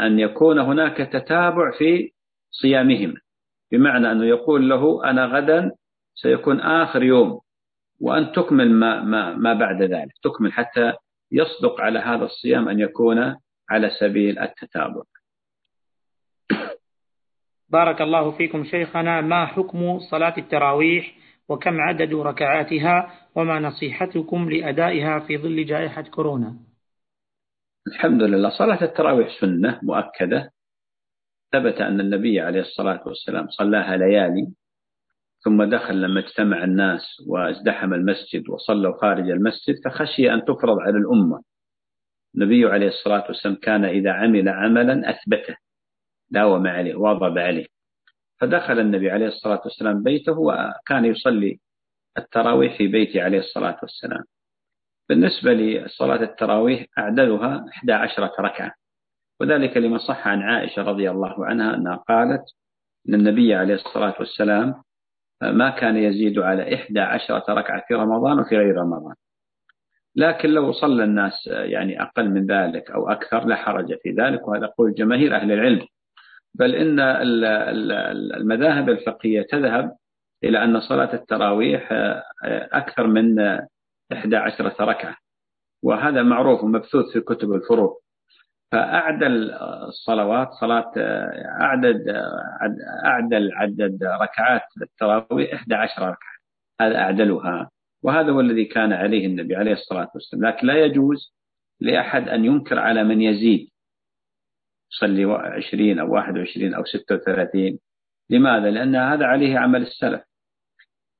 أن 0.00 0.18
يكون 0.18 0.58
هناك 0.58 0.96
تتابع 0.96 1.78
في 1.78 2.12
صيامهما 2.50 3.14
بمعنى 3.72 4.12
أنه 4.12 4.24
يقول 4.24 4.68
له 4.68 5.10
أنا 5.10 5.26
غدا 5.26 5.70
سيكون 6.14 6.60
آخر 6.60 7.02
يوم 7.02 7.40
وأن 8.00 8.32
تكمل 8.32 8.70
ما, 8.70 9.02
ما, 9.02 9.34
ما 9.34 9.52
بعد 9.54 9.82
ذلك. 9.82 10.12
تكمل 10.22 10.52
حتى 10.52 10.92
يصدق 11.32 11.80
على 11.80 11.98
هذا 11.98 12.24
الصيام 12.24 12.68
أن 12.68 12.80
يكون 12.80 13.36
على 13.70 13.90
سبيل 14.00 14.38
التتابع. 14.38 15.02
بارك 17.74 18.00
الله 18.00 18.30
فيكم 18.30 18.64
شيخنا 18.64 19.20
ما 19.20 19.46
حكم 19.46 19.98
صلاة 19.98 20.34
التراويح 20.38 21.14
وكم 21.48 21.80
عدد 21.80 22.14
ركعاتها 22.14 23.10
وما 23.36 23.60
نصيحتكم 23.60 24.50
لأدائها 24.50 25.18
في 25.18 25.38
ظل 25.38 25.64
جائحة 25.66 26.02
كورونا؟ 26.02 26.56
الحمد 27.86 28.22
لله. 28.22 28.50
صلاة 28.58 28.84
التراويح 28.84 29.28
سنة 29.40 29.80
مؤكدة. 29.82 30.50
ثبت 31.52 31.80
أن 31.80 32.00
النبي 32.00 32.40
عليه 32.40 32.60
الصلاة 32.60 33.02
والسلام 33.06 33.46
صلاها 33.48 33.96
ليالي 33.96 34.46
ثم 35.44 35.64
دخل 35.64 36.02
لما 36.02 36.20
اجتمع 36.20 36.64
الناس 36.64 37.02
وازدحم 37.28 37.94
المسجد 37.94 38.48
وصلوا 38.48 39.00
خارج 39.00 39.30
المسجد 39.30 39.74
فخشي 39.84 40.32
أن 40.34 40.44
تفرض 40.44 40.78
على 40.80 40.98
الأمة. 40.98 41.42
النبي 42.34 42.64
عليه 42.66 42.88
الصلاة 42.88 43.24
والسلام 43.28 43.54
كان 43.54 43.84
إذا 43.84 44.10
عمل 44.12 44.48
عملا 44.48 45.10
أثبته. 45.10 45.56
داوم 46.34 46.66
عليه 46.66 46.94
واظب 46.94 47.38
عليه. 47.38 47.66
فدخل 48.40 48.80
النبي 48.80 49.10
عليه 49.10 49.26
الصلاة 49.26 49.60
والسلام 49.64 50.02
بيته 50.02 50.38
وكان 50.38 51.04
يصلي 51.04 51.58
التراويح 52.18 52.78
في 52.78 52.86
بيته 52.86 53.22
عليه 53.22 53.38
الصلاة 53.38 53.78
والسلام. 53.82 54.24
بالنسبة 55.08 55.52
لصلاة 55.52 56.22
التراويح 56.22 56.86
أعدلها 56.98 57.64
11 57.68 58.22
ركعة. 58.38 58.72
وذلك 59.40 59.76
لما 59.76 59.98
صح 59.98 60.28
عن 60.28 60.42
عائشة 60.42 60.82
رضي 60.82 61.10
الله 61.10 61.46
عنها 61.46 61.74
أنها 61.74 61.96
قالت 61.96 62.44
أن 63.08 63.14
النبي 63.14 63.54
عليه 63.54 63.74
الصلاة 63.74 64.14
والسلام 64.20 64.82
ما 65.42 65.70
كان 65.70 65.96
يزيد 65.96 66.38
على 66.38 66.74
إحدى 66.74 67.00
عشرة 67.00 67.44
ركعة 67.48 67.84
في 67.88 67.94
رمضان 67.94 68.38
وفي 68.38 68.56
غير 68.56 68.76
رمضان. 68.76 69.14
لكن 70.16 70.48
لو 70.48 70.72
صلى 70.72 71.04
الناس 71.04 71.46
يعني 71.46 72.02
أقل 72.02 72.30
من 72.30 72.46
ذلك 72.46 72.90
أو 72.90 73.08
أكثر 73.10 73.46
لا 73.46 73.56
حرج 73.56 73.98
في 74.02 74.10
ذلك. 74.10 74.48
وهذا 74.48 74.66
قول 74.66 74.94
جماهير 74.94 75.36
أهل 75.36 75.52
العلم. 75.52 75.86
بل 76.54 76.74
إن 76.74 77.00
المذاهب 78.40 78.88
الفقهية 78.88 79.42
تذهب 79.42 79.96
إلى 80.44 80.64
أن 80.64 80.80
صلاة 80.80 81.14
التراويح 81.14 81.88
أكثر 82.72 83.06
من 83.06 83.38
إحدى 84.12 84.36
عشرة 84.36 84.84
ركعة. 84.84 85.16
وهذا 85.82 86.22
معروف 86.22 86.64
ومبثوث 86.64 87.12
في 87.12 87.20
كتب 87.20 87.52
الفروض 87.52 87.94
فأعدل 88.72 89.50
الصلوات 89.88 90.48
صلاة 90.60 90.92
أعدد 91.60 92.08
أعدل 93.04 93.52
عدد 93.52 94.04
ركعات 94.04 94.62
التراويح 94.82 95.54
11 95.54 96.02
ركعة. 96.02 96.34
هذا 96.80 96.98
أعدلها. 96.98 97.70
وهذا 98.02 98.30
هو 98.30 98.40
الذي 98.40 98.64
كان 98.64 98.92
عليه 98.92 99.26
النبي 99.26 99.56
عليه 99.56 99.72
الصلاة 99.72 100.10
والسلام. 100.14 100.44
لكن 100.44 100.66
لا 100.66 100.84
يجوز 100.84 101.34
لأحد 101.80 102.28
أن 102.28 102.44
ينكر 102.44 102.78
على 102.78 103.04
من 103.04 103.22
يزيد. 103.22 103.68
يصلي 104.94 105.24
20 105.24 105.98
أو 105.98 106.12
21 106.12 106.74
أو 106.74 106.84
36 106.84 107.78
لماذا؟ 108.30 108.70
لأن 108.70 108.96
هذا 108.96 109.26
عليه 109.26 109.58
عمل 109.58 109.82
السلف. 109.82 110.22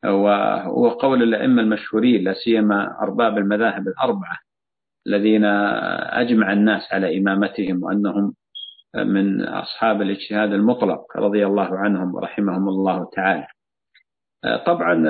وهو 0.05 0.89
قول 0.89 1.22
الأئمة 1.22 1.62
المشهورين 1.62 2.25
لا 2.25 2.33
سيما 2.33 2.99
أرباب 3.03 3.39
المذاهب 3.39 3.89
الأربعة 3.89 4.39
الذين 5.07 5.45
أجمع 6.25 6.53
الناس 6.53 6.93
على 6.93 7.18
إمامتهم 7.18 7.83
وأنهم 7.83 8.35
من 8.95 9.45
أصحاب 9.45 10.03
الاجتهاد 10.03 10.53
المطلق 10.53 11.16
رضي 11.16 11.47
الله 11.47 11.79
عنهم 11.79 12.14
ورحمهم 12.14 12.68
الله 12.68 13.11
تعالى. 13.12 13.47
طبعا 14.66 15.05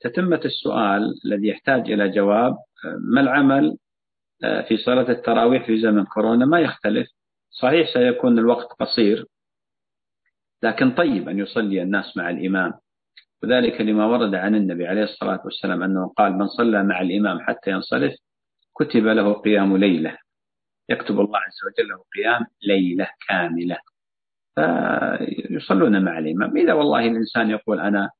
تتمة 0.00 0.40
السؤال 0.44 1.14
الذي 1.24 1.48
يحتاج 1.48 1.90
إلى 1.92 2.08
جواب 2.08 2.56
ما 3.12 3.20
العمل 3.20 3.76
في 4.68 4.76
صلاة 4.76 5.10
التراويح 5.10 5.66
في 5.66 5.80
زمن 5.80 6.04
كورونا؟ 6.04 6.46
ما 6.46 6.60
يختلف. 6.60 7.06
صحيح 7.60 7.92
سيكون 7.92 8.38
الوقت 8.38 8.66
قصير 8.80 9.26
لكن 10.62 10.90
طيب 10.90 11.28
أن 11.28 11.38
يصلي 11.38 11.82
الناس 11.82 12.16
مع 12.16 12.30
الإمام. 12.30 12.72
وذلك 13.42 13.80
لما 13.80 14.06
ورد 14.06 14.34
عن 14.34 14.54
النبي 14.54 14.86
عليه 14.86 15.02
الصلاة 15.02 15.40
والسلام 15.44 15.82
أنه 15.82 16.08
قال 16.16 16.32
من 16.32 16.46
صلى 16.46 16.82
مع 16.82 17.00
الإمام 17.00 17.40
حتى 17.40 17.70
ينصرف 17.70 18.12
كتب 18.76 19.06
له 19.06 19.32
قيام 19.32 19.76
ليلة. 19.76 20.18
يكتب 20.88 21.20
الله 21.20 21.38
عز 21.38 21.58
وجل 21.66 21.88
له 21.88 22.04
قيام 22.16 22.46
ليلة 22.62 23.08
كاملة. 23.28 23.78
فيصلون 24.54 26.04
مع 26.04 26.18
الإمام. 26.18 26.56
إذا 26.56 26.72
والله 26.72 27.00
الإنسان 27.00 27.50
يقول 27.50 27.80
أنا 27.80 28.10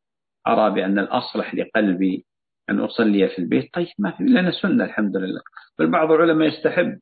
أرى 0.46 0.74
بأن 0.74 0.98
الأصلح 0.98 1.54
لقلبي 1.54 2.26
أن 2.70 2.80
أصلي 2.80 3.28
في 3.28 3.38
البيت 3.38 3.74
طيب 3.74 3.88
ما 3.98 4.10
في 4.10 4.22
لنا 4.24 4.50
سنة 4.50 4.84
الحمد 4.84 5.16
لله. 5.16 5.40
بل 5.78 5.90
بعض 5.90 6.12
العلماء 6.12 6.48
يستحب 6.48 6.98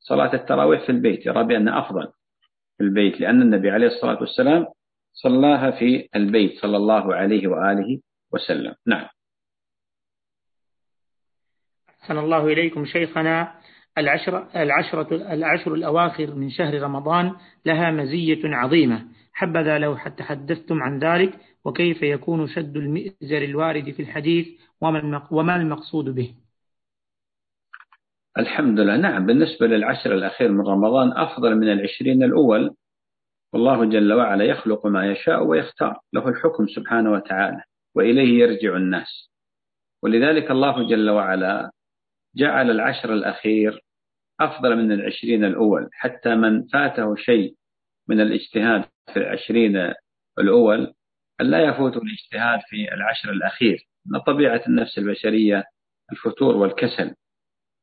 صلاة 0.00 0.34
التراويح 0.34 0.86
في 0.86 0.92
البيت. 0.92 1.26
يرى 1.26 1.44
بأن 1.44 1.68
أفضل 1.68 2.06
في 2.78 2.84
البيت 2.84 3.20
لأن 3.20 3.42
النبي 3.42 3.70
عليه 3.70 3.86
الصلاة 3.86 4.20
والسلام 4.20 4.66
صلاها 5.12 5.70
في 5.70 6.08
البيت 6.16 6.60
صلى 6.60 6.76
الله 6.76 7.14
عليه 7.14 7.48
وآله 7.48 8.00
وسلم. 8.32 8.74
نعم. 8.86 9.06
أحسن 12.02 12.18
الله 12.18 12.46
إليكم 12.46 12.84
شيخنا. 12.84 13.54
العشرة, 13.98 14.48
العشرة 14.56 15.32
العشر 15.32 15.74
الأواخر 15.74 16.34
من 16.34 16.50
شهر 16.50 16.82
رمضان 16.82 17.32
لها 17.66 17.90
مزية 17.90 18.40
عظيمة. 18.44 19.08
حبذا 19.32 19.78
لو 19.78 19.96
تحدثتم 19.96 20.82
عن 20.82 20.98
ذلك 20.98 21.38
وكيف 21.64 22.02
يكون 22.02 22.48
شد 22.48 22.76
المئزر 22.76 23.42
الوارد 23.42 23.90
في 23.90 24.02
الحديث 24.02 24.48
وما 25.30 25.56
المقصود 25.56 26.04
به؟ 26.14 26.34
الحمد 28.38 28.80
لله. 28.80 28.96
نعم 28.96 29.26
بالنسبة 29.26 29.66
للعشر 29.66 30.14
الأخير 30.14 30.52
من 30.52 30.66
رمضان 30.66 31.12
أفضل 31.12 31.54
من 31.56 31.72
العشرين 31.72 32.22
الأول. 32.22 32.74
والله 33.52 33.84
جل 33.84 34.12
وعلا 34.12 34.44
يخلق 34.44 34.86
ما 34.86 35.12
يشاء 35.12 35.44
ويختار 35.44 36.00
له 36.12 36.28
الحكم 36.28 36.66
سبحانه 36.66 37.12
وتعالى 37.12 37.62
وإليه 37.94 38.38
يرجع 38.38 38.76
الناس. 38.76 39.30
ولذلك 40.02 40.50
الله 40.50 40.88
جل 40.88 41.10
وعلا 41.10 41.70
جعل 42.36 42.70
العشر 42.70 43.12
الأخير 43.12 43.80
أفضل 44.40 44.76
من 44.76 44.92
العشرين 44.92 45.44
الأول. 45.44 45.88
حتى 45.92 46.34
من 46.34 46.66
فاته 46.66 47.14
شيء 47.16 47.54
من 48.08 48.20
الاجتهاد 48.20 48.84
في 49.12 49.18
العشرين 49.18 49.92
الأول 50.38 50.94
ألا 51.40 51.64
يفوت 51.64 51.96
الاجتهاد 51.96 52.60
في 52.68 52.94
العشر 52.94 53.30
الأخير. 53.30 53.88
من 54.06 54.20
طبيعة 54.20 54.62
النفس 54.68 54.98
البشرية 54.98 55.64
الفتور 56.12 56.56
والكسل. 56.56 57.14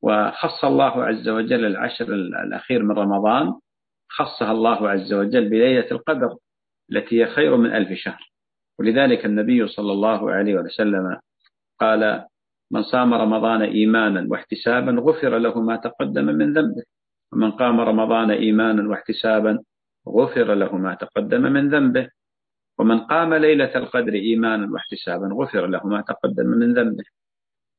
وخص 0.06 0.66
الله 0.66 1.04
عز 1.04 1.30
وجل 1.30 1.66
العشر 1.66 2.14
الأخير 2.14 2.84
من 2.84 2.92
رمضان 2.92 3.54
خصها 4.10 4.52
الله 4.52 4.90
عز 4.90 5.14
وجل 5.14 5.50
بليلة 5.50 5.92
القدر 5.92 6.38
التي 6.92 7.22
هي 7.22 7.28
خير 7.28 7.58
من 7.58 7.74
ألف 7.74 7.90
شهر. 7.94 8.22
ولذلك 8.80 9.26
النبي 9.26 9.68
صلى 9.68 9.92
الله 9.92 10.32
عليه 10.32 10.56
وسلم 10.56 11.20
قال 11.80 12.26
من 12.72 12.84
صام 12.84 13.14
رمضان 13.14 13.62
إيمانا 13.62 14.28
واحتسابا 14.30 14.92
غفر 14.92 15.38
له 15.38 15.62
ما 15.62 15.76
تقدم 15.76 16.26
من 16.26 16.54
ذنبه. 16.54 16.84
ومن 17.34 17.52
قام 17.52 17.82
رمضان 17.82 18.32
إيمانا 18.32 18.90
واحتسابا 18.90 19.60
غفر 20.08 20.54
له 20.54 20.78
ما 20.78 20.94
تقدم 20.96 21.42
من 21.42 21.70
ذنبه. 21.70 22.10
ومن 22.80 23.00
قام 23.00 23.34
ليلة 23.34 23.76
القدر 23.76 24.14
إيمانا 24.14 24.72
واحتسابا 24.72 25.28
غفر 25.34 25.68
له 25.68 25.88
ما 25.88 26.02
تقدم 26.02 26.48
من 26.48 26.74
ذنبه. 26.74 27.04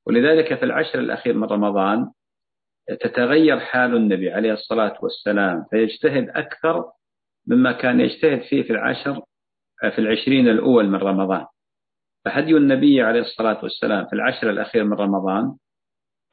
ولذلك 0.07 0.55
في 0.55 0.65
العشر 0.65 0.99
الأخير 0.99 1.35
من 1.35 1.45
رمضان 1.45 2.11
تتغير 3.01 3.61
حال 3.61 3.97
النبي 3.97 4.31
عليه 4.31 4.53
الصلاة 4.53 4.99
والسلام 5.03 5.65
فيجتهد 5.71 6.29
أكثر 6.29 6.85
مما 7.47 7.73
كان 7.73 8.01
يجتهد 8.01 8.41
فيه 8.43 8.63
في 8.63 8.71
العشر 8.71 9.23
في 9.81 9.99
العشرين 9.99 10.49
الأول 10.49 10.89
من 10.89 10.95
رمضان. 10.99 11.47
فهدي 12.25 12.57
النبي 12.57 13.03
عليه 13.03 13.21
الصلاة 13.21 13.63
والسلام 13.63 14.07
في 14.07 14.13
العشر 14.13 14.51
الأخير 14.51 14.85
من 14.85 14.93
رمضان 14.93 15.57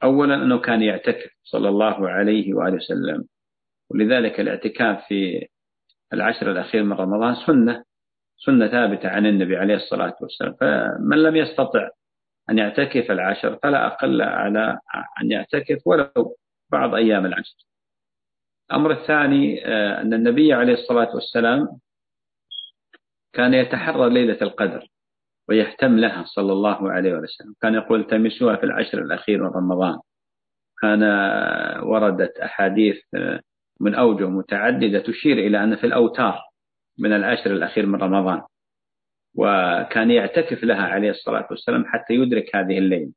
أولا 0.02 0.34
أنه 0.34 0.58
كان 0.58 0.82
يعتكف 0.82 1.30
صلى 1.42 1.68
الله 1.68 2.08
عليه 2.08 2.54
وآله 2.54 2.76
وسلم. 2.76 3.24
ولذلك 3.90 4.40
الاعتكاف 4.40 5.04
في 5.08 5.46
العشر 6.12 6.52
الأخير 6.52 6.82
من 6.82 6.92
رمضان 6.92 7.34
سنة 7.34 7.84
سنة 8.36 8.68
ثابتة 8.68 9.08
عن 9.08 9.26
النبي 9.26 9.56
عليه 9.56 9.74
الصلاة 9.74 10.16
والسلام. 10.20 10.54
فمن 10.60 11.22
لم 11.22 11.36
يستطع 11.36 11.88
أن 12.50 12.58
يعتكف 12.58 13.10
العشر 13.10 13.58
فلا 13.62 13.86
أقل 13.86 14.22
على 14.22 14.78
أن 15.22 15.30
يعتكف 15.30 15.86
ولو 15.86 16.36
بعض 16.72 16.94
أيام 16.94 17.26
العشر. 17.26 17.56
الأمر 18.70 18.90
الثاني 18.92 19.66
آه، 19.66 20.00
أن 20.00 20.14
النبي 20.14 20.52
عليه 20.52 20.72
الصلاة 20.72 21.14
والسلام 21.14 21.68
كان 23.32 23.54
يتحرى 23.54 24.10
ليلة 24.10 24.38
القدر 24.42 24.86
ويهتم 25.48 25.98
لها 25.98 26.24
صلى 26.26 26.52
الله 26.52 26.92
عليه 26.92 27.12
وسلم. 27.14 27.54
كان 27.62 27.74
يقول 27.74 28.00
التمسوها 28.00 28.56
في 28.56 28.64
العشر 28.64 28.98
الأخير 28.98 29.42
من 29.42 29.48
رمضان. 29.48 29.98
كان 30.82 31.02
وردت 31.82 32.38
أحاديث 32.38 32.96
آه، 33.14 33.40
من 33.80 33.94
أوجه 33.94 34.28
متعددة 34.28 34.98
تشير 34.98 35.38
إلى 35.38 35.64
أن 35.64 35.76
في 35.76 35.86
الأوتار 35.86 36.40
من 36.98 37.12
العشر 37.12 37.50
الأخير 37.50 37.86
من 37.86 38.02
رمضان. 38.02 38.42
وكان 39.34 40.10
يعتكف 40.10 40.64
لها 40.64 40.82
عليه 40.82 41.10
الصلاة 41.10 41.46
والسلام 41.50 41.84
حتى 41.86 42.14
يدرك 42.14 42.56
هذه 42.56 42.78
الليل 42.78 43.12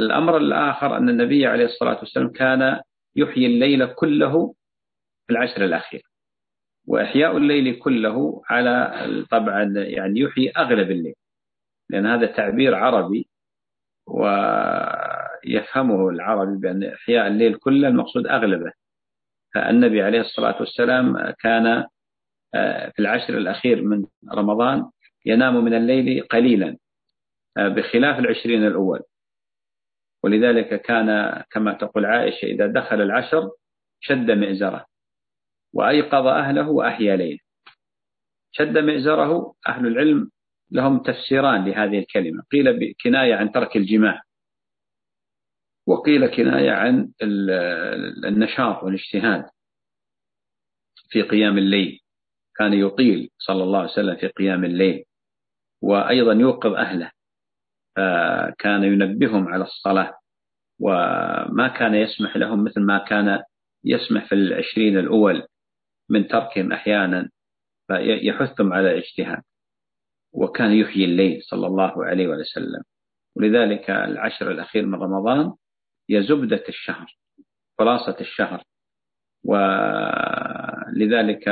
الأمر 0.00 0.36
الآخر 0.36 0.96
أن 0.96 1.08
النبي 1.08 1.46
عليه 1.46 1.64
الصلاة 1.64 1.98
والسلام 1.98 2.28
كان 2.28 2.80
يحيي 3.16 3.46
الليل 3.46 3.86
كله 3.86 4.54
في 5.26 5.32
العشر 5.32 5.64
الأخير 5.64 6.02
وإحياء 6.86 7.36
الليل 7.36 7.78
كله 7.78 8.42
على 8.50 8.92
طبعا 9.30 9.62
يعني 9.76 10.20
يحيي 10.20 10.50
أغلب 10.50 10.90
الليل 10.90 11.14
لأن 11.90 12.06
هذا 12.06 12.26
تعبير 12.26 12.74
عربي 12.74 13.28
ويفهمه 14.06 16.08
العربي 16.08 16.56
بأن 16.58 16.84
إحياء 16.84 17.26
الليل 17.26 17.54
كله 17.54 17.88
المقصود 17.88 18.26
أغلبه. 18.26 18.72
فالنبي 19.54 20.02
عليه 20.02 20.20
الصلاة 20.20 20.56
والسلام 20.60 21.30
كان 21.30 21.86
آه، 22.54 22.90
في 22.90 22.98
العشر 22.98 23.38
الأخير 23.38 23.82
من 23.82 24.04
رمضان 24.34 24.90
ينام 25.24 25.64
من 25.64 25.74
الليل 25.74 26.22
قليلا 26.22 26.76
آه، 27.56 27.68
بخلاف 27.68 28.18
العشرين 28.18 28.66
الأول. 28.66 29.00
ولذلك 30.24 30.82
كان 30.82 31.42
كما 31.50 31.72
تقول 31.72 32.06
عائشة 32.06 32.46
إذا 32.46 32.66
دخل 32.66 33.00
العشر 33.00 33.50
شد 34.00 34.30
مئزره 34.30 34.86
وأيقظ 35.74 36.26
أهله 36.26 36.68
وأحيا 36.70 37.16
ليله. 37.16 37.38
شد 38.52 38.78
مئزره 38.78 39.54
أهل 39.68 39.86
العلم 39.86 40.30
لهم 40.70 40.98
تفسيران 40.98 41.64
لهذه 41.64 41.98
الكلمة. 41.98 42.42
قيل 42.52 42.94
كناية 43.04 43.34
عن 43.34 43.52
ترك 43.52 43.76
الجماع 43.76 44.22
وقيل 45.86 46.26
كناية 46.26 46.70
عن 46.70 47.12
النشاط 48.24 48.82
والاجتهاد 48.82 49.44
في 51.08 51.22
قيام 51.22 51.58
الليل. 51.58 52.00
كان 52.56 52.72
يطيل 52.72 53.30
صلى 53.38 53.62
الله 53.62 53.78
عليه 53.78 53.90
وسلم 53.90 54.16
في 54.16 54.26
قيام 54.26 54.64
الليل. 54.64 55.04
وأيضا 55.84 56.32
يوقظ 56.32 56.72
أهله 56.72 57.10
فكان 57.96 58.84
ينبههم 58.84 59.48
على 59.48 59.64
الصلاة 59.64 60.18
وما 60.80 61.68
كان 61.78 61.94
يسمح 61.94 62.36
لهم 62.36 62.64
مثل 62.64 62.80
ما 62.80 62.98
كان 62.98 63.42
يسمح 63.84 64.28
في 64.28 64.34
العشرين 64.34 64.98
الأول 64.98 65.46
من 66.10 66.28
تركهم 66.28 66.72
أحيانا 66.72 67.30
فيحثهم 67.88 68.72
على 68.72 68.92
الاجتهاد 68.92 69.42
وكان 70.32 70.72
يحيي 70.72 71.04
الليل 71.04 71.42
صلى 71.42 71.66
الله 71.66 72.04
عليه 72.04 72.28
وسلم. 72.28 72.82
ولذلك 73.36 73.90
العشر 73.90 74.50
الأخير 74.50 74.86
من 74.86 74.94
رمضان 74.94 75.52
هي 76.10 76.22
زبدة 76.22 76.64
الشهر 76.68 77.16
خلاصة 77.78 78.16
الشهر. 78.20 78.62
ولذلك 80.94 81.48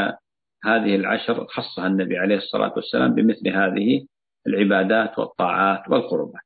هذه 0.64 0.97
العشر 0.97 1.47
خصها 1.47 1.87
النبي 1.87 2.16
عليه 2.18 2.37
الصلاة 2.37 2.72
والسلام 2.76 3.14
بمثل 3.14 3.49
هذه 3.49 4.07
العبادات 4.47 5.18
والطاعات 5.18 5.88
والقربات. 5.88 6.43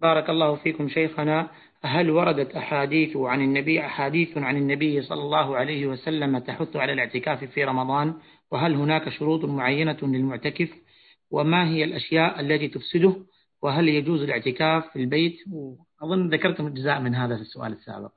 بارك 0.00 0.30
الله 0.30 0.56
فيكم 0.56 0.88
شيخنا. 0.88 1.50
هل 1.82 2.10
وردت 2.10 2.54
أحاديث 2.56 3.16
عن 3.16 3.40
النبي 3.40 3.80
أحاديث 3.80 4.38
عن 4.38 4.56
النبي 4.56 5.02
صلى 5.02 5.22
الله 5.22 5.56
عليه 5.56 5.86
وسلم 5.86 6.38
تحث 6.38 6.76
على 6.76 6.92
الاعتكاف 6.92 7.44
في 7.44 7.64
رمضان؟ 7.64 8.14
وهل 8.50 8.74
هناك 8.74 9.08
شروط 9.08 9.44
معينة 9.44 9.98
للمعتكف؟ 10.02 10.70
وما 11.30 11.68
هي 11.68 11.84
الأشياء 11.84 12.40
التي 12.40 12.68
تفسده؟ 12.68 13.16
وهل 13.62 13.88
يجوز 13.88 14.22
الاعتكاف 14.22 14.92
في 14.92 14.98
البيت؟ 14.98 15.36
وأظن 15.52 16.28
ذكرتم 16.28 16.66
أجزاء 16.66 17.00
من 17.00 17.14
هذا 17.14 17.36
في 17.36 17.42
السؤال 17.42 17.72
السابق. 17.72 18.12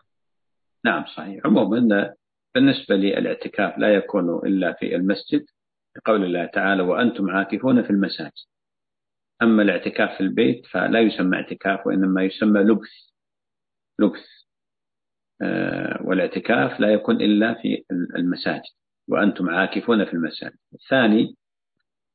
نعم 0.86 1.06
صحيح. 1.06 1.45
عموما 1.45 2.14
بالنسبة 2.56 2.95
للاعتكاف 2.95 3.78
لا 3.78 3.93
يكون 3.93 4.47
إلا 4.47 4.74
في 4.74 4.95
المسجد 4.95 5.45
لقول 5.98 6.24
الله 6.24 6.46
تعالى 6.46 6.84
وأنتم 6.84 7.30
عاكفون 7.30 7.84
في 7.84 7.89
المساجد. 7.89 8.32
أما 9.42 9.64
الاعتكاف 9.64 10.18
في 10.18 10.22
البيت 10.22 10.66
فلا 10.66 11.00
يسمى 11.00 11.38
اعتكاف 11.38 11.88
وإنما 11.88 12.24
يسمى 12.24 12.60
لبث 12.60 12.89
لبث 14.00 14.26
آه، 15.42 16.02
والاعتكاف 16.04 16.80
لا 16.80 16.94
يكون 16.94 17.16
إلا 17.22 17.54
في 17.54 17.84
المساجد 17.92 18.72
وأنتم 19.08 19.50
عاكفون 19.50 20.06
في 20.06 20.14
المساجد. 20.14 20.58
الثاني 20.74 21.36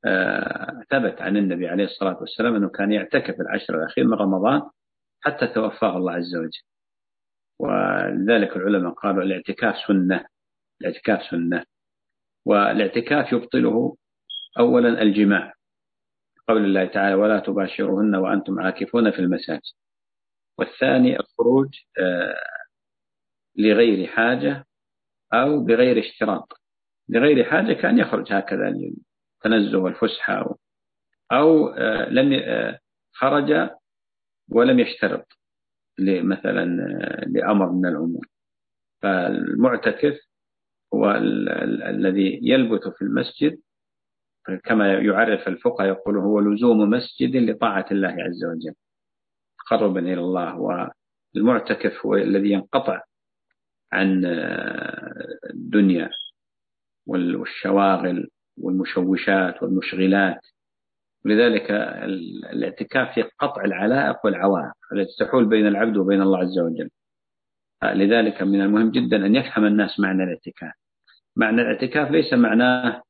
آه، 0.05 0.83
ثبت 0.91 1.22
عن 1.22 1.37
النبي 1.37 1.68
عليه 1.68 1.85
الصلاة 1.85 2.18
والسلام 2.20 2.55
أنه 2.55 2.68
كان 2.68 2.93
يعتكف 2.93 3.41
العشر 3.41 3.79
الأخير 3.79 4.05
من 4.05 4.14
رمضان 4.14 4.62
حتى 5.20 5.47
توفاه 5.47 5.97
الله 5.97 6.12
عز 6.12 6.37
وجل. 6.37 6.62
ولذلك 7.61 8.57
العلماء 8.57 8.93
قالوا 8.93 9.22
الاعتكاف 9.22 9.74
سنة. 9.87 10.27
الاعتكاف 10.81 11.22
سنة. 11.31 11.64
والاعتكاف 12.47 13.32
يبطله 13.32 13.97
أولا 14.59 15.03
الجماع. 15.03 15.53
قول 16.49 16.64
الله 16.64 16.84
تعالى 16.84 17.14
ولا 17.14 17.38
تباشرهن 17.38 18.14
وأنتم 18.14 18.61
عاكفون 18.61 19.11
في 19.11 19.18
المساجد. 19.18 19.61
والثاني 20.59 21.20
الخروج 21.20 21.68
آه، 21.99 22.36
لغير 23.57 24.07
حاجة 24.07 24.66
أو 25.32 25.64
بغير 25.64 25.99
اشتراط. 25.99 26.53
لغير 27.09 27.44
حاجة 27.44 27.72
كان 27.72 27.99
يخرج 27.99 28.32
هكذا 28.32 28.70
للتنزه 28.70 29.78
والفسحة 29.78 30.57
أو 31.32 31.68
آه، 31.68 32.09
لم 32.09 32.32
آه، 32.32 32.78
خرج 33.12 33.70
ولم 34.51 34.80
يشترط 34.80 35.26
مثلا 36.01 36.64
لأمر 37.26 37.72
من 37.72 37.86
الأمور. 37.86 38.26
فالمعتكف 39.03 40.26
هو 40.95 41.11
الذي 41.91 42.41
يلبث 42.43 42.89
في 42.89 43.03
المسجد 43.03 43.59
كما 44.64 44.93
يعرف 44.93 45.49
الفقهاء 45.49 45.89
يقول 45.89 46.16
هو 46.16 46.41
لزوم 46.41 46.91
مسجد 46.91 47.37
لطاعة 47.37 47.87
الله 47.91 48.09
عز 48.09 48.45
وجل 48.45 48.74
تقربا 49.66 50.01
إلى 50.01 50.20
الله 50.20 50.80
والمعتكف 51.34 52.07
هو 52.07 52.14
الذي 52.14 52.51
ينقطع 52.51 53.03
عن 53.93 54.22
الدنيا 55.51 56.11
والشواغل 57.07 58.28
والمشوشات 58.59 59.62
والمشغلات. 59.62 60.41
ولذلك 61.24 61.70
الاعتكاف 62.53 63.14
في 63.14 63.22
قطع 63.39 63.64
العلائق 63.64 64.16
والعوائق 64.24 64.72
التي 64.93 65.24
تحول 65.24 65.47
بين 65.47 65.66
العبد 65.66 65.97
وبين 65.97 66.22
الله 66.22 66.39
عز 66.39 66.59
وجل. 66.59 66.91
لذلك 67.85 68.43
من 68.43 68.61
المهم 68.61 68.91
جدا 68.91 69.27
أن 69.27 69.35
يفهم 69.37 69.64
الناس 69.64 70.01
معنى 70.01 70.22
الاعتكاف. 70.22 70.72
معنى 71.37 71.62
الاعتكاف 71.62 72.11
ليس 72.11 72.33
معناه 72.33 73.03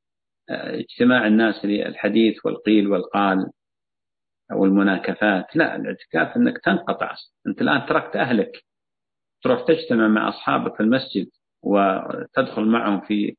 آه، 0.51 0.75
اجتماع 0.75 1.27
الناس 1.27 1.65
للحديث 1.65 2.47
والقيل 2.47 2.89
والقال 2.89 3.51
أو 4.53 4.65
المناكفات. 4.65 5.57
لا 5.57 5.77
الاعتكاف 5.77 6.37
أنك 6.37 6.59
تنقطع. 6.65 7.15
أنت 7.47 7.63
الآن 7.63 7.87
تركت 7.87 8.17
أهلك. 8.17 8.63
تروح 9.43 9.65
تجتمع 9.67 10.09
مع 10.09 10.29
أصحابك 10.29 10.77
في 10.77 10.83
المسجد 10.83 11.29
وتدخل 11.63 12.65
معهم 12.65 13.01
في 13.01 13.37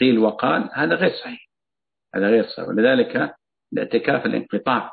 قيل 0.00 0.18
وقال 0.18 0.70
هذا 0.74 0.94
غير 0.94 1.10
صحيح. 1.10 1.50
هذا 2.14 2.28
غير 2.30 2.44
صحيح. 2.44 2.68
ولذلك 2.68 3.34
الاعتكاف 3.72 4.26
الانقطاع 4.26 4.92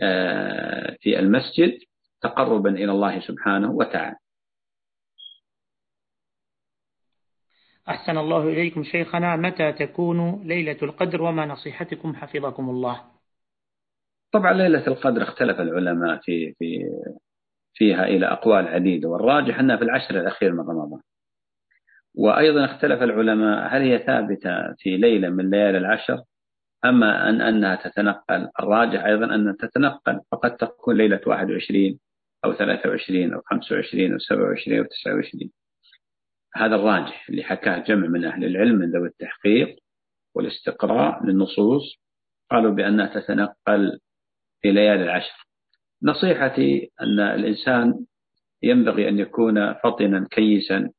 آه، 0.00 0.96
في 1.00 1.18
المسجد 1.18 1.78
تقربا 2.22 2.70
إلى 2.70 2.92
الله 2.92 3.20
سبحانه 3.20 3.70
وتعالى. 3.70 4.16
أحسن 7.88 8.18
الله 8.18 8.48
إليكم 8.48 8.84
شيخنا 8.84 9.36
متى 9.36 9.72
تكون 9.72 10.42
ليلة 10.44 10.76
القدر 10.82 11.22
وما 11.22 11.46
نصيحتكم 11.46 12.14
حفظكم 12.14 12.70
الله؟ 12.70 13.00
طبعا 14.32 14.52
ليلة 14.52 14.86
القدر 14.86 15.22
اختلف 15.22 15.60
العلماء 15.60 16.18
في 16.22 16.54
في 16.58 16.84
فيها 17.74 18.04
إلى 18.04 18.26
أقوال 18.26 18.68
عديدة 18.68 19.08
والراجح 19.08 19.58
أنها 19.58 19.76
في 19.76 19.84
العشر 19.84 20.20
الأخير 20.20 20.52
من 20.52 20.60
رمضان. 20.60 21.00
وأيضا 22.14 22.64
اختلف 22.64 23.02
العلماء 23.02 23.76
هل 23.76 23.82
هي 23.82 23.98
ثابتة 23.98 24.74
في 24.78 24.96
ليلة 24.96 25.28
من 25.28 25.50
ليالي 25.50 25.78
العشر 25.78 26.22
أما 26.84 27.28
أن 27.28 27.40
أنها 27.40 27.76
تتنقل. 27.76 28.48
الراجح 28.60 29.04
أيضا 29.04 29.34
أنها 29.34 29.52
تتنقل 29.52 30.20
فقد 30.32 30.56
تكون 30.56 30.96
ليلة 30.96 31.20
21 31.26 31.98
أو 32.44 32.52
23 32.52 33.32
أو 33.34 33.40
25 33.40 34.12
أو 34.12 34.18
27 34.18 34.78
أو 34.78 34.84
29 34.84 35.50
هذا 36.54 36.76
الراجح 36.76 37.28
اللي 37.28 37.42
حكاه 37.42 37.78
جمع 37.78 38.06
من 38.08 38.24
أهل 38.24 38.44
العلم 38.44 38.78
من 38.78 38.90
ذوي 38.90 39.08
التحقيق 39.08 39.76
والاستقراء 40.34 41.26
للنصوص 41.26 41.98
قالوا 42.50 42.72
بأنها 42.72 43.06
تتنقل 43.20 44.00
في 44.62 44.72
ليالي 44.72 45.04
العشر. 45.04 45.48
نصيحتي 46.02 46.90
أن 47.00 47.20
الإنسان 47.20 48.04
ينبغي 48.62 49.08
أن 49.08 49.18
يكون 49.18 49.74
فطنا 49.74 50.28
كيسا 50.30 50.90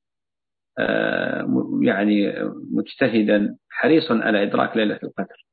آه، 0.80 1.72
يعني 1.82 2.34
مجتهدا 2.72 3.58
حريصا 3.70 4.20
على 4.20 4.44
إدراك 4.44 4.78
ليلة 4.78 5.00
القدر. 5.04 5.46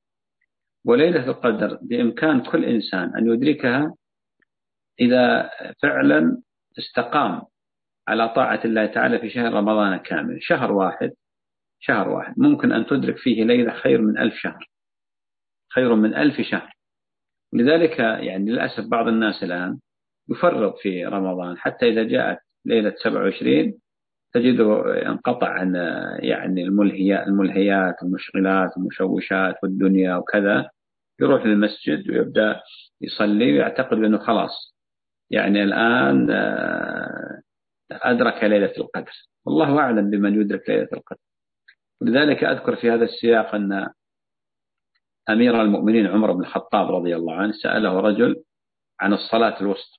وليلة 0.84 1.26
القدر 1.26 1.78
بإمكان 1.82 2.40
كل 2.40 2.64
إنسان 2.64 3.16
أن 3.16 3.32
يدركها 3.32 3.94
إذا 5.00 5.50
فعلا 5.82 6.42
استقام 6.78 7.42
على 8.08 8.28
طاعة 8.28 8.60
الله 8.64 8.86
تعالى 8.86 9.18
في 9.18 9.30
شهر 9.30 9.52
رمضان 9.52 9.96
كامل. 9.96 10.42
شهر 10.42 10.72
واحد 10.72 11.10
شهر 11.80 12.08
واحد. 12.08 12.34
ممكن 12.36 12.72
أن 12.72 12.86
تدرك 12.86 13.16
فيه 13.16 13.44
ليلة 13.44 13.72
خير 13.72 14.02
من 14.02 14.18
ألف 14.18 14.34
شهر. 14.34 14.68
خير 15.74 15.94
من 15.94 16.14
ألف 16.14 16.40
شهر. 16.40 16.72
لذلك 17.52 17.98
يعني 17.98 18.50
للأسف 18.50 18.84
بعض 18.86 19.08
الناس 19.08 19.42
الآن 19.42 19.78
يفرط 20.30 20.78
في 20.78 21.06
رمضان. 21.06 21.58
حتى 21.58 21.88
إذا 21.88 22.02
جاءت 22.02 22.38
ليلة 22.64 22.94
27 23.04 23.78
تجده 24.34 25.02
انقطع 25.08 25.48
عن 25.48 25.74
يعني 26.20 26.62
الملهيات 26.62 27.26
الملهيات 27.26 27.94
المشغلات 28.02 28.76
المشوشات 28.76 29.54
والدنيا 29.62 30.16
وكذا. 30.16 30.70
يروح 31.20 31.46
للمسجد 31.46 32.10
ويبدأ 32.10 32.60
يصلي 33.00 33.52
ويعتقد 33.52 33.96
أنه 33.96 34.18
خلاص. 34.18 34.76
يعني 35.30 35.62
الآن 35.62 36.30
آه، 36.30 37.42
أدرك 37.92 38.44
ليلة 38.44 38.72
القدر. 38.78 39.12
والله 39.44 39.78
أعلم 39.78 40.10
بمن 40.10 40.40
يدرك 40.40 40.68
ليلة 40.68 40.88
القدر. 40.92 41.20
ولذلك 42.00 42.44
أذكر 42.44 42.76
في 42.76 42.90
هذا 42.90 43.04
السياق 43.04 43.54
أن 43.54 43.88
أمير 45.28 45.62
المؤمنين 45.62 46.06
عمر 46.06 46.32
بن 46.32 46.40
الخطاب 46.40 46.90
رضي 46.90 47.16
الله 47.16 47.34
عنه 47.34 47.52
سأله 47.52 48.00
رجل 48.00 48.42
عن 49.00 49.12
الصلاة 49.12 49.60
الوسطى. 49.60 49.98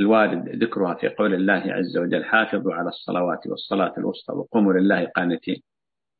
الوارد 0.00 0.48
ذكرها 0.62 0.94
في 0.94 1.08
قول 1.08 1.34
الله 1.34 1.72
عز 1.72 1.98
وجل 1.98 2.24
حافظوا 2.24 2.74
على 2.74 2.88
الصلوات 2.88 3.46
والصلاة 3.46 3.94
الوسطى 3.98 4.32
وقوموا 4.32 4.72
لله 4.72 5.06
قانتين 5.16 5.62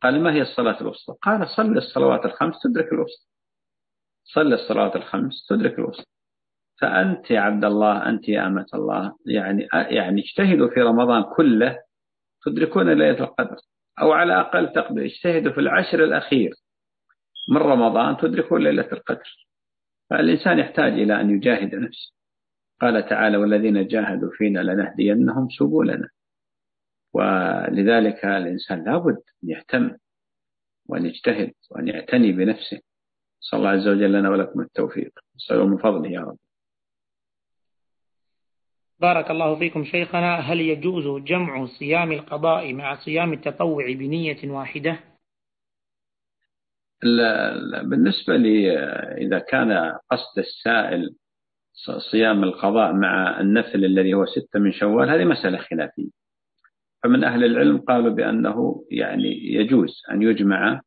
قال 0.03 0.22
ما 0.22 0.34
هي 0.34 0.42
الصلاة 0.42 0.80
الوسطى؟ 0.80 1.14
قال 1.22 1.48
صل 1.48 1.76
الصلوات 1.76 2.24
الخمس 2.24 2.62
تدرك 2.62 2.92
الوسطى 2.92 3.26
صل 4.24 4.53
الصلوات 4.53 4.96
الخمس 4.96 5.46
تدرك 5.48 5.78
الوسطى 5.78 6.05
فأنت 6.80 7.30
يا 7.30 7.40
عبد 7.40 7.64
الله 7.64 8.08
أنت 8.08 8.28
يا 8.28 8.46
أمة 8.46 8.66
الله. 8.74 9.16
يعني 9.26 9.68
يعني 9.72 10.20
اجتهدوا 10.20 10.68
في 10.74 10.80
رمضان 10.80 11.24
كله 11.36 11.78
تدركون 12.44 12.92
ليلة 12.92 13.20
القدر. 13.20 13.56
أو 14.00 14.12
على 14.12 14.40
أقل 14.40 14.72
تقدر 14.72 15.04
اجتهدوا 15.04 15.52
في 15.52 15.60
العشر 15.60 16.04
الأخير 16.04 16.50
من 17.48 17.56
رمضان 17.56 18.16
تدركون 18.16 18.64
ليلة 18.64 18.88
القدر. 18.92 19.46
فالإنسان 20.10 20.58
يحتاج 20.58 20.92
إلى 20.92 21.20
أن 21.20 21.30
يجاهد 21.30 21.74
نفسه. 21.74 22.12
قال 22.80 23.08
تعالى 23.08 23.36
والذين 23.36 23.86
جاهدوا 23.86 24.30
فينا 24.32 24.60
لنهدينهم 24.60 25.48
سبلنا. 25.58 26.08
ولذلك 27.14 28.24
الإنسان 28.24 28.84
لابد 28.84 29.16
أن 29.44 29.48
يهتم 29.48 29.96
وأن 30.86 31.06
يجتهد 31.06 31.52
وأن 31.70 31.88
يعتني 31.88 32.32
بنفسه. 32.32 32.80
صلى 33.40 33.58
الله 33.58 33.70
عز 33.70 33.88
وجل 33.88 34.12
لنا 34.12 34.30
ولكم 34.30 34.60
التوفيق. 34.60 35.12
نسأله 35.36 35.66
من 35.66 35.76
فضله 35.76 36.10
يا 36.10 36.20
رب. 36.20 36.38
بارك 39.03 39.30
الله 39.30 39.59
فيكم 39.59 39.84
شيخنا 39.84 40.36
هل 40.36 40.61
يجوز 40.61 41.22
جمع 41.24 41.66
صيام 41.66 42.12
القضاء 42.12 42.72
مع 42.72 42.94
صيام 42.94 43.32
التطوع 43.32 43.92
بنية 43.92 44.50
واحدة؟ 44.50 45.00
بالنسبة 47.82 48.36
لي 48.36 48.78
إذا 49.18 49.38
كان 49.38 49.98
قصد 50.11 50.38
السائل 50.38 51.14
صيام 52.11 52.44
القضاء 52.44 52.92
مع 52.92 53.40
النفل 53.40 53.84
الذي 53.84 54.14
هو 54.14 54.26
ستة 54.26 54.61
من 54.61 54.72
شوال 54.72 55.11
هذه 55.11 55.24
مسألة 55.24 55.59
خلافية. 55.59 56.11
فمن 57.03 57.24
أهل 57.24 57.44
العلم 57.44 57.78
قالوا 57.78 58.11
بأنه 58.11 58.84
يعني 58.90 59.55
يجوز 59.55 60.03
أن 60.11 60.22
يجمع 60.22 60.80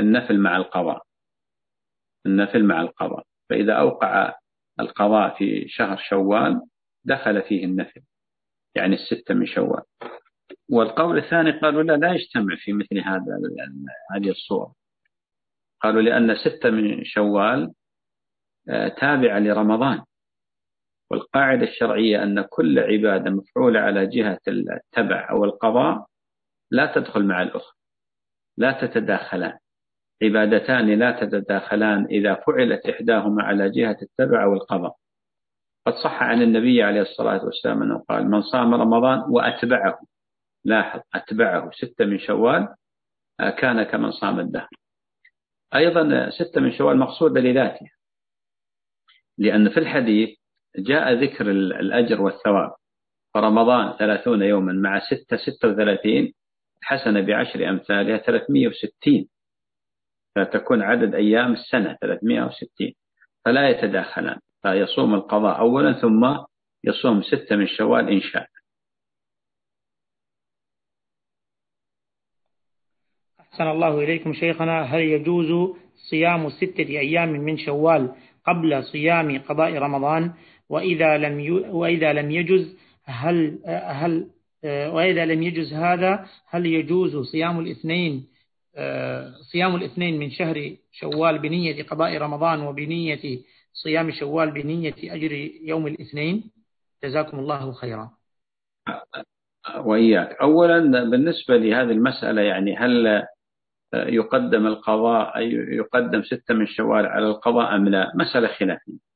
النفل 0.00 0.38
مع 0.38 0.56
القضاء. 0.56 1.02
النفل 2.26 2.64
مع 2.64 2.80
القضاء. 2.80 3.24
فإذا 3.50 3.72
أوقع 3.72 4.34
القضاء 4.80 5.38
في 5.38 5.68
شهر 5.68 5.96
شوال 6.08 6.60
دخل 7.04 7.42
فيه 7.42 7.64
النفل 7.64 8.02
يعني 8.74 8.94
الستة 8.94 9.34
من 9.34 9.46
شوال. 9.46 9.82
والقول 10.70 11.18
الثاني 11.18 11.50
قالوا 11.50 11.82
لا 11.82 11.96
لا 11.96 12.12
يجتمع 12.14 12.56
في 12.56 12.72
مثل 12.72 12.98
هذا 12.98 13.38
هذه 14.14 14.30
الصورة. 14.30 14.74
قالوا 15.80 16.02
لأن 16.02 16.36
ستة 16.36 16.70
من 16.70 17.04
شوال 17.04 17.72
آه، 18.68 18.88
تابعة 18.88 19.38
لرمضان. 19.38 20.02
والقاعدة 21.10 21.62
الشرعية 21.62 22.22
أن 22.22 22.42
كل 22.42 22.78
عبادة 22.78 23.30
مفعولة 23.30 23.80
على 23.80 24.06
جهة 24.06 24.40
التبع 24.48 25.30
أو 25.30 25.44
القضاء 25.44 26.06
لا 26.70 26.94
تدخل 26.94 27.24
مع 27.24 27.42
الأخرى 27.42 27.76
لا 28.56 28.72
تتداخلان. 28.72 29.58
عبادتان 30.22 30.98
لا 30.98 31.10
تتداخلان 31.10 32.04
إذا 32.04 32.34
فعلت 32.34 32.86
إحداهما 32.86 33.42
على 33.42 33.70
جهة 33.70 33.96
التبع 34.02 34.44
أو 34.44 34.54
القضاء. 34.54 34.96
قد 35.86 35.94
صح 35.94 36.22
عن 36.22 36.42
النبي 36.42 36.82
عليه 36.82 37.00
الصلاة 37.00 37.44
والسلام 37.44 37.82
أنه 37.82 38.04
قال 38.08 38.30
من 38.30 38.42
صام 38.42 38.74
رمضان 38.74 39.18
وأتبعه. 39.18 40.00
لاحظ 40.64 41.00
أتبعه. 41.14 41.70
ستة 41.70 42.04
من 42.04 42.18
شوال 42.18 42.68
آه، 43.40 43.50
كان 43.50 43.82
كمن 43.82 44.10
صام 44.10 44.40
الدهر. 44.40 44.68
أيضا 45.74 46.30
ستة 46.30 46.60
من 46.60 46.72
شوال 46.72 46.98
مقصودة 46.98 47.40
لذاتها 47.40 47.90
لأن 49.38 49.68
في 49.68 49.80
الحديث 49.80 50.38
جاء 50.78 51.12
ذكر 51.12 51.50
الأجر 51.50 52.22
والثواب. 52.22 52.74
فرمضان 53.34 53.92
ثلاثون 53.98 54.42
يوما 54.42 54.72
مع 54.72 55.00
ستة 55.00 55.36
ستة 55.36 55.68
وثلاثين 55.68 56.32
حسنة 56.82 57.20
بعشر 57.20 57.68
أمثالها 57.68 58.18
360 58.18 59.28
فتكون 60.36 60.82
عدد 60.82 61.14
أيام 61.14 61.52
السنة 61.52 61.96
360 62.00 62.92
فلا 63.44 63.68
يتداخلان. 63.68 64.38
فيصوم 64.62 65.14
القضاء 65.14 65.58
أولا 65.58 65.92
ثم 65.92 66.36
يصوم 66.84 67.22
ستة 67.22 67.56
من 67.56 67.66
شوال 67.66 68.08
إن 68.08 68.20
شاء. 68.20 68.46
أحسن 73.40 73.66
الله 73.66 74.00
إليكم 74.00 74.32
شيخنا. 74.32 74.82
هل 74.82 75.00
يجوز 75.00 75.76
صيام 76.10 76.50
ستة 76.50 76.88
أيام 76.88 77.28
من 77.28 77.58
شوال 77.58 78.14
قبل 78.46 78.84
صيام 78.84 79.38
قضاء 79.38 79.72
رمضان؟ 79.74 80.32
وإذا 80.68 81.18
لم 81.18 81.66
وإذا 81.76 82.12
لم 82.12 82.30
يجز 82.30 82.76
هل 83.04 83.58
هل 83.66 84.30
وإذا 84.64 85.26
لم 85.26 85.42
يجز 85.42 85.72
هذا 85.72 86.26
هل 86.48 86.66
يجوز 86.66 87.16
صيام 87.16 87.60
الاثنين 87.60 88.28
صيام 89.52 89.76
الاثنين 89.76 90.18
من 90.18 90.30
شهر 90.30 90.76
شوال 90.92 91.38
بنية 91.38 91.82
قضاء 91.82 92.16
رمضان 92.18 92.60
وبنية 92.60 93.40
صيام 93.72 94.10
شوال 94.10 94.50
بنية 94.50 94.94
أجر 95.04 95.32
يوم 95.62 95.86
الاثنين. 95.86 96.50
جزاكم 97.04 97.38
الله 97.38 97.72
خيرا. 97.72 98.10
وإياك. 99.84 100.36
أولا 100.40 100.78
بالنسبة 101.04 101.56
لهذه 101.56 101.90
المسألة 101.90 102.42
يعني 102.42 102.76
هل 102.76 103.22
يقدم 103.94 104.66
القضاء 104.66 105.36
أي 105.36 105.52
يقدم 105.52 106.22
ستة 106.22 106.54
من 106.54 106.66
شوال 106.66 107.06
على 107.06 107.26
القضاء 107.26 107.76
أم 107.76 107.88
لا؟ 107.88 108.12
مسألة 108.14 108.48
خلافية. 108.48 109.12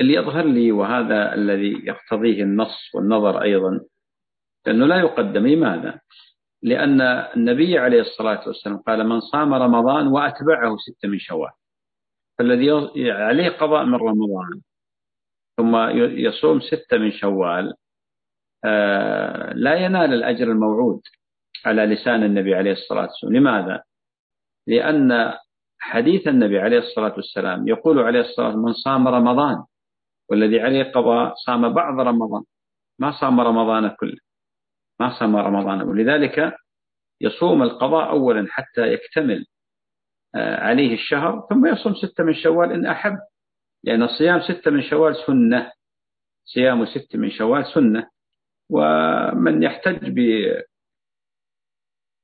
اللي 0.00 0.14
يظهر 0.14 0.46
لي 0.46 0.72
وهذا 0.72 1.34
الذي 1.34 1.86
يقتضيه 1.86 2.42
النص 2.42 2.94
والنظر 2.94 3.42
أيضا 3.42 3.80
أنه 4.68 4.86
لا 4.86 4.96
يقدم. 4.96 5.46
لماذا؟ 5.46 6.00
لأن 6.62 7.00
النبي 7.36 7.78
عليه 7.78 8.00
الصلاة 8.00 8.46
والسلام 8.46 8.78
قال 8.78 9.08
من 9.08 9.20
صام 9.20 9.54
رمضان 9.54 10.06
وأتبعه 10.06 10.76
ستة 10.76 11.08
من 11.08 11.18
شوال. 11.18 11.50
فالذي 12.38 12.70
عليه 13.10 13.48
قضاء 13.48 13.84
من 13.84 13.94
رمضان 13.94 14.60
ثم 15.56 15.76
يصوم 16.18 16.60
ستة 16.60 16.98
من 16.98 17.12
شوال 17.12 17.74
آه، 18.64 19.52
لا 19.52 19.74
ينال 19.74 20.14
الأجر 20.14 20.44
الموعود 20.44 21.00
على 21.66 21.86
لسان 21.86 22.22
النبي 22.22 22.54
عليه 22.54 22.72
الصلاة 22.72 23.02
والسلام 23.02 23.34
لماذا؟ 23.34 23.82
لأن 24.66 25.34
حديث 25.78 26.28
النبي 26.28 26.58
عليه 26.58 26.78
الصلاة 26.78 27.14
والسلام 27.16 27.68
يقول 27.68 27.98
عليه 27.98 28.20
الصلاة 28.20 28.46
والسلام 28.46 28.64
من 28.64 28.72
صام 28.72 29.08
رمضان 29.08 29.64
والذي 30.30 30.60
عليه 30.60 30.82
قضاء 30.82 31.34
صام 31.46 31.74
بعض 31.74 32.00
رمضان 32.00 32.42
ما 32.98 33.12
صام 33.20 33.40
رمضان 33.40 33.88
كله 33.88 34.18
ما 35.00 35.18
صام 35.18 35.36
رمضان 35.36 35.82
ولذلك 35.82 36.54
يصوم 37.20 37.62
القضاء 37.62 38.10
أولا 38.10 38.46
حتى 38.50 38.92
يكتمل 38.92 39.46
عليه 40.36 40.94
الشهر 40.94 41.46
ثم 41.50 41.66
يصوم 41.66 41.94
ستة 41.94 42.24
من 42.24 42.34
شوال 42.34 42.72
إن 42.72 42.86
أحب. 42.86 43.18
لأن 43.84 44.02
الصيام 44.02 44.40
ستة 44.40 44.70
من 44.70 44.82
شوال 44.82 45.16
سنة. 45.26 45.72
صيام 46.44 46.86
ستة 46.86 47.18
من 47.18 47.30
شوال 47.30 47.66
سنة. 47.66 48.08
ومن 48.70 49.62
يحتج 49.62 50.12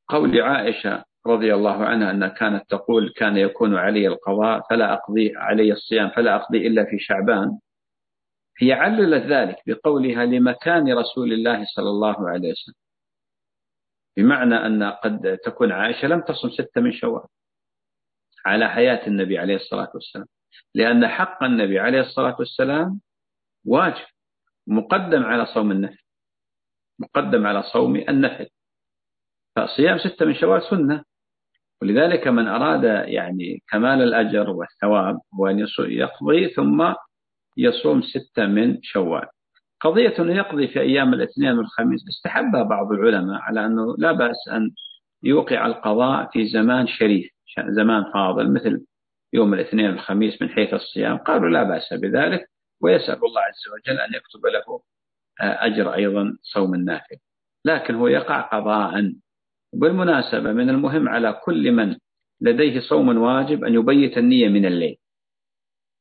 بقول 0.09 0.41
عائشة 0.41 1.05
رضي 1.27 1.55
الله 1.55 1.85
عنها 1.85 2.11
أنها 2.11 2.29
كانت 2.29 2.71
تقول 2.71 3.13
كان 3.17 3.37
يكون 3.37 3.77
علي 3.77 4.07
القضاء 4.07 4.61
فلا 4.71 4.93
أقضي 4.93 5.37
علي 5.37 5.73
الصيام 5.73 6.11
فلا 6.11 6.37
أقضي 6.37 6.67
إلا 6.67 6.85
في 6.85 6.99
شعبان. 6.99 7.59
هي 8.59 8.73
عللت 8.73 9.27
ذلك 9.27 9.57
بقولها 9.67 10.25
لمكان 10.25 10.93
رسول 10.93 11.33
الله 11.33 11.65
صلى 11.65 11.89
الله 11.89 12.29
عليه 12.29 12.51
وسلم. 12.51 12.75
بمعنى 14.17 14.55
أن 14.55 14.83
قد 14.83 15.39
تكون 15.45 15.73
عائشة 15.73 16.09
لم 16.09 16.21
تصم 16.21 16.51
ستة 16.51 16.81
من 16.81 16.93
شوال. 16.93 17.25
على 18.47 18.71
حياة 18.71 19.07
النبي 19.07 19.39
عليه 19.39 19.57
الصلاة 19.57 19.91
والسلام. 19.95 20.27
لأن 20.75 21.09
حق 21.09 21.45
النبي 21.45 21.79
عليه 21.79 22.01
الصلاة 22.01 22.37
والسلام 22.39 23.01
واجب 23.67 24.07
مقدم 24.67 25.23
على 25.23 25.47
صوم 25.47 25.71
النفل 25.73 26.03
مقدم 26.99 27.47
على 27.47 27.63
صوم 27.63 27.97
النفل. 27.97 28.47
فصيام 29.57 29.99
ستة 29.99 30.27
من 30.27 30.35
شوال 30.35 30.63
سنة. 30.63 31.05
ولذلك 31.83 32.29
من 32.29 32.49
أراد 32.49 33.09
يعني 33.09 33.63
كمال 33.71 34.03
الأجر 34.03 34.51
والثواب 34.51 35.19
هو 35.35 35.47
أن 35.47 35.67
يقضي 35.79 36.49
ثم 36.49 36.95
يصوم 37.57 38.03
ستة 38.03 38.47
من 38.47 38.83
شوال. 38.83 39.27
قضية 39.81 40.19
أنه 40.19 40.35
يقضي 40.37 40.69
في 40.69 40.81
أيام 40.81 41.15
الاثنين 41.15 41.59
والخميس 41.59 42.09
استحبها 42.09 42.63
بعض 42.63 42.93
العلماء 42.93 43.41
على 43.41 43.67
أنه 43.67 43.95
لا 43.99 44.13
بأس 44.13 44.49
أن 44.53 44.71
يوقع 45.23 45.67
القضاء 45.67 46.31
في 46.33 46.49
زمان 46.49 46.87
شريف. 46.87 47.31
زمان 47.69 48.05
فاضل 48.15 48.53
مثل 48.53 48.87
يوم 49.33 49.55
الاثنين 49.55 49.91
والخميس 49.91 50.43
من 50.43 50.49
حيث 50.49 50.75
الصيام. 50.75 51.19
قالوا 51.19 51.49
لا 51.49 51.63
بأس 51.63 51.93
بذلك 51.93 52.47
ويسأل 52.83 53.15
الله 53.15 53.41
عز 53.41 53.69
وجل 53.73 54.01
أن 54.01 54.15
يكتب 54.15 54.47
له 54.47 54.81
آه، 55.41 55.67
أجر 55.67 55.95
أيضا 55.95 56.37
صوم 56.43 56.75
النافل 56.75 57.17
لكن 57.65 57.95
هو 57.95 58.09
يقع 58.09 58.41
قضاء. 58.41 59.13
بالمناسبة 59.73 60.53
من 60.53 60.71
المهم 60.71 61.09
على 61.09 61.41
كل 61.45 61.73
من 61.73 61.97
لديه 62.41 62.81
صوم 62.81 63.19
واجب 63.19 63.65
أن 63.65 63.75
يبيت 63.75 64.19
النية 64.19 64.49
من 64.49 64.67
الليل. 64.67 64.97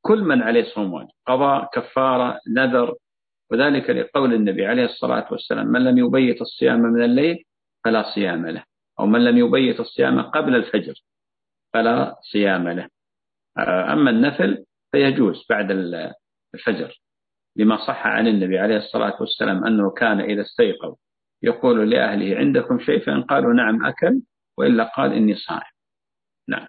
كل 0.02 0.24
من 0.24 0.42
عليه 0.42 0.64
صوم 0.64 0.94
واجب 0.94 1.10
قضاء 1.28 1.70
كفارة 1.74 2.40
نذر. 2.56 2.96
وذلك 3.52 3.90
لقول 3.90 4.34
النبي 4.34 4.66
عليه 4.66 4.86
الصلاة 4.86 5.28
والسلام 5.32 5.68
من 5.68 5.84
لم 5.84 5.98
يبيت 5.98 6.42
الصيام 6.42 6.80
من 6.80 7.04
الليل 7.04 7.44
فلا 7.86 8.14
صيام 8.16 8.48
له 8.48 8.64
أو 9.00 9.06
من 9.06 9.26
لم 9.26 9.38
يبيت 9.38 9.80
الصيام 9.80 10.22
قبل 10.22 10.56
الفجر 10.56 10.94
فلا 11.74 12.16
صيام 12.32 12.68
له. 12.68 12.90
أما 13.94 14.10
النفل 14.10 14.66
فيجوز 14.92 15.46
بعد 15.50 15.72
الفجر 16.54 17.02
لما 17.56 17.78
صح 17.88 18.08
عن 18.08 18.28
النبي 18.28 18.60
عليه 18.60 18.78
الصلاة 18.78 19.22
والسلام 19.22 19.66
أنه 19.66 19.92
كان 19.92 20.22
إذا 20.22 20.42
استيقظ 20.42 20.96
يقول 21.44 21.90
لأهله 21.90 22.38
عندكم 22.38 22.80
شيء؟ 22.80 23.00
فإن 23.06 23.24
قالوا 23.24 23.54
نعم 23.54 23.86
أكل 23.86 24.22
وإلا 24.58 24.84
قال 24.84 25.14
إني 25.14 25.36
صائم. 25.36 25.72
نعم. 26.48 26.68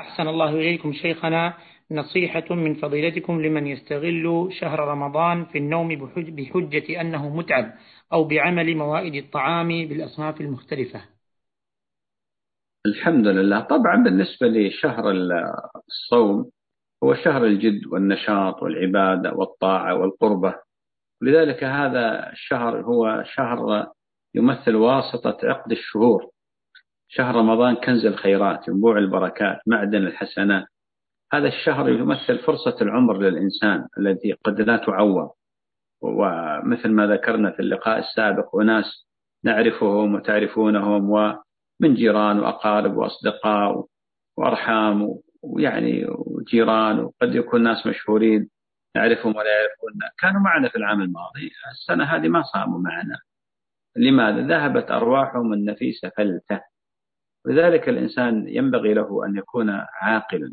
أحسن 0.00 0.28
الله 0.28 0.50
إليكم 0.50 0.92
شيخنا. 0.92 1.54
نصيحة 1.92 2.54
من 2.54 2.74
فضيلتكم 2.74 3.40
لمن 3.40 3.66
يستغل 3.66 4.48
شهر 4.60 4.78
رمضان 4.78 5.44
في 5.44 5.58
النوم 5.58 6.10
بحجة 6.16 7.00
أنه 7.00 7.36
متعب 7.36 7.72
أو 8.12 8.24
بعمل 8.24 8.76
موائد 8.76 9.14
الطعام 9.14 9.68
بالأصناف 9.68 10.40
المختلفة. 10.40 11.19
الحمد 12.86 13.26
لله. 13.26 13.60
طبعا 13.60 13.96
بالنسبة 14.04 14.48
لشهر 14.48 15.10
الصوم 15.88 16.50
هو 17.04 17.14
شهر 17.14 17.44
الجد 17.44 17.86
والنشاط 17.86 18.62
والعبادة 18.62 19.32
والطاعة 19.34 19.94
والقربة. 19.94 20.54
لذلك 21.22 21.64
هذا 21.64 22.30
الشهر 22.32 22.80
هو 22.80 23.24
شهر 23.26 23.86
يمثل 24.34 24.74
واسطة 24.74 25.38
عقد 25.44 25.72
الشهور. 25.72 26.30
شهر 27.08 27.34
رمضان 27.34 27.74
كنز 27.74 28.06
الخيرات 28.06 28.68
ينبوع 28.68 28.98
البركات 28.98 29.58
معدن 29.66 30.06
الحسنات. 30.06 30.64
هذا 31.32 31.48
الشهر 31.48 31.88
يمثل 31.88 32.38
فرصة 32.38 32.76
العمر 32.82 33.18
للإنسان 33.18 33.86
التي 33.98 34.32
قد 34.32 34.60
لا 34.60 34.76
تعوض. 34.76 35.30
ومثل 36.02 36.88
ما 36.88 37.06
ذكرنا 37.06 37.50
في 37.50 37.60
اللقاء 37.60 37.98
السابق 37.98 38.54
وناس 38.54 39.06
نعرفهم 39.44 40.14
وتعرفونهم 40.14 41.10
من 41.80 41.94
جيران 41.94 42.40
وأقارب 42.40 42.96
وأصدقاء 42.96 43.86
وأرحام 44.36 45.18
ويعني 45.42 46.06
وجيران 46.08 47.00
وقد 47.00 47.34
يكون 47.34 47.62
ناس 47.62 47.86
مشهورين 47.86 48.50
نعرفهم 48.96 49.36
ولا 49.36 49.50
يعرفون. 49.50 49.92
كانوا 50.18 50.40
معنا 50.40 50.68
في 50.68 50.76
العام 50.76 51.00
الماضي 51.02 51.50
السنة 51.70 52.04
هذه 52.04 52.28
ما 52.28 52.42
صاموا 52.42 52.78
معنا. 52.78 53.18
لماذا؟ 53.96 54.46
ذهبت 54.46 54.90
أرواحهم 54.90 55.52
النفيسة 55.52 56.08
فلتة. 56.16 56.60
لذلك 57.46 57.88
الإنسان 57.88 58.48
ينبغي 58.48 58.94
له 58.94 59.26
أن 59.26 59.36
يكون 59.36 59.70
عاقلا 60.02 60.52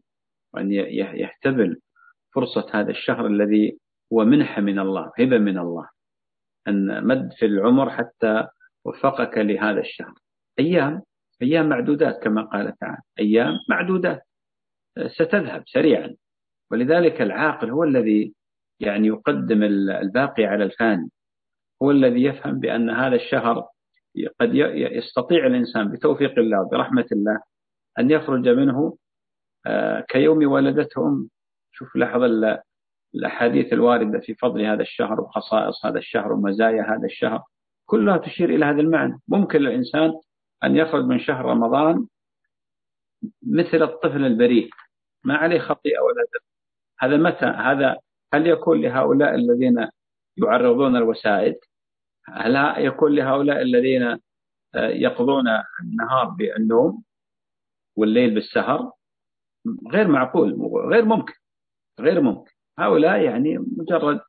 وأن 0.53 0.71
يحتبل 0.91 1.81
فرصة 2.35 2.67
هذا 2.73 2.91
الشهر 2.91 3.27
الذي 3.27 3.77
هو 4.13 4.25
منحة 4.25 4.61
من 4.61 4.79
الله 4.79 5.11
هبة 5.19 5.37
من 5.37 5.57
الله. 5.57 5.89
أن 6.67 7.07
مد 7.07 7.33
في 7.33 7.45
العمر 7.45 7.89
حتى 7.89 8.47
وفقك 8.85 9.37
لهذا 9.37 9.79
الشهر. 9.79 10.13
أيام 10.59 11.01
أيام 11.41 11.69
معدودات 11.69 12.23
كما 12.23 12.41
قال 12.41 12.77
تعالى. 12.77 13.01
أيام 13.19 13.53
معدودات. 13.69 14.21
ستذهب 15.07 15.63
سريعا. 15.65 16.15
ولذلك 16.71 17.21
العاقل 17.21 17.69
هو 17.69 17.83
الذي 17.83 18.33
يعني 18.79 19.07
يقدم 19.07 19.63
الباقي 19.63 20.45
على 20.45 20.63
الفاني. 20.63 21.09
هو 21.83 21.91
الذي 21.91 22.23
يفهم 22.23 22.59
بأن 22.59 22.89
هذا 22.89 23.15
الشهر 23.15 23.67
قد 24.39 24.49
يستطيع 24.73 25.47
الإنسان 25.47 25.91
بتوفيق 25.91 26.39
الله 26.39 26.61
وبرحمة 26.61 27.05
الله 27.11 27.39
أن 27.99 28.11
يخرج 28.11 28.49
منه 28.49 28.97
آه، 29.65 29.99
كيوم 30.09 30.51
ولدته 30.51 31.07
أم. 31.07 31.29
شوف 31.71 31.95
لحظة 31.95 32.59
الأحاديث 33.15 33.73
الواردة 33.73 34.19
في 34.19 34.33
فضل 34.33 34.61
هذا 34.61 34.81
الشهر 34.81 35.21
وخصائص 35.21 35.85
هذا 35.85 35.97
الشهر 35.97 36.33
ومزايا 36.33 36.81
هذا 36.83 37.05
الشهر. 37.05 37.43
كلها 37.85 38.17
تشير 38.17 38.49
إلى 38.49 38.65
هذا 38.65 38.81
المعنى. 38.81 39.19
ممكن 39.27 39.59
للإنسان 39.59 40.13
أن 40.63 40.75
يخرج 40.75 41.05
من 41.05 41.19
شهر 41.19 41.45
رمضان 41.45 42.07
مثل 43.41 43.83
الطفل 43.83 44.25
البريء 44.25 44.69
ما 45.23 45.35
عليه 45.35 45.59
خطيئة 45.59 45.99
ولا 45.99 46.21
ذنب. 46.21 46.47
هذا 46.99 47.17
متى؟ 47.17 47.45
هذا 47.45 47.97
هل 48.33 48.47
يكون 48.47 48.81
لهؤلاء 48.81 49.35
الذين 49.35 49.87
يعرضون 50.37 50.95
الوسائد؟ 50.95 51.55
هل 52.25 52.85
يكون 52.85 53.15
لهؤلاء 53.15 53.61
الذين 53.61 54.03
آه، 54.75 54.87
يقضون 54.87 55.45
النهار 55.83 56.25
بالنوم 56.25 57.03
والليل 57.95 58.33
بالسهر؟ 58.33 58.91
غير 59.91 60.07
معقول 60.07 60.53
غير 60.91 61.05
ممكن 61.05 61.33
غير 61.99 62.21
ممكن. 62.21 62.51
هؤلاء 62.79 63.21
يعني 63.21 63.57
مجرد 63.57 64.19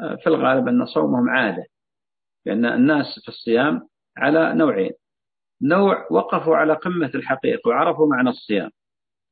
آه، 0.00 0.16
في 0.22 0.26
الغالب 0.26 0.68
أن 0.68 0.86
صومهم 0.86 1.28
عادة 1.30 1.66
لأن 2.46 2.64
الناس 2.64 3.20
في 3.22 3.28
الصيام 3.28 3.88
على 4.16 4.54
نوعين. 4.54 4.92
نوع 5.62 6.06
وقفوا 6.10 6.56
على 6.56 6.74
قمة 6.74 7.10
الحقيقة 7.14 7.68
وعرفوا 7.68 8.06
معنى 8.06 8.28
الصيام 8.28 8.70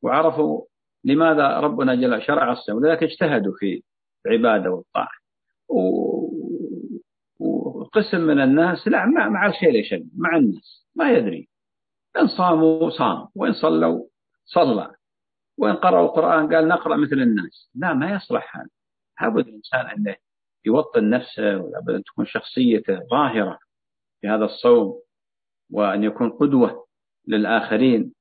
وعرفوا 0.02 0.64
لماذا 1.04 1.60
ربنا 1.60 1.94
جل 1.94 2.22
شرع 2.22 2.52
الصيام 2.52 2.76
ولذلك 2.76 3.02
اجتهدوا 3.02 3.52
في 3.58 3.82
العبادة 4.26 4.70
والطاعة. 4.70 5.22
وقسم 7.40 8.20
من 8.20 8.40
الناس 8.40 8.88
لا 8.88 9.06
مع 9.06 9.46
الخير 9.46 9.74
يشد 9.74 10.10
مع 10.16 10.36
الناس 10.36 10.88
ما 10.96 11.12
يدري. 11.12 11.48
إن 12.16 12.26
صاموا 12.26 12.90
صام 12.90 13.28
وإن 13.34 13.52
صلوا 13.52 14.06
صلى. 14.44 14.94
وإن 15.58 15.74
قرأوا 15.74 16.06
القرآن 16.08 16.54
قال 16.54 16.68
نقرأ 16.68 16.96
مثل 16.96 17.16
الناس. 17.16 17.70
لا 17.74 17.94
ما 17.94 18.14
يصلح 18.14 18.56
هذا. 18.56 18.68
لابد 19.20 19.48
الإنسان 19.48 19.86
أنه 19.86 20.16
يوطن 20.64 21.10
نفسه 21.10 21.56
ولابد 21.56 21.90
أن 21.94 22.02
تكون 22.04 22.26
شخصيته 22.26 23.00
ظاهرة 23.10 23.58
في 24.20 24.28
هذا 24.28 24.44
الصوم. 24.44 25.01
وأن 25.72 26.04
يكون 26.04 26.30
قدوة 26.30 26.86
للآخرين. 27.28 28.12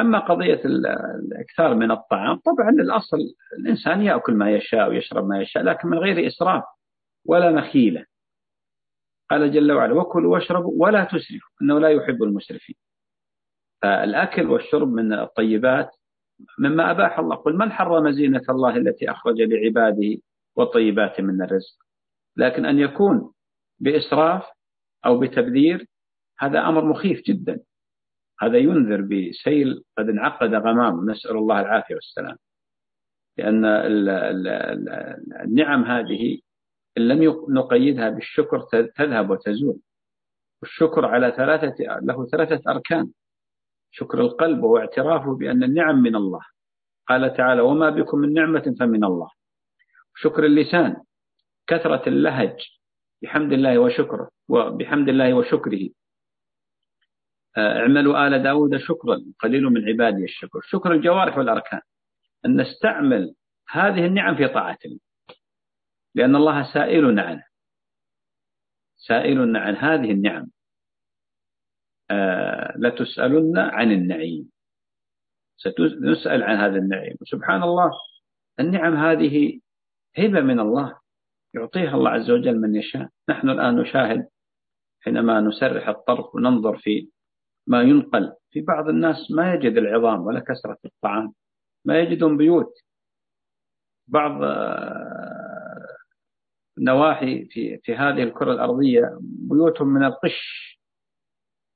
أما 0.00 0.18
قضية 0.18 0.60
الإكثار 0.64 1.74
من 1.74 1.90
الطعام 1.90 2.36
طبعا 2.36 2.70
الأصل 2.70 3.16
الإنسان 3.58 4.02
يأكل 4.02 4.34
ما 4.34 4.50
يشاء 4.50 4.88
ويشرب 4.88 5.28
ما 5.28 5.40
يشاء 5.42 5.62
لكن 5.62 5.88
من 5.88 5.98
غير 5.98 6.26
إسراف 6.26 6.62
ولا 7.26 7.50
مخيلة. 7.50 8.04
قال 9.30 9.52
جل 9.52 9.72
وعلا 9.72 9.94
وكلوا 9.94 10.32
واشربوا 10.32 10.72
ولا 10.76 11.04
تسرفوا 11.04 11.50
إنه 11.62 11.78
لا 11.78 11.88
يحب 11.88 12.22
المسرفين. 12.22 12.76
فالأكل 13.82 14.50
والشرب 14.50 14.88
من 14.88 15.12
الطيبات 15.12 15.90
مما 16.58 16.90
أباح 16.90 17.18
الله. 17.18 17.36
قل 17.36 17.56
من 17.56 17.72
حرم 17.72 18.10
زينة 18.10 18.42
الله 18.48 18.76
التي 18.76 19.10
أخرج 19.10 19.40
لعباده 19.40 20.16
والطيبات 20.56 21.20
من 21.20 21.42
الرزق؟ 21.42 21.76
لكن 22.36 22.64
أن 22.66 22.78
يكون 22.78 23.32
بإسراف 23.78 24.44
أو 25.06 25.18
بتبذير 25.18 25.86
هذا 26.44 26.68
أمر 26.68 26.84
مخيف 26.84 27.22
جدا. 27.22 27.60
هذا 28.40 28.58
ينذر 28.58 29.00
بسيل 29.00 29.84
قد 29.98 30.08
انعقد 30.08 30.54
غمام 30.54 31.10
نسأل 31.10 31.36
الله 31.36 31.60
العافية 31.60 31.94
والسلام. 31.94 32.36
لأن 33.38 33.64
النعم 35.44 35.84
هذه 35.84 36.38
إن 36.98 37.08
لم 37.08 37.46
نقيدها 37.48 38.08
بالشكر 38.08 38.60
تذهب 38.96 39.30
وتزول. 39.30 39.78
والشكر 40.62 41.06
على 41.06 41.32
ثلاثة 41.36 42.00
له 42.02 42.26
ثلاثة 42.26 42.70
أركان. 42.70 43.10
شكر 43.90 44.20
القلب 44.20 44.62
وهو 44.62 44.78
اعترافه 44.78 45.36
بأن 45.36 45.62
النعم 45.62 46.02
من 46.02 46.16
الله. 46.16 46.40
قال 47.08 47.34
تعالى 47.36 47.60
وما 47.60 47.90
بكم 47.90 48.18
من 48.18 48.32
نعمة 48.32 48.74
فمن 48.80 49.04
الله. 49.04 49.30
شكر 50.16 50.44
اللسان 50.44 50.96
كثرة 51.66 52.08
اللهج 52.08 52.56
بحمد 53.22 53.52
الله 53.52 53.78
وشكره 53.78 54.28
وبحمد 54.48 55.08
الله 55.08 55.34
وشكره. 55.34 55.88
اعملوا 57.58 58.26
آل 58.26 58.42
داود 58.42 58.76
شكرا 58.76 59.24
قليل 59.40 59.62
من 59.62 59.88
عبادي 59.88 60.24
الشكر. 60.24 60.60
شكر 60.62 60.92
الجوارح 60.92 61.38
والأركان. 61.38 61.80
أن 62.46 62.60
نستعمل 62.60 63.34
هذه 63.70 64.06
النعم 64.06 64.36
في 64.36 64.48
طاعة 64.48 64.78
لأن 66.14 66.36
الله 66.36 66.72
سائلنا 66.72 67.22
عنه 67.22 67.44
سائلنا 68.96 69.58
عن 69.60 69.76
هذه 69.76 70.10
النعم 70.10 70.46
آه 72.10 72.74
لتسألن 72.78 73.58
عن 73.58 73.92
النعيم. 73.92 74.50
سنسأل 75.56 76.42
عن 76.42 76.56
هذا 76.56 76.76
النعيم. 76.76 77.16
سبحان 77.24 77.62
الله 77.62 77.90
النعم 78.60 78.96
هذه 78.96 79.60
هبة 80.18 80.40
من 80.40 80.60
الله. 80.60 80.98
يعطيها 81.54 81.94
الله 81.94 82.10
عز 82.10 82.30
وجل 82.30 82.60
من 82.60 82.74
يشاء. 82.74 83.08
نحن 83.28 83.50
الآن 83.50 83.76
نشاهد 83.76 84.28
حينما 85.00 85.40
نسرح 85.40 85.88
الطرف 85.88 86.34
وننظر 86.34 86.78
في 86.78 87.08
ما 87.66 87.82
ينقل. 87.82 88.32
في 88.50 88.60
بعض 88.60 88.88
الناس 88.88 89.30
ما 89.30 89.54
يجد 89.54 89.76
العظام 89.76 90.20
ولا 90.20 90.40
كسرة 90.40 90.78
الطعام 90.84 91.34
ما 91.84 92.00
يجدون 92.00 92.36
بيوت. 92.36 92.72
بعض 94.08 94.42
آه، 94.42 95.86
نواحي 96.78 97.44
في 97.44 97.78
في 97.78 97.94
هذه 97.96 98.22
الكرة 98.22 98.52
الأرضية 98.52 99.18
بيوتهم 99.20 99.88
من 99.88 100.04
القش. 100.04 100.78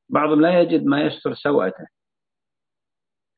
بعضهم 0.09 0.41
لا 0.41 0.61
يجد 0.61 0.85
ما 0.85 1.03
يستر 1.03 1.35
سوءته. 1.35 1.87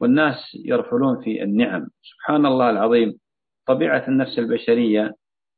والناس 0.01 0.36
يرفلون 0.64 1.24
في 1.24 1.42
النعم. 1.42 1.88
سبحان 2.03 2.46
الله 2.46 2.70
العظيم. 2.70 3.20
طبيعة 3.66 4.09
النفس 4.09 4.38
البشرية 4.38 5.14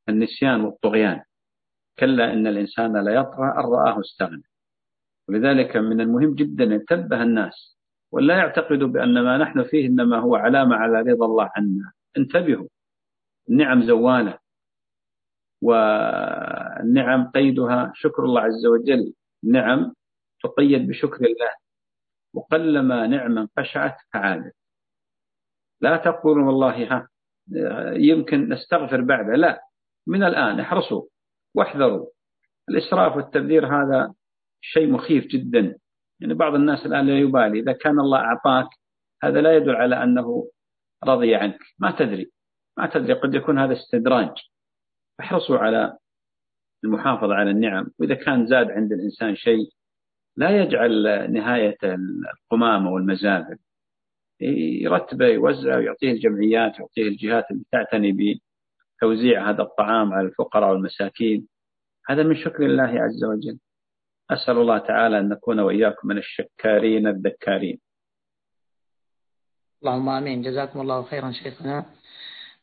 النسيان 0.09 0.61
والطغيان. 0.61 1.23
كلا 1.99 2.33
إن 2.33 2.47
الإنسان 2.47 3.05
لا 3.05 3.13
يطغى 3.13 3.45
أن 3.45 3.71
رآه 3.73 3.99
استغنى. 3.99 4.52
ولذلك 5.29 5.77
من 5.77 6.01
المهم 6.01 6.35
جدا 6.35 6.63
أن 6.63 6.71
ينتبه 6.71 7.23
الناس 7.23 7.77
ولا 8.11 8.37
يعتقدوا 8.37 8.87
بأن 8.87 9.23
ما 9.23 9.37
نحن 9.37 9.63
فيه 9.63 9.87
إنما 9.87 10.19
هو 10.19 10.35
علامة 10.35 10.75
على 10.75 11.11
رضا 11.11 11.25
الله 11.25 11.49
عنا. 11.55 11.91
انتبهوا 12.17 12.67
النعم 13.49 13.83
زوالة 13.83 14.37
والنعم 15.61 17.31
قيدها 17.31 17.91
شكر 17.95 18.23
الله 18.23 18.41
عز 18.41 18.65
وجل. 18.65 19.13
نعم 19.43 19.93
تقيد 20.43 20.87
بشكر 20.87 21.25
الله 21.25 21.53
وقلما 22.33 23.07
نعما 23.07 23.47
قشعت 23.57 23.95
فعادت. 24.13 24.55
لا 25.81 25.97
تقولوا 25.97 26.47
والله 26.47 26.87
ها 26.93 27.07
يمكن 27.93 28.49
نستغفر 28.49 29.01
بعده 29.01 29.35
لا. 29.35 29.59
من 30.07 30.23
الآن 30.23 30.59
احرصوا 30.59 31.03
واحذروا. 31.55 32.07
الإسراف 32.69 33.15
والتبذير 33.15 33.67
هذا 33.67 34.13
شيء 34.63 34.91
مخيف 34.91 35.27
جدا. 35.27 35.75
يعني 36.19 36.33
بعض 36.33 36.55
الناس 36.55 36.85
الآن 36.85 37.07
لا 37.07 37.19
يبالي. 37.19 37.59
إذا 37.59 37.73
كان 37.73 37.99
الله 37.99 38.19
أعطاك 38.19 38.67
هذا 39.23 39.41
لا 39.41 39.57
يدل 39.57 39.75
على 39.75 40.03
أنه 40.03 40.49
رضي 41.03 41.35
عنك. 41.35 41.59
ما 41.79 41.91
تدري. 41.91 42.31
ما 42.77 42.87
تدري. 42.87 43.13
قد 43.13 43.35
يكون 43.35 43.59
هذا 43.59 43.73
استدراج. 43.73 44.31
احرصوا 45.19 45.57
على 45.57 45.97
المحافظة 46.83 47.33
على 47.33 47.51
النعم. 47.51 47.87
وإذا 47.99 48.15
كان 48.15 48.47
زاد 48.47 48.71
عند 48.71 48.91
الإنسان 48.91 49.35
شيء 49.35 49.69
لا 50.37 50.63
يجعل 50.63 51.03
نهاية 51.33 51.77
القمامة 51.83 52.91
والمزابل 52.91 53.57
يرتبه 54.39 55.25
يوزعه 55.25 55.77
ويعطيه 55.77 56.11
الجمعيات 56.11 56.79
ويعطيه 56.79 57.07
الجهات 57.07 57.51
اللي 57.51 57.63
تعتني 57.71 58.39
بتوزيع 59.01 59.49
هذا 59.49 59.61
الطعام 59.61 60.13
على 60.13 60.27
الفقراء 60.27 60.71
والمساكين. 60.71 61.47
هذا 62.07 62.23
من 62.23 62.35
شكر 62.35 62.65
الله 62.65 63.01
عز 63.01 63.23
وجل. 63.23 63.59
أسأل 64.33 64.57
الله 64.57 64.77
تعالى 64.77 65.19
أن 65.19 65.29
نكون 65.29 65.59
وإياكم 65.59 66.07
من 66.07 66.17
الشكارين 66.17 67.07
الذكارين. 67.07 67.79
اللهم 69.81 70.09
آمين. 70.09 70.41
جزاكم 70.41 70.81
الله 70.81 71.03
خيرا 71.03 71.31
شيخنا. 71.31 71.85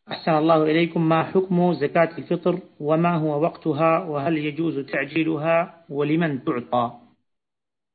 أحسن 0.08 0.32
الله 0.32 0.62
إليكم. 0.62 1.08
ما 1.08 1.22
حكم 1.22 1.72
زكاة 1.72 2.18
الفطر؟ 2.18 2.58
وما 2.80 3.16
هو 3.16 3.42
وقتها؟ 3.42 3.98
وهل 4.04 4.38
يجوز 4.38 4.78
تعجيلها؟ 4.78 5.84
ولمن 5.88 6.44
تعطى؟ 6.44 6.92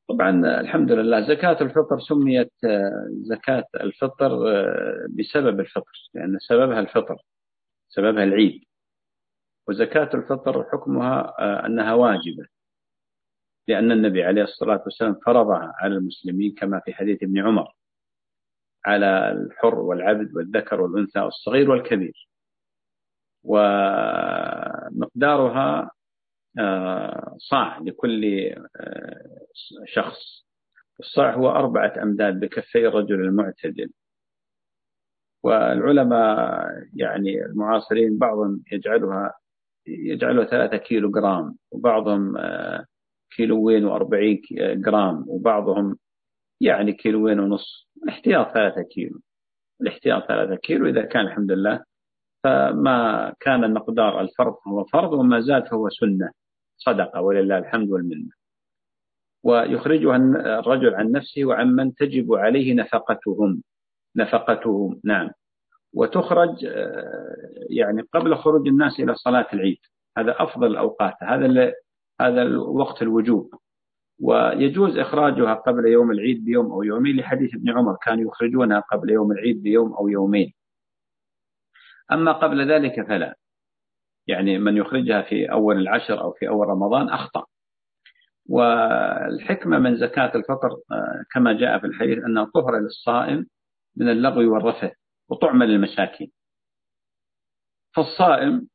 طبعا 0.09 0.59
الحمد 0.59 0.91
لله. 0.91 1.21
زكاة 1.21 1.57
الفطر 1.61 1.99
سميت 1.99 2.53
زكاة 3.09 3.65
الفطر 3.81 4.31
بسبب 5.09 5.59
الفطر 5.59 6.09
لأن 6.13 6.37
سببها 6.39 6.79
الفطر 6.79 7.17
سببها 7.87 8.23
العيد. 8.23 8.63
وزكاة 9.67 10.09
الفطر 10.13 10.63
حكمها 10.63 11.33
أنها 11.65 11.93
واجبة. 11.93 12.54
لأن 13.67 13.91
النبي 13.91 14.23
عليه 14.23 14.43
الصلاة 14.43 14.81
والسلام 14.85 15.15
فرضها 15.25 15.73
على 15.79 15.95
المسلمين 15.95 16.55
كما 16.55 16.79
في 16.85 16.93
حديث 16.93 17.23
ابن 17.23 17.39
عمر 17.39 17.73
على 18.85 19.31
الحر 19.31 19.75
والعبد 19.75 20.35
والذكر 20.35 20.81
والأنثى 20.81 21.19
والصغير 21.19 21.71
والكبير. 21.71 22.29
ومقدارها 24.93 25.91
آه، 26.59 27.35
صاع 27.37 27.79
لكل 27.79 28.25
آه، 28.79 29.45
شخص. 29.85 30.45
الصاع 30.99 31.33
هو 31.33 31.49
أربعة 31.49 31.93
أمداد 32.03 32.39
بكفي 32.39 32.87
الرجل 32.87 33.15
المعتدل. 33.15 33.91
والعلماء 35.43 36.69
يعني 36.95 37.45
المعاصرين 37.45 38.17
بعضهم 38.17 38.63
يجعلها 38.71 39.33
يجعلها 39.87 40.45
ثلاثة 40.45 40.77
كيلو 40.77 41.11
جرام 41.11 41.55
وبعضهم 41.71 42.37
آه، 42.37 42.85
كيلوين 43.35 43.85
وأربعين 43.85 44.41
جرام 44.51 45.25
وبعضهم 45.27 45.97
يعني 46.61 46.93
كيلوين 46.93 47.39
ونص. 47.39 47.89
الاحتياط 48.03 48.53
ثلاثة 48.53 48.81
كيلو. 48.81 49.19
الاحتياط 49.81 50.27
ثلاثة 50.27 50.55
كيلو. 50.55 50.89
إذا 50.89 51.01
كان 51.01 51.25
الحمد 51.25 51.51
لله 51.51 51.83
فما 52.43 53.33
كان 53.39 53.63
المقدار 53.63 54.21
الفرض 54.21 54.55
هو 54.67 54.83
فرض 54.83 55.13
وما 55.13 55.41
زاد 55.41 55.67
فهو 55.67 55.89
سنة. 55.89 56.31
صدقة 56.77 57.21
ولله 57.21 57.57
الحمد 57.57 57.89
والمنة. 57.89 58.29
ويخرجها 59.43 60.15
الرجل 60.59 60.95
عن 60.95 61.11
نفسه 61.11 61.45
وعمن 61.45 61.95
تجب 61.95 62.33
عليه 62.33 62.73
نفقتهم. 62.73 63.63
نفقتهم 64.15 65.01
نعم. 65.03 65.29
وتخرج 65.93 66.65
آه، 66.65 67.35
يعني 67.69 68.01
قبل 68.13 68.35
خروج 68.35 68.67
الناس 68.67 68.99
إلى 68.99 69.15
صلاة 69.15 69.47
العيد. 69.53 69.77
هذا 70.17 70.35
أفضل 70.39 70.67
الأوقات. 70.67 71.13
هذا 71.21 71.45
هذا 72.21 72.57
وقت 72.57 73.01
الوجوب. 73.01 73.55
ويجوز 74.19 74.97
إخراجها 74.97 75.53
قبل 75.53 75.87
يوم 75.87 76.11
العيد 76.11 76.45
بيوم 76.45 76.71
أو 76.71 76.83
يومين 76.83 77.17
لحديث 77.17 77.55
ابن 77.55 77.69
عمر 77.69 77.97
كانوا 78.05 78.31
يخرجونها 78.31 78.79
قبل 78.79 79.09
يوم 79.09 79.31
العيد 79.31 79.63
بيوم 79.63 79.93
أو 79.93 80.07
يومين. 80.07 80.53
أما 82.11 82.31
قبل 82.31 82.71
ذلك 82.71 83.07
فلا. 83.07 83.35
يعني 84.27 84.59
من 84.59 84.77
يخرجها 84.77 85.21
في 85.21 85.51
أول 85.51 85.77
العشر 85.77 86.21
أو 86.21 86.31
في 86.31 86.47
أول 86.47 86.67
رمضان 86.67 87.09
أخطأ. 87.09 87.45
والحكمة 88.49 89.79
من 89.79 89.97
زكاة 89.97 90.31
الفطر 90.35 90.69
آه، 90.91 91.23
كما 91.31 91.53
جاء 91.53 91.79
في 91.79 91.87
الحديث 91.87 92.17
أنها 92.17 92.51
طهر 92.53 92.79
للصائم 92.79 93.45
من 93.95 94.09
اللغو 94.09 94.53
والرفث 94.53 94.91
وطعم 95.29 95.63
للمساكين. 95.63 96.31
فالصائم 97.95 98.67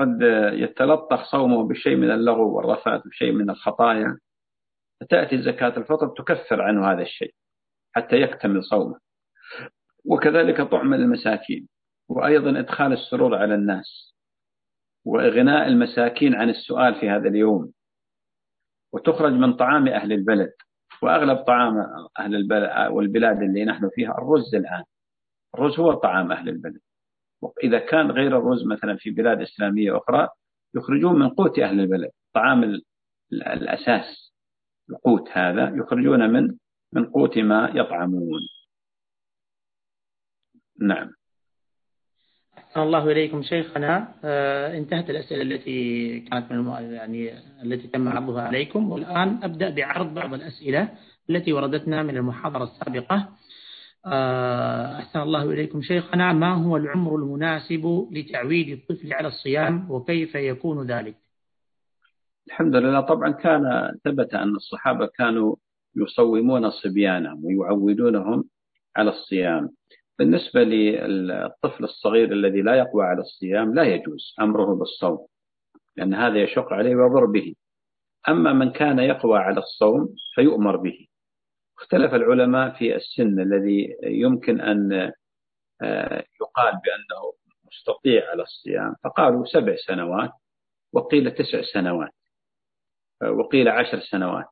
قد 0.00 0.22
يتلطخ 0.52 1.30
صومه 1.30 1.68
بشيء 1.68 1.96
من 1.96 2.10
اللغو 2.10 2.56
والرفث 2.56 3.06
وشيء 3.06 3.32
من 3.32 3.50
الخطايا. 3.50 4.18
فتأتي 5.00 5.42
زكاة 5.42 5.76
الفطر 5.76 6.08
تكفر 6.08 6.62
عنه 6.62 6.92
هذا 6.92 7.02
الشيء 7.02 7.34
حتى 7.92 8.16
يكتمل 8.16 8.64
صومه. 8.64 8.98
وكذلك 10.04 10.60
طعم 10.60 10.94
للمساكين 10.94 11.68
وأيضا 12.08 12.58
إدخال 12.58 12.92
السرور 12.92 13.34
على 13.34 13.54
الناس 13.54 14.14
وإغناء 15.04 15.68
المساكين 15.68 16.34
عن 16.34 16.50
السؤال 16.50 17.00
في 17.00 17.10
هذا 17.10 17.28
اليوم. 17.28 17.72
وتخرج 18.92 19.32
من 19.32 19.52
طعام 19.56 19.88
أهل 19.88 20.12
البلد 20.12 20.52
وأغلب 21.02 21.38
طعام 21.38 21.74
أهل 22.18 22.34
البلد 22.34 22.90
والبلاد 22.90 23.42
اللي 23.42 23.64
نحن 23.64 23.90
فيها 23.94 24.10
الرز 24.10 24.54
الآن. 24.54 24.84
الرز 25.54 25.80
هو 25.80 25.92
طعام 25.92 26.32
أهل 26.32 26.48
البلد. 26.48 26.80
وإذا 27.42 27.78
كان 27.78 28.10
غير 28.10 28.38
الرز 28.38 28.66
مثلا 28.66 28.96
في 28.96 29.10
بلاد 29.10 29.40
إسلامية 29.40 29.96
أخرى 29.96 30.28
يخرجون 30.74 31.18
من 31.18 31.28
قوت 31.28 31.58
أهل 31.58 31.80
البلد. 31.80 32.10
طعام 32.34 32.80
الأساس 33.32 34.32
القوت 34.90 35.28
هذا 35.32 35.72
يخرجون 35.76 36.30
من 36.30 36.56
من 36.92 37.04
قوت 37.04 37.38
ما 37.38 37.72
يطعمون. 37.74 38.40
نعم. 40.80 41.10
الله 42.76 43.10
إليكم 43.10 43.42
شيخنا. 43.42 44.14
آه 44.24 44.78
انتهت 44.78 45.10
الأسئلة 45.10 45.42
التي 45.42 46.20
كانت 46.20 46.52
من 46.52 46.92
يعني 46.92 47.38
التي 47.62 47.88
تم 47.88 48.08
عرضها 48.08 48.42
عليكم. 48.42 48.90
والآن 48.90 49.40
أبدأ 49.42 49.70
بعرض 49.70 50.14
بعض 50.14 50.34
الأسئلة 50.34 50.88
التي 51.30 51.52
وردتنا 51.52 52.02
من 52.02 52.16
المحاضرة 52.16 52.64
السابقة. 52.64 53.28
أحسن 54.06 55.20
الله 55.20 55.50
إليكم. 55.50 55.82
شيخنا 55.82 56.32
ما 56.32 56.54
هو 56.54 56.76
العمر 56.76 57.16
المناسب 57.16 58.08
لتعويد 58.12 58.68
الطفل 58.68 59.12
على 59.12 59.28
الصيام 59.28 59.90
وكيف 59.90 60.34
يكون 60.34 60.86
ذلك؟ 60.86 61.16
الحمد 62.46 62.76
لله. 62.76 63.00
طبعا 63.00 63.30
كان 63.30 63.92
ثبت 64.04 64.34
أن 64.34 64.54
الصحابة 64.56 65.06
كانوا 65.06 65.56
يصومون 65.96 66.70
صبيانهم 66.70 67.44
ويعودونهم 67.44 68.44
على 68.96 69.10
الصيام. 69.10 69.70
بالنسبة 70.18 70.62
للطفل 70.62 71.84
الصغير 71.84 72.32
الذي 72.32 72.62
لا 72.62 72.74
يقوى 72.74 73.04
على 73.04 73.20
الصيام 73.20 73.74
لا 73.74 73.82
يجوز 73.82 74.34
أمره 74.40 74.74
بالصوم 74.74 75.26
لأن 75.96 76.14
هذا 76.14 76.42
يشق 76.42 76.72
عليه 76.72 76.96
ويضر 76.96 77.24
به. 77.24 77.54
أما 78.28 78.52
من 78.52 78.70
كان 78.70 78.98
يقوى 78.98 79.38
على 79.38 79.58
الصوم 79.58 80.14
فيؤمر 80.34 80.76
به. 80.76 81.06
اختلف 81.80 82.14
العلماء 82.14 82.70
في 82.78 82.96
السن 82.96 83.40
الذي 83.40 83.96
يمكن 84.02 84.60
أن 84.60 85.12
آه، 85.82 86.24
يقال 86.40 86.72
بأنه 86.72 87.32
مستطيع 87.64 88.30
على 88.30 88.42
الصيام. 88.42 88.94
فقالوا 89.04 89.44
سبع 89.46 89.76
سنوات 89.86 90.30
وقيل 90.92 91.30
تسع 91.30 91.62
سنوات 91.62 92.10
وقيل 93.22 93.68
عشر 93.68 94.00
سنوات. 94.00 94.46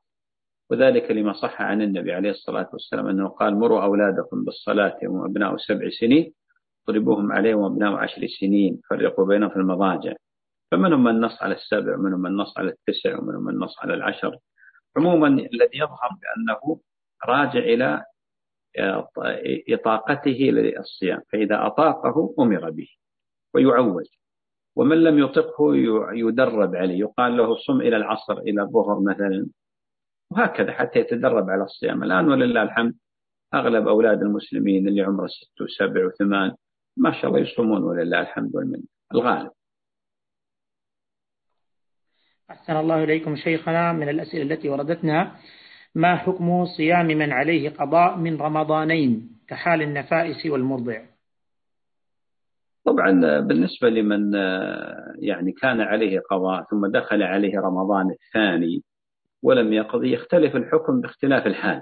وذلك 0.71 1.11
لما 1.11 1.33
صح 1.33 1.61
عن 1.61 1.81
النبي 1.81 2.13
عليه 2.13 2.29
الصلاة 2.29 2.69
والسلام 2.73 3.07
أنه 3.07 3.27
قال 3.27 3.55
مروا 3.55 3.83
أولادكم 3.83 4.43
بالصلاة 4.43 4.97
وهم 5.03 5.25
أبناء 5.25 5.57
سبع 5.57 5.89
سنين 5.99 6.33
اضربوهم 6.89 7.31
عليه 7.31 7.55
وأبناء 7.55 7.93
عشر 7.93 8.27
سنين 8.39 8.81
فرقوا 8.89 9.25
بينهم 9.25 9.49
في 9.49 9.55
المضاجع. 9.55 10.13
فمنهم 10.71 11.03
من 11.03 11.19
نص 11.21 11.41
على 11.41 11.55
السبع 11.55 11.95
ومنهم 11.95 12.21
من 12.21 12.31
نص 12.35 12.57
على 12.57 12.69
التسع 12.69 13.19
ومنهم 13.19 13.43
من 13.43 13.59
نص 13.59 13.79
على 13.79 13.93
العشر؟ 13.93 14.37
عموما 14.97 15.27
الذي 15.27 15.77
يظهر 15.77 16.09
بأنه 16.21 16.79
راجع 17.25 17.59
إلى 17.59 18.05
إطاقته 19.69 20.31
للصيام 20.31 21.21
فإذا 21.31 21.67
أطاقه 21.67 22.35
أمر 22.39 22.69
به 22.69 22.87
ويعود 23.53 24.05
ومن 24.75 25.03
لم 25.03 25.19
يطقه 25.19 25.75
يدرب 26.13 26.75
عليه 26.75 26.99
يقال 26.99 27.37
له 27.37 27.57
صم 27.57 27.81
إلى 27.81 27.97
العصر 27.97 28.37
إلى 28.37 28.61
الظهر 28.61 28.99
مثلا 28.99 29.47
وهكذا 30.31 30.71
حتى 30.71 30.99
يتدرب 30.99 31.49
على 31.49 31.63
الصيام. 31.63 32.03
الآن 32.03 32.27
ولله 32.27 32.61
الحمد 32.63 32.95
أغلب 33.53 33.87
أولاد 33.87 34.21
المسلمين 34.21 34.87
اللي 34.87 35.01
عمره 35.01 35.27
ست 35.27 35.61
وسبع 35.61 36.05
وثمان 36.05 36.55
ما 36.97 37.11
شاء 37.11 37.25
الله 37.25 37.39
يصومون 37.39 37.83
ولله 37.83 38.21
الحمد 38.21 38.55
والمنة. 38.55 38.83
الغالب. 39.13 39.51
أحسن 42.49 42.75
الله 42.75 43.03
إليكم 43.03 43.35
شيخنا 43.35 43.93
من 43.93 44.09
الأسئلة 44.09 44.43
التي 44.53 44.69
وردتنا. 44.69 45.35
ما 45.95 46.15
حكم 46.15 46.65
صيام 46.65 47.05
من 47.05 47.31
عليه 47.31 47.69
قضاء 47.69 48.17
من 48.17 48.41
رمضانين 48.41 49.29
كحال 49.47 49.81
النفائس 49.81 50.45
والمرضع؟ 50.45 51.01
طبعا 52.85 53.39
بالنسبة 53.39 53.89
لمن 53.89 54.33
يعني 55.19 55.51
كان 55.51 55.81
عليه 55.81 56.19
قضاء 56.31 56.63
ثم 56.63 56.87
دخل 56.87 57.23
عليه 57.23 57.59
رمضان 57.59 58.11
الثاني 58.11 58.83
ولم 59.43 59.73
يقضي 59.73 60.13
يختلف 60.13 60.55
الحكم 60.55 61.01
باختلاف 61.01 61.47
الحال. 61.47 61.81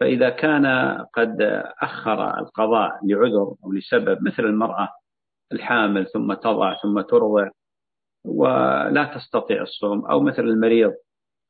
فإذا 0.00 0.30
كان 0.30 0.66
قد 1.14 1.62
أخر 1.82 2.38
القضاء 2.38 2.90
لعذر 3.06 3.54
أو 3.64 3.72
لسبب 3.72 4.18
مثل 4.22 4.42
المرأة 4.42 4.88
الحامل 5.52 6.06
ثم 6.06 6.34
تضع 6.34 6.76
ثم 6.82 7.00
ترضع 7.00 7.48
ولا 8.24 9.04
تستطيع 9.14 9.62
الصوم 9.62 10.06
أو 10.06 10.20
مثل 10.20 10.42
المريض 10.42 10.92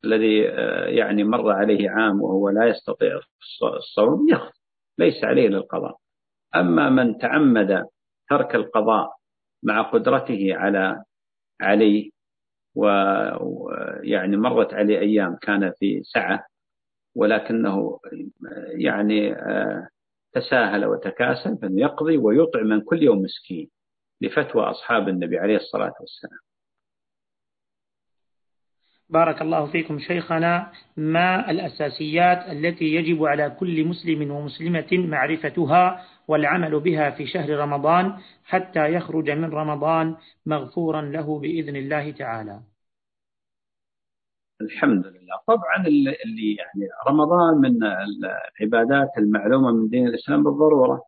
الذي 0.04 0.38
يعني 0.96 1.24
مر 1.24 1.50
عليه 1.50 1.90
عام 1.90 2.22
وهو 2.22 2.48
لا 2.48 2.66
يستطيع 2.66 3.20
الصوم 3.76 4.28
يخذ 4.30 4.50
ليس 4.98 5.24
عليه 5.24 5.48
للقضاء. 5.48 5.96
أما 6.56 6.90
من 6.90 7.18
تعمد 7.18 7.84
ترك 8.30 8.54
القضاء 8.54 9.10
مع 9.62 9.82
قدرته 9.82 10.54
على 10.54 11.04
عليه 11.60 12.10
ويعني 12.76 14.36
مرت 14.36 14.74
عليه 14.74 14.98
أيام 14.98 15.36
كان 15.36 15.72
في 15.78 16.02
سعة 16.02 16.46
ولكنه 17.16 18.00
يعني 18.78 19.32
آه، 19.34 19.88
تساهل 20.32 20.84
وتكاسل 20.86 21.58
فإن 21.62 21.78
يقضي 21.78 22.18
ويطعم 22.18 22.66
من 22.66 22.80
كل 22.80 23.02
يوم 23.02 23.18
مسكين 23.18 23.70
لفتوى 24.20 24.62
أصحاب 24.62 25.08
النبي 25.08 25.38
عليه 25.38 25.56
الصلاة 25.56 25.94
والسلام. 26.00 26.40
بارك 29.10 29.42
الله 29.42 29.66
فيكم 29.66 29.98
شيخنا 29.98 30.72
ما 30.96 31.50
الأساسيات 31.50 32.38
التي 32.38 32.84
يجب 32.84 33.24
على 33.24 33.50
كل 33.50 33.84
مسلم 33.84 34.30
ومسلمة 34.30 34.88
معرفتها 34.92 36.04
والعمل 36.28 36.80
بها 36.80 37.10
في 37.10 37.26
شهر 37.26 37.50
رمضان 37.50 38.12
حتى 38.44 38.94
يخرج 38.94 39.30
من 39.30 39.50
رمضان 39.50 40.16
مغفورا 40.46 41.02
له 41.02 41.38
بإذن 41.38 41.76
الله 41.76 42.10
تعالى؟ 42.10 42.60
الحمد 44.60 45.06
لله. 45.06 45.36
طبعا 45.46 45.86
اللي 45.86 46.54
يعني 46.54 46.88
رمضان 47.08 47.54
من 47.54 47.82
العبادات 47.82 49.08
المعلومة 49.18 49.72
من 49.72 49.88
دين 49.88 50.06
الإسلام 50.06 50.42
بالضرورة. 50.42 51.02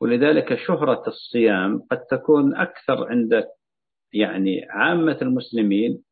ولذلك 0.00 0.54
شهرة 0.54 1.02
الصيام 1.06 1.82
قد 1.90 1.98
تكون 2.10 2.56
أكثر 2.56 3.08
عند 3.10 3.44
يعني 4.12 4.66
عامة 4.70 5.18
المسلمين 5.22 6.05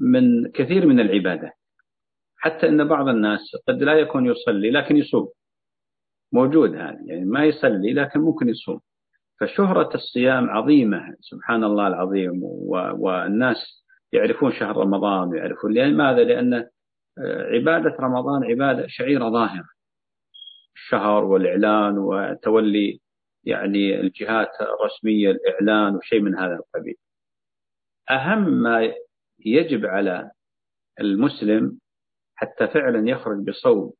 من 0.00 0.50
كثير 0.50 0.86
من 0.86 1.00
العبادات 1.00 1.52
حتى 2.36 2.68
أن 2.68 2.88
بعض 2.88 3.08
الناس 3.08 3.40
قد 3.68 3.82
لا 3.82 3.92
يكون 3.92 4.26
يصلي 4.26 4.70
لكن 4.70 4.96
يصوم. 4.96 5.28
موجود 6.32 6.74
هذا 6.74 6.98
يعني 7.06 7.24
ما 7.24 7.44
يصلي 7.44 7.92
لكن 7.92 8.20
ممكن 8.20 8.48
يصوم. 8.48 8.80
فشهرة 9.40 9.94
الصيام 9.94 10.50
عظيمة 10.50 11.16
سبحان 11.20 11.64
الله 11.64 11.86
العظيم 11.86 12.40
والناس 12.98 13.84
يعرفون 14.12 14.52
شهر 14.52 14.76
رمضان 14.76 15.28
ويعرفون 15.28 15.74
لماذا؟ 15.74 16.24
لأن 16.24 16.54
آه، 17.18 17.42
عبادة 17.42 17.96
رمضان 18.00 18.44
عبادة 18.44 18.86
شعيرة 18.88 19.28
ظاهرة. 19.28 19.68
الشهر 20.76 21.24
والإعلان 21.24 21.98
وتولي 21.98 23.00
يعني 23.44 24.00
الجهات 24.00 24.48
الرسمية 24.60 25.30
الإعلان 25.30 25.96
وشيء 25.96 26.20
من 26.20 26.34
هذا 26.38 26.54
القبيل. 26.54 26.96
أهم 28.10 28.62
ما 28.62 28.92
يجب 29.46 29.86
على 29.86 30.30
المسلم 31.00 31.78
حتى 32.34 32.68
فعلا 32.68 33.10
يخرج 33.10 33.44
بصوم 33.48 33.92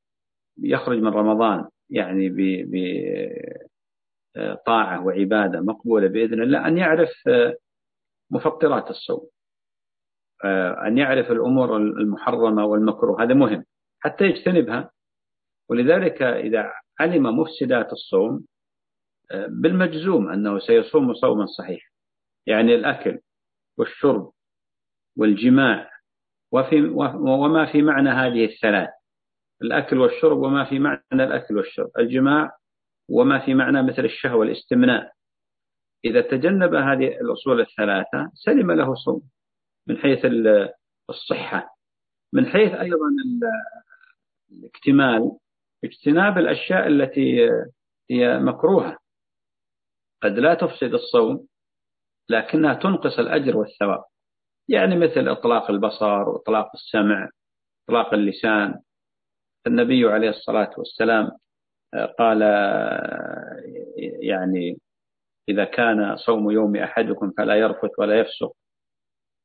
يخرج 0.63 0.99
من 0.99 1.09
رمضان 1.09 1.69
يعني 1.91 2.29
بطاعة 4.37 5.07
وعبادة 5.07 5.61
مقبولة 5.61 6.09
بإذن 6.09 6.43
الله 6.43 6.67
أن 6.67 6.79
يعرف 6.79 7.11
آه، 7.29 7.55
مفطرات 8.31 8.91
الصوم 8.91 9.29
آه، 10.45 10.87
أن 10.87 10.99
يعرف 10.99 11.31
الأمور 11.31 11.77
المحرمة 11.77 12.65
والمكروه 12.65 13.23
هذا 13.23 13.35
مهم. 13.35 13.65
حتى 14.01 14.25
يجتنبها. 14.25 14.91
ولذلك 15.69 16.23
إذا 16.23 16.73
علم 17.01 17.23
مفسدات 17.41 17.93
الصوم 17.93 18.45
آه، 19.31 19.47
بالمجزوم 19.47 20.29
أنه 20.29 20.59
سيصوم 20.59 21.15
صوما 21.15 21.47
صحيحا. 21.47 21.91
يعني 22.47 22.75
الأكل 22.75 23.19
والشرب 23.79 24.33
والجماع 25.17 25.91
وفي 26.53 26.83
وما 27.19 27.73
في 27.73 27.83
معنى 27.83 28.11
هذه 28.11 28.45
الثلاث؟ 28.45 28.89
الأكل 29.63 29.99
والشرب 29.99 30.39
وما 30.39 30.65
في 30.65 30.79
معنى 30.79 31.01
الأكل 31.13 31.57
والشرب. 31.57 31.91
الجماع 31.99 32.57
وما 33.11 33.39
في 33.39 33.55
معنى 33.55 33.83
مثل 33.83 34.05
الشهوة 34.05 34.45
الاستمناء 34.45 35.13
إذا 36.05 36.21
تجنب 36.21 36.75
هذه 36.75 37.07
الأصول 37.07 37.61
الثلاثة 37.61 38.31
سلم 38.35 38.73
له 38.73 38.95
صوم 38.95 39.23
من 39.87 39.99
حيث 39.99 40.27
الصحة. 41.11 41.77
من 42.33 42.47
حيث 42.47 42.73
أيضا 42.73 43.07
الاكتمال 44.53 45.39
اجتناب 45.85 46.39
الأشياء 46.39 46.87
التي 46.87 47.51
هي 48.11 48.39
مكروهة. 48.39 48.99
قد 50.23 50.39
لا 50.39 50.55
تفسد 50.55 50.95
الصوم 50.95 51.47
لكنها 52.29 52.75
تنقص 52.75 53.19
الأجر 53.19 53.57
والثواب. 53.57 54.05
يعني 54.69 54.97
مثل 54.97 55.29
إطلاق 55.29 55.71
البصر 55.71 56.29
وإطلاق 56.29 56.71
السمع 56.75 57.29
إطلاق 57.89 58.15
اللسان. 58.15 58.81
النبي 59.67 60.09
عليه 60.09 60.29
الصلاة 60.29 60.71
والسلام 60.79 61.31
قال 62.19 62.43
يعني 64.23 64.77
إذا 65.49 65.65
كان 65.65 66.17
صوم 66.17 66.51
يوم 66.51 66.77
أحدكم 66.77 67.31
فلا 67.39 67.55
يرفث 67.55 67.91
ولا 67.99 68.19
يفسق. 68.19 68.53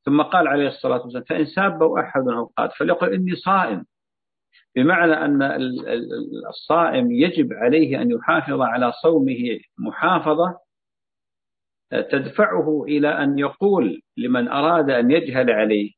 ثم 0.06 0.22
قال 0.22 0.48
عليه 0.48 0.68
الصلاة 0.68 1.02
والسلام 1.02 1.24
فإن 1.24 1.46
سابه 1.46 2.00
أحد 2.00 2.22
أو 2.28 2.46
قال 2.58 2.72
فليقل 2.72 3.14
إني 3.14 3.36
صائم. 3.36 3.86
بمعنى 4.76 5.14
أن 5.14 5.42
الصائم 6.50 7.12
يجب 7.12 7.54
عليه 7.54 8.02
أن 8.02 8.12
يحافظ 8.12 8.62
على 8.62 8.92
صومه 8.92 9.60
محافظة 9.78 10.60
تدفعه 11.92 12.84
إلى 12.84 13.08
أن 13.08 13.40
يقول 13.40 14.02
لمن 14.18 14.48
أراد 14.48 14.90
أن 14.90 15.12
يجهل 15.12 15.52
عليه 15.52 15.92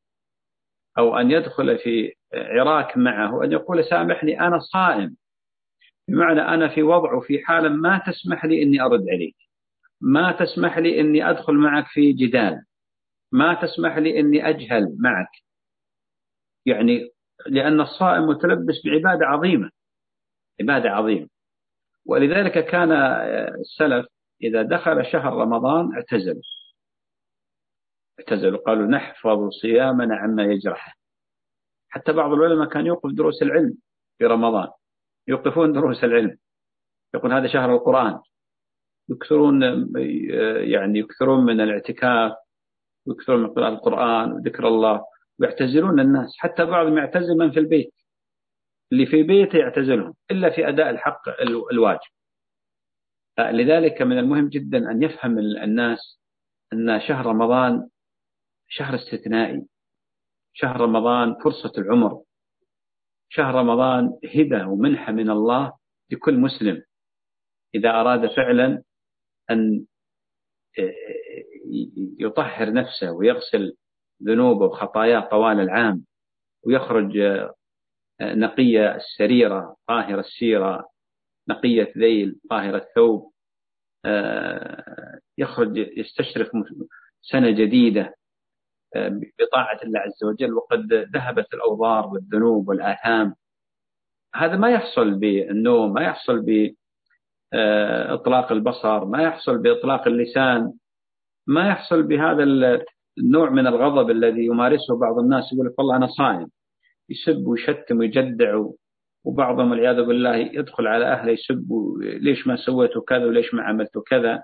أو 0.98 1.18
أن 1.18 1.32
يدخل 1.32 1.78
في 1.78 2.14
عراك 2.34 2.98
معه 2.98 3.44
أن 3.44 3.52
يقول 3.52 3.86
سامحني 3.86 4.42
أنا 4.42 4.60
صائم. 4.60 5.18
بمعنى 6.08 6.42
أنا 6.42 6.76
في 6.76 6.84
وضع 6.84 7.14
وفي 7.14 7.46
حالة 7.46 7.70
ما 7.70 8.02
تسمح 8.06 8.46
لي 8.46 8.64
أني 8.64 8.82
أرد 8.82 9.06
عليك. 9.10 9.36
ما 10.02 10.32
تسمح 10.32 10.78
لي 10.78 11.02
أني 11.02 11.30
أدخل 11.30 11.54
معك 11.54 11.86
في 11.88 12.14
جدال. 12.14 12.64
ما 13.32 13.54
تسمح 13.54 13.98
لي 13.98 14.20
أني 14.20 14.50
أجهل 14.50 14.96
معك. 15.00 15.30
يعني 16.66 17.10
لأن 17.48 17.82
الصائم 17.82 18.24
متلبس 18.24 18.76
بعبادة 18.86 19.26
عظيمة. 19.26 19.72
عبادة 20.62 20.90
عظيمة. 20.90 21.28
ولذلك 22.06 22.66
كان 22.66 22.92
السلف 23.62 24.06
إذا 24.44 24.62
دخل 24.62 25.06
شهر 25.06 25.34
رمضان 25.34 25.96
اعتزلوا. 25.96 26.42
اعتزلوا 28.20 28.60
قالوا 28.60 28.88
نحفظ 28.88 29.50
صيامنا 29.50 30.16
عما 30.16 30.44
يجرحه 30.44 30.94
حتى 31.90 32.14
بعض 32.14 32.32
العلماء 32.32 32.70
كان 32.70 32.86
يوقف 32.86 33.12
دروس 33.12 33.42
العلم 33.42 33.78
في 34.18 34.26
رمضان. 34.26 34.68
يوقفون 35.28 35.74
دروس 35.74 36.04
العلم. 36.04 36.38
يقول 37.16 37.34
هذا 37.34 37.48
شهر 37.48 37.76
القرآن. 37.76 38.20
يكثرون 39.10 39.62
يعني 40.72 41.00
يكثرون 41.00 41.46
من 41.46 41.62
الاعتكاف 41.62 42.34
ويكثرون 43.06 43.40
من 43.40 43.48
قراءة 43.48 43.74
القرآن 43.74 44.32
وذكر 44.32 44.68
الله. 44.68 45.06
ويعتزلون 45.40 46.00
الناس. 46.00 46.38
حتى 46.38 46.66
بعضهم 46.66 46.98
يعتزل 46.98 47.38
من 47.38 47.52
في 47.52 47.60
البيت. 47.60 47.94
اللي 48.92 49.06
في 49.06 49.24
بيته 49.24 49.58
يعتزلهم. 49.58 50.14
إلا 50.32 50.50
في 50.50 50.70
أداء 50.70 50.90
الحق 50.90 51.42
الواجب. 51.72 52.17
لذلك 53.40 54.02
من 54.02 54.18
المهم 54.18 54.50
جدا 54.50 54.92
أن 54.92 55.04
يفهم 55.04 55.40
الناس 55.40 56.20
أن 56.74 57.00
شهر 57.08 57.26
رمضان 57.26 57.90
شهر 58.68 58.96
استثنائي. 58.96 59.68
شهر 60.54 60.82
رمضان 60.82 61.36
فرصة 61.44 61.72
العمر. 61.78 62.24
شهر 63.30 63.56
رمضان 63.56 64.20
هبة 64.36 64.68
ومنحة 64.68 65.12
من 65.12 65.30
الله 65.30 65.74
لكل 66.12 66.38
مسلم. 66.38 66.84
إذا 67.76 67.90
أراد 67.90 68.36
فعلا 68.36 68.84
أن 69.52 69.86
يطهر 72.20 72.74
نفسه 72.74 73.12
ويغسل 73.12 73.78
ذنوبه 74.24 74.66
وخطاياه 74.66 75.20
طوال 75.20 75.60
العام 75.60 76.06
ويخرج 76.64 77.18
نقية 78.22 78.96
السريرة 78.96 79.76
طاهر 79.88 80.20
السيرة 80.20 80.90
نقية 81.50 81.94
ذيل 81.98 82.40
طاهر 82.50 82.76
الثوب 82.76 83.32
يخرج 85.38 85.78
يستشرف 85.78 86.50
سنة 87.22 87.50
جديدة 87.50 88.16
بطاعة 89.40 89.80
الله 89.84 90.00
عز 90.00 90.24
وجل 90.24 90.54
وقد 90.54 90.94
ذهبت 90.94 91.54
الأوضار 91.54 92.08
والذنوب 92.08 92.68
والآثام. 92.70 93.36
هذا 94.36 94.56
ما 94.58 94.72
يحصل 94.72 95.14
بالنوم 95.20 95.94
ما 95.94 96.02
يحصل 96.02 96.46
بإطلاق 97.54 98.52
البصر 98.52 99.06
ما 99.06 99.24
يحصل 99.24 99.58
بإطلاق 99.58 100.08
اللسان 100.08 100.74
ما 101.48 101.68
يحصل 101.70 102.04
بهذا 102.04 102.44
النوع 103.18 103.50
من 103.50 103.68
الغضب 103.68 104.10
الذي 104.10 104.46
يمارسه 104.46 104.98
بعض 105.00 105.20
الناس 105.20 105.54
يقول 105.54 105.68
لك 105.68 105.80
والله 105.80 105.96
أنا 105.96 106.08
صائم 106.08 106.50
يسب 107.10 107.48
ويشتم 107.48 108.00
ويجدع 108.00 108.66
وبعضهم 109.26 109.72
والعياذ 109.72 110.04
بالله 110.06 110.36
يدخل 110.36 110.88
على 110.88 111.06
أهله 111.06 111.32
يسب 111.32 111.68
ليش 112.00 112.48
ما 112.48 112.56
سويتوا 112.56 113.02
كذا 113.02 113.26
وليش 113.26 113.54
ما 113.54 113.64
عملتوا 113.64 114.02
كذا. 114.08 114.44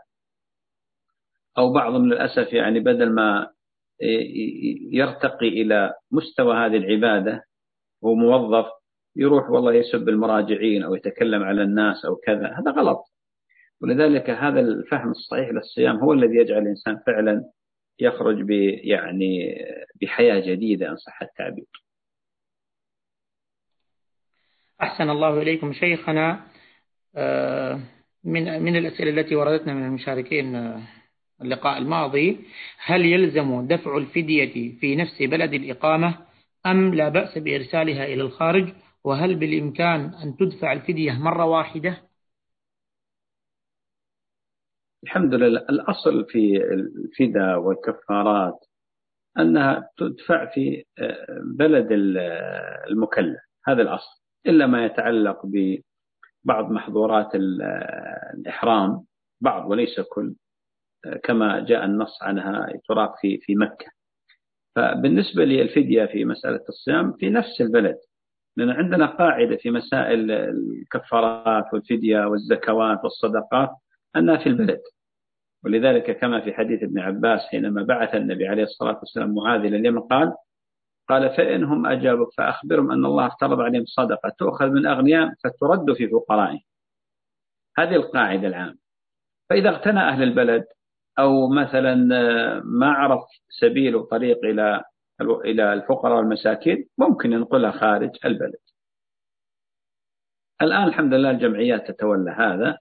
أو 1.57 1.73
بعضهم 1.73 2.05
للأسف 2.05 2.53
يعني 2.53 2.79
بدل 2.79 3.09
ما 3.09 3.49
يرتقي 4.91 5.47
إلى 5.47 5.93
مستوى 6.11 6.55
هذه 6.55 6.77
العبادة 6.77 7.43
هو 8.03 8.15
موظف 8.15 8.65
يروح 9.15 9.49
والله 9.49 9.73
يسب 9.73 10.09
المراجعين 10.09 10.83
أو 10.83 10.95
يتكلم 10.95 11.43
على 11.43 11.63
الناس 11.63 12.05
أو 12.05 12.15
كذا. 12.15 12.47
هذا 12.47 12.71
غلط. 12.71 13.03
ولذلك 13.81 14.29
هذا 14.29 14.59
الفهم 14.59 15.11
الصحيح 15.11 15.49
للصيام 15.49 15.97
هو 15.97 16.13
الذي 16.13 16.35
يجعل 16.35 16.61
الإنسان 16.61 16.99
فعلا 17.05 17.43
يخرج 17.99 18.49
يعني 18.83 19.55
بحياة 20.01 20.39
جديدة 20.39 20.89
إن 20.89 20.95
صح 20.95 21.21
التعبير. 21.21 21.82
أحسن 24.83 25.09
الله 25.09 25.41
إليكم 25.41 25.73
شيخنا. 25.73 26.47
آه، 27.15 27.79
من 28.23 28.63
من 28.63 28.75
الأسئلة 28.75 29.21
التي 29.21 29.35
وردتنا 29.35 29.73
من 29.73 29.85
المشاركين 29.85 30.55
آه، 30.55 30.81
اللقاء 31.41 31.77
الماضي. 31.77 32.39
هل 32.85 33.05
يلزم 33.05 33.67
دفع 33.67 33.97
الفدية 33.97 34.79
في 34.79 34.95
نفس 34.95 35.21
بلد 35.21 35.53
الإقامة 35.53 36.17
أم 36.65 36.93
لا 36.93 37.09
بأس 37.09 37.37
بإرسالها 37.37 38.05
إلى 38.05 38.21
الخارج؟ 38.21 38.73
وهل 39.03 39.35
بالإمكان 39.35 40.13
أن 40.13 40.37
تدفع 40.37 40.73
الفدية 40.73 41.11
مرة 41.11 41.45
واحدة؟ 41.45 41.97
الحمد 45.03 45.33
لله. 45.33 45.59
الأصل 45.69 46.25
في 46.25 46.57
الفداء 46.57 47.59
والكفارات 47.59 48.59
أنها 49.39 49.89
تدفع 49.97 50.45
في 50.45 50.83
آه، 50.99 51.41
بلد 51.57 51.87
المكلف. 52.89 53.39
هذا 53.67 53.81
الأصل. 53.81 54.22
إلا 54.47 54.67
ما 54.67 54.85
يتعلق 54.85 55.41
ببعض 55.45 56.71
محظورات 56.71 57.35
الإحرام 57.35 59.03
بعض 59.41 59.71
وليس 59.71 59.99
كل 59.99 60.35
كما 61.23 61.59
جاء 61.59 61.85
النص 61.85 62.23
عنها 62.23 62.67
تراق 62.87 63.15
في 63.21 63.37
في 63.41 63.55
مكة. 63.55 63.85
فبالنسبة 64.75 65.45
للفدية 65.45 66.05
في 66.05 66.25
مسألة 66.25 66.63
الصيام 66.69 67.13
في 67.13 67.29
نفس 67.29 67.61
البلد 67.61 67.97
لأن 68.57 68.69
عندنا 68.69 69.05
قاعدة 69.05 69.55
في 69.55 69.71
مسائل 69.71 70.31
الكفارات 70.31 71.73
والفدية 71.73 72.25
والزكوات 72.25 73.03
والصدقات 73.03 73.69
أنها 74.15 74.37
في 74.37 74.49
البلد. 74.49 74.81
ولذلك 75.63 76.19
كما 76.19 76.41
في 76.41 76.53
حديث 76.53 76.83
ابن 76.83 76.99
عباس 76.99 77.41
حينما 77.41 77.83
بعث 77.83 78.15
النبي 78.15 78.47
عليه 78.47 78.63
الصلاة 78.63 78.97
والسلام 78.99 79.35
معاذ 79.35 79.59
إلى 79.59 79.77
اليمن 79.77 79.99
قال 79.99 80.33
قال 81.09 81.29
فإنهم 81.29 81.85
أجابوا 81.85 82.25
فأخبرهم 82.37 82.91
أن 82.91 83.05
الله 83.05 83.27
افترض 83.27 83.59
عليهم 83.59 83.85
صدقة 83.85 84.31
تؤخذ 84.37 84.65
من 84.65 84.85
أغنياء 84.85 85.33
فترد 85.43 85.93
في 85.93 86.09
فقرائهم. 86.09 86.61
هذه 87.77 87.95
القاعدة 87.95 88.47
العامة. 88.47 88.77
فإذا 89.49 89.69
اغتنى 89.69 89.99
أهل 89.99 90.23
البلد 90.23 90.65
أو 91.19 91.49
مثلا 91.49 91.95
ما 92.65 92.91
عرف 92.91 93.21
سبيل 93.49 93.95
وطريق 93.95 94.45
إلى 94.45 94.83
إلى 95.21 95.73
الفقراء 95.73 96.17
والمساكين 96.17 96.87
ممكن 96.97 97.33
ينقلها 97.33 97.71
خارج 97.71 98.11
البلد. 98.25 98.59
الآن 100.61 100.83
الحمد 100.83 101.13
لله 101.13 101.31
الجمعيات 101.31 101.91
تتولى 101.91 102.31
هذا. 102.31 102.77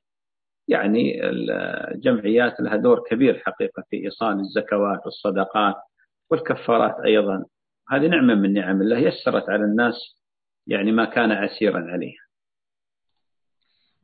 يعني 0.69 1.21
الجمعيات 1.25 2.61
لها 2.61 2.77
دور 2.77 3.03
كبير 3.11 3.39
حقيقة 3.39 3.85
في 3.91 4.05
إيصال 4.05 4.41
الزكوات 4.41 5.01
والصدقات 5.05 5.77
والكفارات 6.31 6.97
أيضا. 7.05 7.45
هذه 7.93 8.07
نعمة 8.07 8.35
من 8.35 8.53
نعم 8.53 8.81
الله 8.81 8.99
يسرت 8.99 9.51
على 9.51 9.65
الناس 9.65 9.95
يعني 10.67 10.93
ما 10.93 11.05
كان 11.05 11.33
عسيرا 11.33 11.81
عليه. 11.81 12.15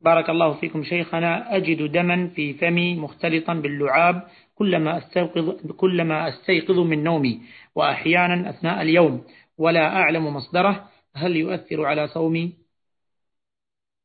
بارك 0.01 0.29
الله 0.29 0.59
فيكم 0.59 0.83
شيخنا. 0.83 1.55
أجد 1.55 1.91
دما 1.91 2.27
في 2.27 2.53
فمي 2.53 2.95
مختلطا 2.95 3.53
باللعاب 3.53 4.23
كلما 4.55 4.97
أستيقظ, 4.97 5.71
كلما 5.71 6.29
أستيقظ 6.29 6.79
من 6.79 7.03
نومي 7.03 7.41
وأحيانا 7.75 8.49
أثناء 8.49 8.81
اليوم 8.81 9.23
ولا 9.57 9.87
أعلم 9.87 10.35
مصدره. 10.35 10.89
هل 11.15 11.35
يؤثر 11.35 11.85
على 11.85 12.07
صومي؟ 12.07 12.53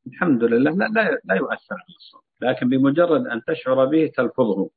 الحمد 0.06 0.44
لله. 0.44 0.70
لا, 0.70 0.88
لا, 0.88 1.18
لا 1.24 1.34
يؤثر 1.34 1.74
على 1.74 1.96
الصوم 1.96 2.20
لكن 2.40 2.68
بمجرد 2.68 3.26
أن 3.26 3.42
تشعر 3.46 3.84
به 3.84 4.10
تلفظه 4.16 4.70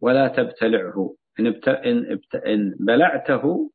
ولا 0.00 0.28
تبتلعه. 0.28 1.14
إن, 1.40 1.46
إن, 1.66 2.18
إن 2.46 2.74
بلعته 2.80 3.70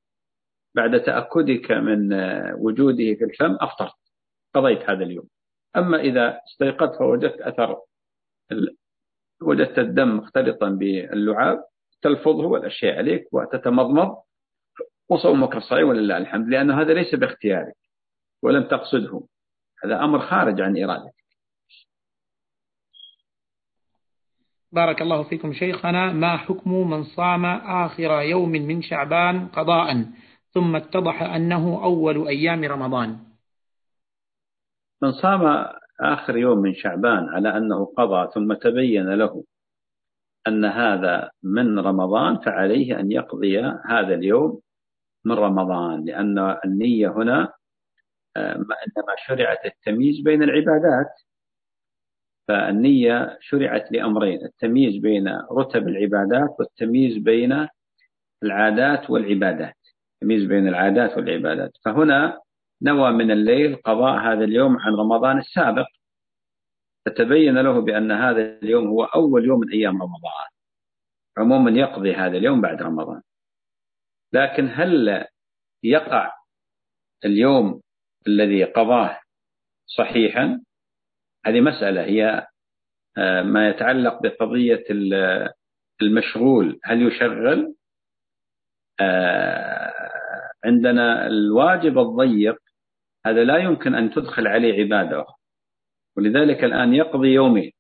بعد 0.76 1.04
تأكدك 1.04 1.72
من 1.72 2.14
وجوده 2.54 3.14
في 3.14 3.24
الفم 3.24 3.58
أفطرت. 3.62 3.94
قضيت 4.54 4.90
هذا 4.90 5.04
اليوم. 5.04 5.28
أما 5.76 6.00
إذا 6.00 6.40
استيقظت 6.50 7.00
فوجدت 7.00 7.42
أثر 7.42 7.78
وجدت 9.42 9.80
الدم 9.80 10.18
مختلطا 10.18 10.70
باللعاب 10.70 11.64
تلفظه 12.02 12.46
والأشياء 12.46 12.98
عليك 12.98 13.28
وتتمضمض 13.32 14.16
وصومك 15.10 15.58
صحيح 15.58 15.84
ولله 15.84 16.18
الحمد 16.18 16.48
لأن 16.48 16.72
هذا 16.72 16.94
ليس 16.94 17.16
باختيارك 17.16 17.76
ولم 18.44 18.64
تقصده. 18.64 19.22
هذا 19.84 20.04
أمر 20.04 20.20
خارج 20.20 20.62
عن 20.62 20.84
إرادتك. 20.84 21.24
بارك 24.72 25.02
الله 25.02 25.24
فيكم 25.24 25.54
شيخنا. 25.54 26.12
ما 26.12 26.38
حكم 26.38 26.90
من 26.90 27.04
صام 27.04 27.46
آخر 27.86 28.22
يوم 28.22 28.50
من 28.50 28.82
شعبان 28.82 29.48
قضاء؟ 29.48 30.06
ثم 30.54 30.76
اتضح 30.76 31.22
أنه 31.22 31.84
أول 31.84 32.28
أيام 32.28 32.64
رمضان. 32.64 33.18
من 35.01 35.12
صام 35.12 35.66
آخر 35.99 36.38
يوم 36.38 36.58
من 36.58 36.74
شعبان 36.74 37.30
على 37.30 37.58
أنه 37.58 37.86
قضى 37.86 38.32
ثم 38.34 38.54
تبين 38.54 39.10
له 39.10 39.43
أن 40.47 40.66
هذا 40.66 41.30
من 41.43 41.80
رمضان 41.80 42.38
فعليه 42.38 42.99
أن 42.99 43.12
يقضي 43.12 43.60
هذا 43.86 44.14
اليوم 44.14 44.62
من 45.26 45.36
رمضان 45.36 46.06
لأن 46.06 46.58
النية 46.66 47.08
هنا 47.08 47.54
آه، 48.38 48.56
إنما 48.56 49.16
شرعت 49.28 49.66
التمييز 49.66 50.22
بين 50.22 50.43
العبادات 50.43 51.12
فالنية 52.47 53.38
شرعت 53.41 53.91
لأمرين 53.91 54.45
التمييز 54.45 55.01
بين 55.01 55.28
رتب 55.51 55.88
العبادات 55.88 56.56
والتمييز 56.60 57.18
بين 57.18 57.68
العادات 58.43 59.10
والعبادات. 59.10 59.83
التمييز 60.24 60.46
بين 60.46 60.68
العادات 60.68 61.18
والعبادات. 61.18 61.72
فهنا 61.86 62.40
نوى 62.82 63.12
من 63.12 63.32
الليل 63.32 63.76
قضاء 63.76 64.20
هذا 64.20 64.44
اليوم 64.44 64.78
عن 64.80 64.94
رمضان 64.94 65.38
السابق. 65.38 65.86
فتبين 67.06 67.58
له 67.58 67.82
بأن 67.82 68.12
هذا 68.12 68.42
اليوم 68.42 68.88
هو 68.88 69.04
أول 69.04 69.46
يوم 69.46 69.60
من 69.60 69.72
أيام 69.72 70.02
رمضان. 70.02 70.48
عموما 71.38 71.72
يقضي 71.72 72.14
هذا 72.14 72.38
اليوم 72.38 72.62
بعد 72.62 72.82
رمضان. 72.82 73.22
لكن 74.34 74.70
هل 74.74 75.26
يقع 75.84 76.32
اليوم 77.26 77.82
الذي 78.28 78.64
قضاه 78.64 79.20
صحيحا؟ 79.86 80.62
هذه 81.46 81.62
مسألة. 81.62 82.04
هي 82.04 82.48
آه، 83.18 83.42
ما 83.42 83.70
يتعلق 83.70 84.22
بقضية 84.22 84.84
المشغول. 86.02 86.80
هل 86.84 87.02
يشغل؟ 87.02 87.76
آه، 89.00 90.03
عندنا 90.66 91.28
الواجب 91.28 91.99
الضيق 91.99 92.57
هذا 93.26 93.43
لا 93.43 93.57
يمكن 93.57 93.95
أن 93.95 94.11
تدخل 94.11 94.47
عليه 94.47 94.84
عبادة 94.84 95.22
أخرى. 95.22 95.36
ولذلك 96.18 96.64
الآن 96.64 96.93
يقضي 96.93 97.28
يومين. 97.28 97.72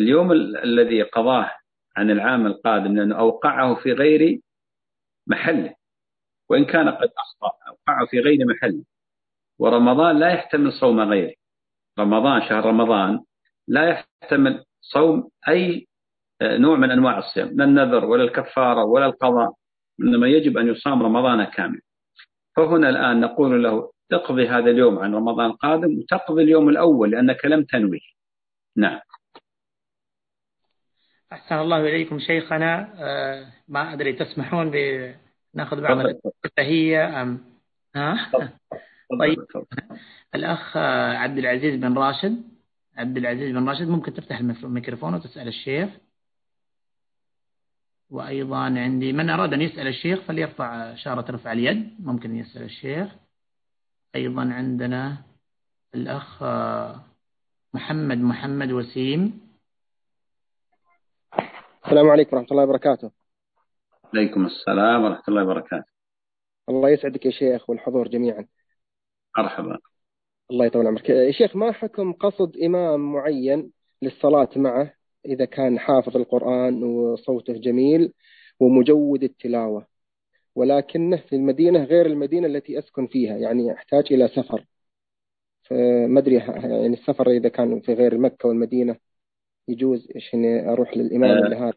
اليوم 0.00 0.32
الذي 0.32 1.02
قضاه 1.02 1.50
عن 1.96 2.10
العام 2.10 2.46
القادم 2.46 2.96
لأنه 2.96 3.18
أوقعه 3.18 3.74
في 3.74 3.92
غير 3.92 4.40
محله 5.26 5.74
وإن 6.50 6.64
كان 6.64 6.88
قد 6.88 7.10
أخطأ 7.18 7.52
أوقعه 7.68 8.06
في 8.10 8.20
غير 8.20 8.38
محله 8.46 8.84
ورمضان 9.58 10.18
لا 10.18 10.28
يحتمل 10.28 10.72
صوم 10.72 11.00
غيره. 11.00 11.34
رمضان 11.98 12.48
شهر 12.48 12.64
رمضان 12.64 13.20
لا 13.68 13.84
يحتمل 13.88 14.64
صوم 14.80 15.28
أي 15.48 15.86
نوع 16.42 16.76
من 16.76 16.90
أنواع 16.90 17.18
الصيام. 17.18 17.48
لا 17.52 17.64
النذر 17.64 18.04
ولا 18.04 18.24
الكفارة 18.24 18.84
ولا 18.84 19.06
القضاء. 19.06 19.52
إنما 20.00 20.28
يجب 20.28 20.58
أن 20.58 20.68
يصام 20.68 21.02
رمضان 21.02 21.44
كامل. 21.44 21.80
فهنا 22.60 22.88
الآن 22.88 23.20
نقول 23.20 23.62
له 23.62 23.90
تقضي 24.08 24.48
هذا 24.48 24.70
اليوم 24.70 24.98
عن 24.98 25.14
رمضان 25.14 25.46
القادم 25.46 25.98
وتقضي 25.98 26.42
اليوم 26.42 26.68
الأول 26.68 27.10
لأنك 27.10 27.44
لم 27.44 27.64
تنوي. 27.64 28.00
نعم. 28.76 29.00
أحسن 31.32 31.54
الله 31.54 31.80
إليكم 31.80 32.18
شيخنا. 32.18 32.92
آه 32.98 33.46
ما 33.68 33.92
أدري 33.92 34.12
تسمحون 34.12 34.70
بناخذ 34.70 35.80
بعض 35.80 35.98
التهية 36.44 37.22
أم؟ 37.22 37.40
ها؟ 37.96 38.30
طيب. 39.20 39.38
الأخ 40.34 40.76
عبد 41.16 41.38
العزيز 41.38 41.80
بن 41.80 41.98
راشد. 41.98 42.42
عبد 42.96 43.16
العزيز 43.16 43.52
بن 43.52 43.68
راشد 43.68 43.88
ممكن 43.88 44.14
تفتح 44.14 44.38
الميكروفون 44.38 45.14
وتسأل 45.14 45.48
الشيخ؟ 45.48 45.90
وأيضا 48.10 48.56
عندي 48.56 49.12
من 49.12 49.30
أراد 49.30 49.52
أن 49.52 49.60
يسأل 49.60 49.86
الشيخ 49.86 50.20
فليرفع 50.20 50.92
إشارة 50.92 51.30
رفع 51.30 51.52
اليد 51.52 52.06
ممكن 52.06 52.36
يسأل 52.36 52.62
الشيخ. 52.62 53.08
أيضا 54.14 54.52
عندنا 54.52 55.16
الأخ 55.94 56.42
محمد 57.74 58.18
محمد 58.18 58.70
وسيم. 58.72 59.40
السلام 61.84 62.08
عليكم 62.10 62.36
ورحمة 62.36 62.50
الله 62.50 62.62
وبركاته. 62.62 63.10
عليكم 64.14 64.46
السلام 64.46 65.02
ورحمة 65.02 65.24
الله 65.28 65.42
وبركاته. 65.42 65.90
الله 66.68 66.88
يسعدك 66.88 67.26
يا 67.26 67.30
شيخ 67.30 67.70
والحضور 67.70 68.08
جميعا. 68.08 68.46
مرحبا. 69.38 69.78
الله 70.50 70.66
يطول 70.66 70.86
عمرك. 70.86 71.10
يا 71.10 71.32
شيخ 71.32 71.56
ما 71.56 71.72
حكم 71.72 72.12
قصد 72.12 72.56
إمام 72.56 73.12
معين 73.12 73.72
للصلاة 74.02 74.48
معه؟ 74.56 74.99
إذا 75.26 75.44
كان 75.44 75.78
حافظ 75.78 76.16
القرآن 76.16 76.82
وصوته 76.84 77.52
جميل 77.52 78.12
ومجود 78.60 79.22
التلاوة. 79.22 79.86
ولكنه 80.54 81.16
في 81.16 81.36
المدينة 81.36 81.84
غير 81.84 82.06
المدينة 82.06 82.46
التي 82.46 82.78
أسكن 82.78 83.06
فيها 83.06 83.36
يعني 83.36 83.72
أحتاج 83.72 84.04
إلى 84.10 84.28
سفر. 84.28 84.64
فما 85.62 86.20
أدري 86.20 86.34
يعني 86.34 86.86
السفر 86.94 87.30
إذا 87.30 87.48
كان 87.48 87.80
في 87.80 87.94
غير 87.94 88.18
مكة 88.18 88.48
والمدينة 88.48 88.96
يجوز 89.68 90.08
إني 90.34 90.68
أروح 90.68 90.96
للإمام. 90.96 91.44
اللي 91.44 91.56
هذا؟ 91.56 91.72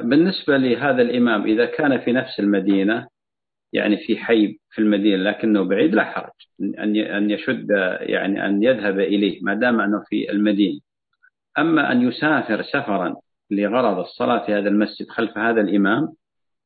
بالنسبة 0.00 0.56
لهذا 0.56 1.02
الإمام 1.02 1.46
إذا 1.46 1.66
كان 1.66 1.98
في 1.98 2.12
نفس 2.12 2.40
المدينة 2.40 3.08
يعني 3.72 3.96
في 3.96 4.16
حي 4.16 4.58
في 4.70 4.78
المدينة 4.78 5.16
لكنه 5.16 5.64
بعيد 5.64 5.94
لا 5.94 6.04
حرج. 6.04 6.32
أن 6.60 6.96
أن 6.96 7.30
يشد 7.30 7.70
يعني 8.00 8.46
أن 8.46 8.62
يذهب 8.62 8.98
إليه 9.00 9.40
ما 9.42 9.54
دام 9.54 9.80
أنه 9.80 10.04
في 10.08 10.30
المدينة. 10.30 10.80
أما 11.58 11.92
أن 11.92 12.02
يسافر 12.02 12.62
سفرا 12.62 13.16
لغرض 13.50 13.98
الصلاة 13.98 14.46
في 14.46 14.54
هذا 14.54 14.68
المسجد 14.68 15.08
خلف 15.08 15.38
هذا 15.38 15.60
الإمام 15.60 16.08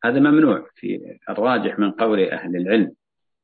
هذا 0.05 0.21
ممنوع 0.21 0.67
في 0.75 1.01
الراجح 1.31 1.79
من 1.79 1.91
قول 1.91 2.21
أهل 2.21 2.57
العلم 2.57 2.93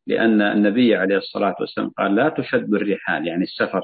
لأن 0.06 0.42
النبي 0.42 0.96
عليه 0.96 1.16
الصلاة 1.16 1.56
والسلام 1.60 1.90
قال 1.90 2.14
لا 2.14 2.28
تشد 2.28 2.74
الرحال 2.74 3.26
يعني 3.26 3.42
السفر 3.42 3.82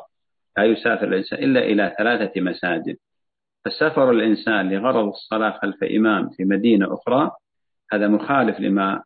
لا 0.59 0.65
يسافر 0.65 1.09
الإنسان 1.09 1.39
إلا 1.39 1.61
إلى 1.61 1.95
ثلاثة 1.99 2.41
مساجد. 2.41 2.97
فسفر 3.65 4.11
الإنسان 4.11 4.69
لغرض 4.73 5.09
الصلاة 5.09 5.59
خلف 5.63 5.85
إمام 5.85 6.31
في 6.31 6.45
مدينة 6.45 6.95
أخرى 6.95 7.31
هذا 7.93 8.09
مخالف 8.09 8.61
لما 8.61 9.03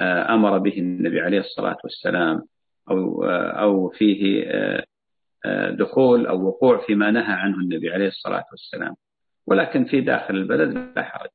آه، 0.00 0.34
أمر 0.34 0.58
به 0.58 0.78
النبي 0.78 1.20
عليه 1.20 1.40
الصلاة 1.40 1.76
والسلام 1.84 2.42
أو 2.90 3.24
آه، 3.24 3.50
أو 3.50 3.88
فيه 3.88 4.44
آه، 4.46 4.84
دخول 5.78 6.26
أو 6.26 6.46
وقوع 6.46 6.86
فيما 6.86 7.10
نهى 7.10 7.32
عنه 7.32 7.56
النبي 7.56 7.90
عليه 7.92 8.08
الصلاة 8.08 8.44
والسلام. 8.50 8.96
ولكن 9.46 9.84
في 9.84 10.00
داخل 10.00 10.34
البلد 10.34 10.92
لا 10.96 11.02
حرج. 11.02 11.30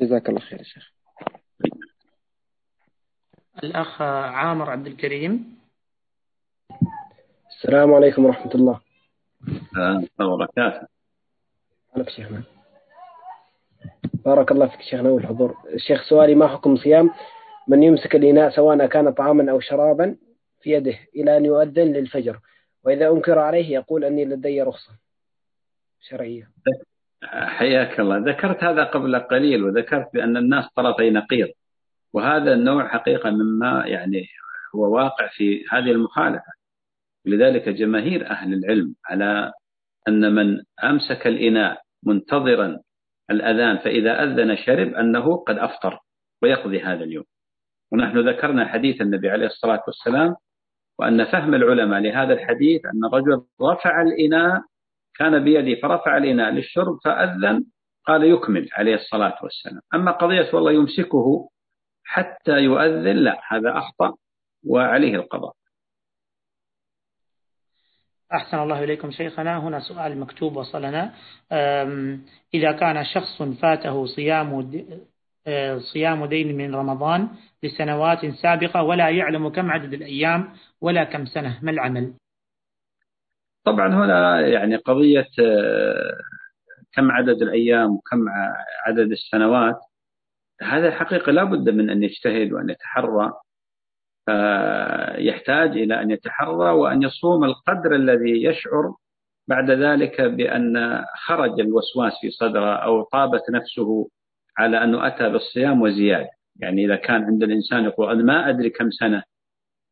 جزاك 0.00 0.28
الله 0.28 0.40
خير 0.40 0.58
يا 0.58 0.64
شيخ. 0.64 0.92
الأخ 3.64 4.02
عامر 4.02 4.70
عبد 4.70 4.86
الكريم. 4.86 5.58
السلام 7.50 7.94
عليكم 7.94 8.24
ورحمة 8.24 8.54
الله. 8.54 8.80
وبركاته. 10.20 10.86
عليك 11.96 12.08
شيخنا. 12.08 12.42
بارك 14.24 14.52
الله 14.52 14.66
فيك 14.66 14.80
شيخنا 14.80 15.10
والحضور. 15.10 15.56
الشيخ 15.74 16.02
سؤالي 16.08 16.34
ما 16.34 16.48
حكم 16.48 16.76
صيام 16.76 17.10
من 17.68 17.82
يمسك 17.82 18.16
الإناء 18.16 18.50
سواء 18.50 18.86
كان 18.86 19.12
طعاما 19.12 19.50
أو 19.50 19.60
شرابا 19.60 20.16
في 20.62 20.70
يده 20.70 20.98
إلى 21.16 21.36
أن 21.36 21.44
يؤذن 21.44 21.92
للفجر. 21.92 22.38
وإذا 22.84 23.10
أنكر 23.10 23.38
عليه 23.38 23.70
يقول 23.70 24.04
أني 24.04 24.24
لدي 24.24 24.62
رخصة 24.62 24.92
شرعية. 26.00 26.48
حياك 27.24 28.00
الله. 28.00 28.18
ذكرت 28.18 28.64
هذا 28.64 28.84
قبل 28.84 29.18
قليل 29.18 29.64
وذكرت 29.64 30.08
بأن 30.14 30.36
الناس 30.36 30.64
طرفي 30.76 31.10
نقيض. 31.10 31.48
وهذا 32.12 32.52
النوع 32.52 32.88
حقيقة 32.88 33.30
مما 33.30 33.86
يعني 33.86 34.26
هو 34.74 34.94
واقع 34.94 35.28
في 35.28 35.64
هذه 35.70 35.90
المخالفة. 35.90 36.52
لذلك 37.26 37.68
جماهير 37.68 38.30
أهل 38.30 38.52
العلم 38.54 38.94
على 39.06 39.52
أن 40.08 40.34
من 40.34 40.62
أمسك 40.84 41.26
الإناء 41.26 41.82
منتظرا 42.02 42.80
الأذان 43.30 43.78
فإذا 43.78 44.22
أذن 44.22 44.56
شرب 44.56 44.94
أنه 44.94 45.36
قد 45.36 45.58
أفطر 45.58 45.98
ويقضي 46.42 46.80
هذا 46.80 47.04
اليوم. 47.04 47.24
ونحن 47.92 48.28
ذكرنا 48.28 48.68
حديث 48.68 49.00
النبي 49.00 49.30
عليه 49.30 49.46
الصلاة 49.46 49.82
والسلام 49.86 50.36
وأن 50.98 51.24
فهم 51.24 51.54
العلماء 51.54 52.00
لهذا 52.00 52.32
الحديث 52.32 52.86
أن 52.86 53.04
الرجل 53.04 53.44
رفع 53.62 54.02
الإناء 54.02 54.62
كان 55.14 55.44
بيده 55.44 55.80
فرفع 55.80 56.16
الإناء 56.16 56.50
للشرب 56.50 56.98
فأذن 57.04 57.64
قال 58.06 58.24
يكمل 58.24 58.68
عليه 58.72 58.94
الصلاة 58.94 59.38
والسلام. 59.42 59.80
أما 59.94 60.12
قضية 60.12 60.50
والله 60.54 60.72
يمسكه 60.72 61.48
حتى 62.04 62.52
يؤذن 62.52 63.16
لا 63.16 63.40
هذا 63.48 63.78
أخطأ 63.78 64.14
وعليه 64.66 65.14
القضاء. 65.14 65.52
أحسن 68.32 68.58
الله 68.58 68.84
إليكم 68.84 69.10
شيخنا. 69.10 69.58
هنا 69.58 69.80
سؤال 69.80 70.20
مكتوب 70.20 70.56
وصلنا. 70.56 71.14
إذا 72.54 72.72
كان 72.72 73.04
شخص 73.04 73.42
فاته 73.42 74.06
صيام 74.06 74.60
صيام 75.92 76.26
دين 76.26 76.56
من 76.56 76.74
رمضان 76.74 77.28
لسنوات 77.62 78.26
سابقة 78.26 78.82
ولا 78.82 79.10
يعلم 79.10 79.48
كم 79.48 79.70
عدد 79.70 79.92
الأيام 79.94 80.52
ولا 80.80 81.04
كم 81.04 81.26
سنة. 81.26 81.58
ما 81.62 81.70
العمل؟ 81.70 82.14
طبعا 83.64 83.88
هنا 83.88 84.40
يعني 84.40 84.76
قضية 84.76 85.28
آه، 85.40 86.18
كم 86.92 87.10
عدد 87.10 87.42
الأيام 87.42 87.94
وكم 87.94 88.28
عدد 88.86 89.10
السنوات 89.10 89.76
هذا 90.62 90.90
حقيقة 90.90 91.32
لا 91.32 91.44
بد 91.44 91.68
من 91.68 91.90
أن 91.90 92.02
يجتهد 92.02 92.52
وأن 92.52 92.70
يتحرى 92.70 93.32
يحتاج 95.18 95.70
إلى 95.70 96.02
أن 96.02 96.10
يتحرى 96.10 96.70
وأن 96.70 97.02
يصوم 97.02 97.44
القدر 97.44 97.94
الذي 97.94 98.44
يشعر 98.44 98.94
بعد 99.48 99.70
ذلك 99.70 100.20
بأن 100.20 101.04
خرج 101.26 101.60
الوسواس 101.60 102.12
في 102.20 102.30
صدره 102.30 102.74
أو 102.74 103.02
طابت 103.02 103.42
نفسه 103.50 104.08
على 104.58 104.84
أنه 104.84 105.06
أتى 105.06 105.28
بالصيام 105.28 105.82
وزيادة. 105.82 106.28
يعني 106.60 106.84
إذا 106.84 106.96
كان 106.96 107.24
عند 107.24 107.42
الإنسان 107.42 107.84
يقول 107.84 108.10
أنا 108.10 108.22
ما 108.22 108.48
أدري 108.48 108.70
كم 108.70 108.90
سنة 108.90 109.22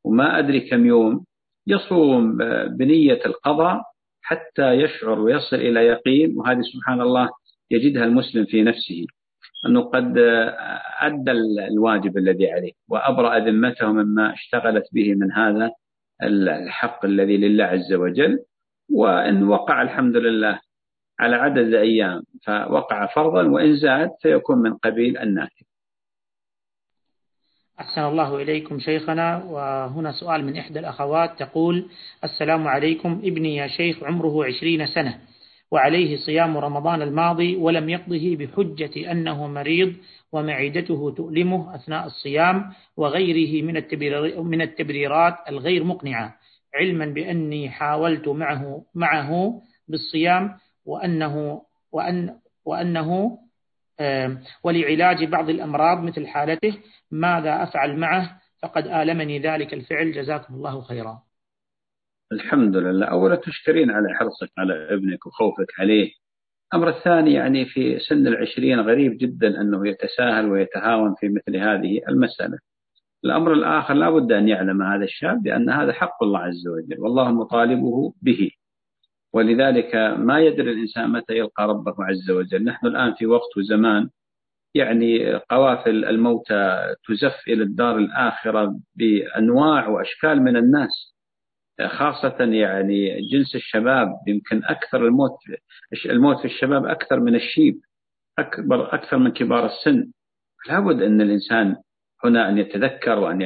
وما 0.04 0.38
أدري 0.38 0.60
كم 0.60 0.86
يوم 0.86 1.24
يصوم 1.66 2.36
بنية 2.76 3.20
القضاء 3.26 3.82
حتى 4.22 4.72
يشعر 4.72 5.20
ويصل 5.20 5.56
إلى 5.56 5.86
يقين 5.86 6.38
وهذه 6.38 6.60
سبحان 6.60 7.00
الله 7.00 7.28
يجدها 7.70 8.04
المسلم 8.04 8.44
في 8.44 8.62
نفسه 8.62 9.06
أنه 9.66 9.80
قد 9.80 10.18
أدى 11.00 11.30
الواجب 11.70 12.18
الذي 12.18 12.50
عليه 12.52 12.72
وأبرأ 12.88 13.38
ذمته 13.38 13.92
مما 13.92 14.32
اشتغلت 14.34 14.84
به 14.92 15.14
من 15.14 15.32
هذا 15.32 15.70
الحق 16.22 17.04
الذي 17.04 17.36
لله 17.36 17.64
عز 17.64 17.92
وجل 17.92 18.38
وإن 18.92 19.42
وقع 19.42 19.82
الحمد 19.82 20.16
لله 20.16 20.60
على 21.20 21.36
عدد 21.36 21.58
الأيام 21.58 22.22
فوقع 22.42 23.06
فرضا 23.06 23.42
وإن 23.48 23.76
زاد 23.76 24.10
فيكون 24.22 24.58
من 24.58 24.74
قبيل 24.74 25.18
النافل 25.18 25.64
أحسن 27.80 28.00
الله 28.00 28.42
إليكم 28.42 28.78
شيخنا 28.78 29.44
وهنا 29.44 30.12
سؤال 30.12 30.44
من 30.44 30.56
إحدى 30.56 30.78
الأخوات 30.78 31.38
تقول 31.38 31.88
السلام 32.24 32.68
عليكم 32.68 33.20
ابني 33.24 33.56
يا 33.56 33.66
شيخ 33.66 34.02
عمره 34.04 34.44
عشرين 34.44 34.86
سنة 34.86 35.18
وعليه 35.70 36.16
صيام 36.16 36.58
رمضان 36.58 37.02
الماضي 37.02 37.56
ولم 37.56 37.88
يقضه 37.88 38.36
بحجة 38.36 39.12
أنه 39.12 39.46
مريض 39.46 39.94
ومعدته 40.32 41.14
تؤلمه 41.16 41.74
أثناء 41.74 42.06
الصيام 42.06 42.72
وغيره 42.96 43.62
من 43.64 43.74
من 44.44 44.62
التبريرات 44.62 45.34
الغير 45.48 45.84
مقنعة 45.84 46.36
علما 46.74 47.06
بأني 47.06 47.70
حاولت 47.70 48.28
معه 48.28 48.82
معه 48.94 49.62
بالصيام 49.88 50.56
وأنه 50.86 51.62
وأن 51.92 52.38
وأنه 52.64 53.38
ولعلاج 54.64 55.24
بعض 55.24 55.50
الأمراض 55.50 56.04
مثل 56.04 56.26
حالته 56.26 56.78
ماذا 57.10 57.62
أفعل 57.62 57.96
معه؟ 57.96 58.40
فقد 58.62 58.86
آلمني 58.86 59.38
ذلك 59.38 59.74
الفعل 59.74 60.12
جزاكم 60.12 60.54
الله 60.54 60.80
خيرا. 60.80 61.22
الحمد 62.32 62.76
لله. 62.76 63.06
أولا 63.06 63.36
تشكرين 63.36 63.90
على 63.90 64.08
حرصك 64.14 64.52
على 64.58 64.94
ابنك 64.94 65.26
وخوفك 65.26 65.66
عليه. 65.78 66.10
الأمر 66.72 66.88
الثاني 66.88 67.32
يعني 67.32 67.64
في 67.64 67.98
سن 67.98 68.26
العشرين 68.26 68.80
غريب 68.80 69.18
جدا 69.18 69.60
أنه 69.60 69.88
يتساهل 69.88 70.50
ويتهاون 70.50 71.14
في 71.20 71.28
مثل 71.28 71.56
هذه 71.56 72.00
المسألة. 72.08 72.58
الأمر 73.24 73.52
الآخر 73.52 73.94
لا 73.94 74.10
بد 74.10 74.32
أن 74.32 74.48
يعلم 74.48 74.82
هذا 74.82 75.04
الشاب 75.04 75.42
بأن 75.42 75.70
هذا 75.70 75.92
حق 75.92 76.22
الله 76.22 76.38
عز 76.38 76.68
وجل 76.68 77.00
والله 77.00 77.32
مطالبه 77.32 78.14
به. 78.22 78.50
ولذلك 79.32 79.94
ما 80.18 80.40
يدري 80.40 80.72
الإنسان 80.72 81.10
متى 81.10 81.36
يلقى 81.36 81.68
ربه 81.68 81.94
عز 81.98 82.30
وجل. 82.30 82.64
نحن 82.64 82.86
الآن 82.86 83.14
في 83.14 83.26
وقت 83.26 83.56
وزمان 83.56 84.08
يعني 84.74 85.34
قوافل 85.34 86.04
الموتى 86.04 86.78
تزف 87.08 87.36
إلى 87.48 87.62
الدار 87.62 87.96
الآخرة 87.98 88.80
بأنواع 88.94 89.88
وأشكال 89.88 90.42
من 90.42 90.56
الناس 90.56 91.14
خاصة 91.86 92.36
يعني 92.40 93.20
جنس 93.32 93.54
الشباب 93.54 94.08
يمكن 94.26 94.64
أكثر 94.64 95.06
الموت 95.06 95.36
الموت 96.06 96.38
في 96.38 96.44
الشباب 96.44 96.86
أكثر 96.86 97.20
من 97.20 97.34
الشيب 97.34 97.80
أكبر 98.38 98.94
أكثر 98.94 99.18
من 99.18 99.32
كبار 99.32 99.66
السن. 99.66 100.12
لابد 100.68 101.02
أن 101.02 101.20
الإنسان 101.20 101.76
هنا 102.24 102.48
أن 102.48 102.58
يتذكر 102.58 103.18
وأن 103.18 103.40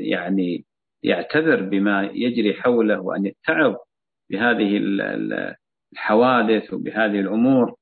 يعني 0.00 0.64
يعتذر 1.02 1.62
بما 1.62 2.02
يجري 2.02 2.54
حوله 2.54 3.00
وأن 3.00 3.26
يتعظ 3.26 3.74
بهذه 4.32 4.80
الحوادث 5.92 6.72
وبهذه 6.72 7.20
الأمور 7.20 7.74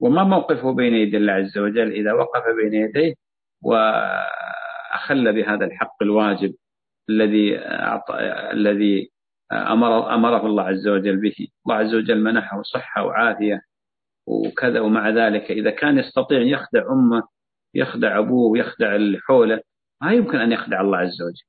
وما 0.00 0.24
موقفه 0.24 0.72
بين 0.72 0.94
يدي 0.94 1.16
الله 1.16 1.32
عز 1.32 1.58
وجل. 1.58 1.92
إذا 1.92 2.12
وقف 2.12 2.42
بين 2.62 2.74
يديه 2.74 3.14
وأخل 3.64 5.32
بهذا 5.32 5.64
الحق 5.64 6.02
الواجب 6.02 6.54
الذي 7.10 7.58
الذي 8.52 9.10
أمر 9.52 10.14
أمره 10.14 10.46
الله 10.46 10.62
عز 10.62 10.88
وجل 10.88 11.16
به. 11.20 11.48
الله 11.66 11.76
عز 11.76 11.94
وجل 11.94 12.20
منحه 12.22 12.62
صحة 12.62 13.04
وعافية 13.04 13.60
وكذا 14.26 14.80
ومع 14.80 15.10
ذلك 15.10 15.50
إذا 15.50 15.70
كان 15.70 15.98
يستطيع 15.98 16.40
يخدع 16.40 16.92
أمه 16.92 17.22
يخدع 17.74 18.18
أبوه 18.18 18.50
ويخدع 18.50 18.94
اللي 18.94 19.18
حوله 19.18 19.60
ما 20.02 20.12
يمكن 20.12 20.38
أن 20.38 20.52
يخدع 20.52 20.80
الله 20.80 20.98
عز 20.98 21.22
وجل. 21.22 21.48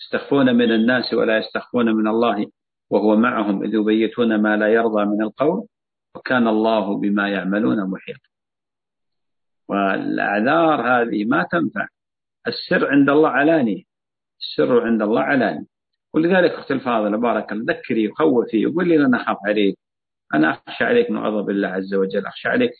يستخفون 0.00 0.54
من 0.56 0.72
الناس 0.72 1.14
ولا 1.14 1.38
يستخفون 1.38 1.86
من 1.94 2.08
الله. 2.08 2.46
وهو 2.90 3.16
معهم 3.16 3.64
إذ 3.64 3.74
يبيتون 3.74 4.42
ما 4.42 4.56
لا 4.56 4.68
يرضى 4.68 5.04
من 5.04 5.22
القول 5.22 5.66
وكان 6.14 6.48
الله 6.48 6.96
بما 6.96 7.28
يعملون 7.28 7.90
محيطا. 7.90 8.28
والأعذار 9.68 10.80
هذه 10.80 11.24
ما 11.24 11.42
تنفع. 11.42 11.86
السر 12.46 12.90
عند 12.90 13.10
الله 13.10 13.28
علاني 13.28 13.86
السر 14.40 14.86
عند 14.86 15.02
الله 15.02 15.20
علاني 15.20 15.66
ولذلك 16.14 16.50
أختي 16.50 16.74
الفاضلة 16.74 17.16
بارك 17.16 17.52
الله 17.52 17.74
ذكري 17.74 18.08
وخوفي 18.08 18.66
وقول 18.66 18.88
لي 18.88 19.06
أنا 19.06 19.22
أخاف 19.22 19.36
عليك. 19.46 19.78
أنا 20.34 20.50
أخشى 20.68 20.84
عليك 20.84 21.10
من 21.10 21.18
غضب 21.18 21.50
الله 21.50 21.68
عز 21.68 21.94
وجل. 21.94 22.26
أخشى 22.26 22.48
عليك 22.48 22.72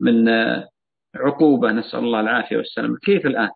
من 0.00 0.28
عقوبة. 1.16 1.72
نسأل 1.72 1.98
الله 1.98 2.20
العافية 2.20 2.56
والسلامة. 2.56 2.98
كيف 3.02 3.26
الآن؟ 3.26 3.50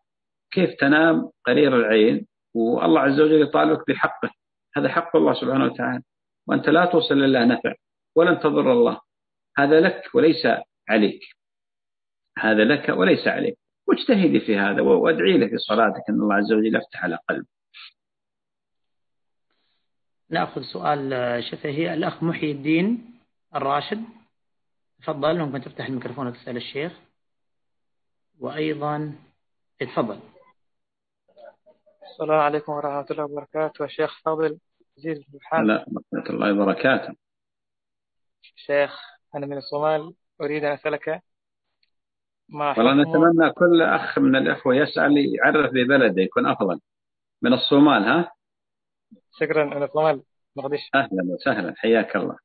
كيف 0.51 0.71
تنام؟ 0.81 1.31
قرير 1.47 1.77
العين. 1.77 2.27
والله 2.55 3.01
عز 3.01 3.21
وجل 3.21 3.43
يطالبك 3.43 3.89
بحقه. 3.89 4.31
هذا 4.77 4.89
حق 4.89 5.17
الله 5.17 5.35
سبحانه 5.35 5.65
وتعالى. 5.65 6.03
وأنت 6.47 6.69
لا 6.69 6.85
توصل 6.85 7.15
لله 7.15 7.45
نفع 7.45 7.75
ولن 8.17 8.39
تضر 8.39 8.73
الله. 8.73 9.01
هذا 9.59 9.81
لك 9.81 10.15
وليس 10.15 10.47
عليك. 10.89 11.21
هذا 12.39 12.65
لك 12.65 12.89
وليس 12.89 13.29
عليك. 13.29 13.59
واجتهدي 13.87 14.41
في 14.41 14.57
هذا 14.57 14.83
وادعي 14.83 15.39
له 15.39 15.47
في 15.47 15.59
صلاتك 15.59 16.03
أن 16.09 16.15
الله 16.15 16.35
عز 16.35 16.53
وجل 16.53 16.77
يفتح 16.77 17.05
على 17.05 17.19
قلبك 17.29 17.47
نأخذ 20.31 20.63
سؤال 20.63 21.45
شفهي 21.45 21.95
الأخ 21.95 22.23
محي 22.23 22.51
الدين 22.51 23.21
الراشد. 23.55 24.05
تفضل 24.99 25.39
ممكن 25.39 25.61
تفتح 25.61 25.87
الميكروفون 25.87 26.27
وتسأل 26.27 26.57
الشيخ. 26.57 26.93
وأيضا 28.41 29.15
تفضل 29.81 30.21
السلام 32.15 32.41
عليكم 32.41 32.73
ورحمة 32.73 33.07
الله 33.11 33.25
وبركاته. 33.25 33.85
الشيخ 33.85 34.21
فاضل 34.25 34.59
عزيز 34.99 35.19
بن 35.19 35.39
لا 35.67 35.85
ورحمة 35.89 36.31
الله 36.31 36.53
وبركاته. 36.53 37.15
شيخ 38.43 39.01
أنا 39.35 39.47
من 39.47 39.57
الصومال. 39.57 40.15
أريد 40.41 40.65
أن 40.65 40.73
أسألك 40.73 41.23
ما 42.49 42.79
والله 42.79 42.95
نتمنى 42.95 43.53
كل 43.53 43.83
أخ 43.83 44.19
من 44.19 44.37
الأخوة 44.37 44.75
يسأل 44.75 45.35
يعرف 45.35 45.71
ببلده 45.71 46.23
يكون 46.23 46.47
أفضل. 46.47 46.81
من 47.43 47.53
الصومال 47.53 48.05
ها؟ 48.05 48.33
شكرا 49.41 49.65
من 49.65 49.83
الصومال. 49.83 50.23
مقدش 50.57 50.91
أهلا 50.95 51.23
وسهلا. 51.35 51.75
حياك 51.77 52.17
الله. 52.17 52.39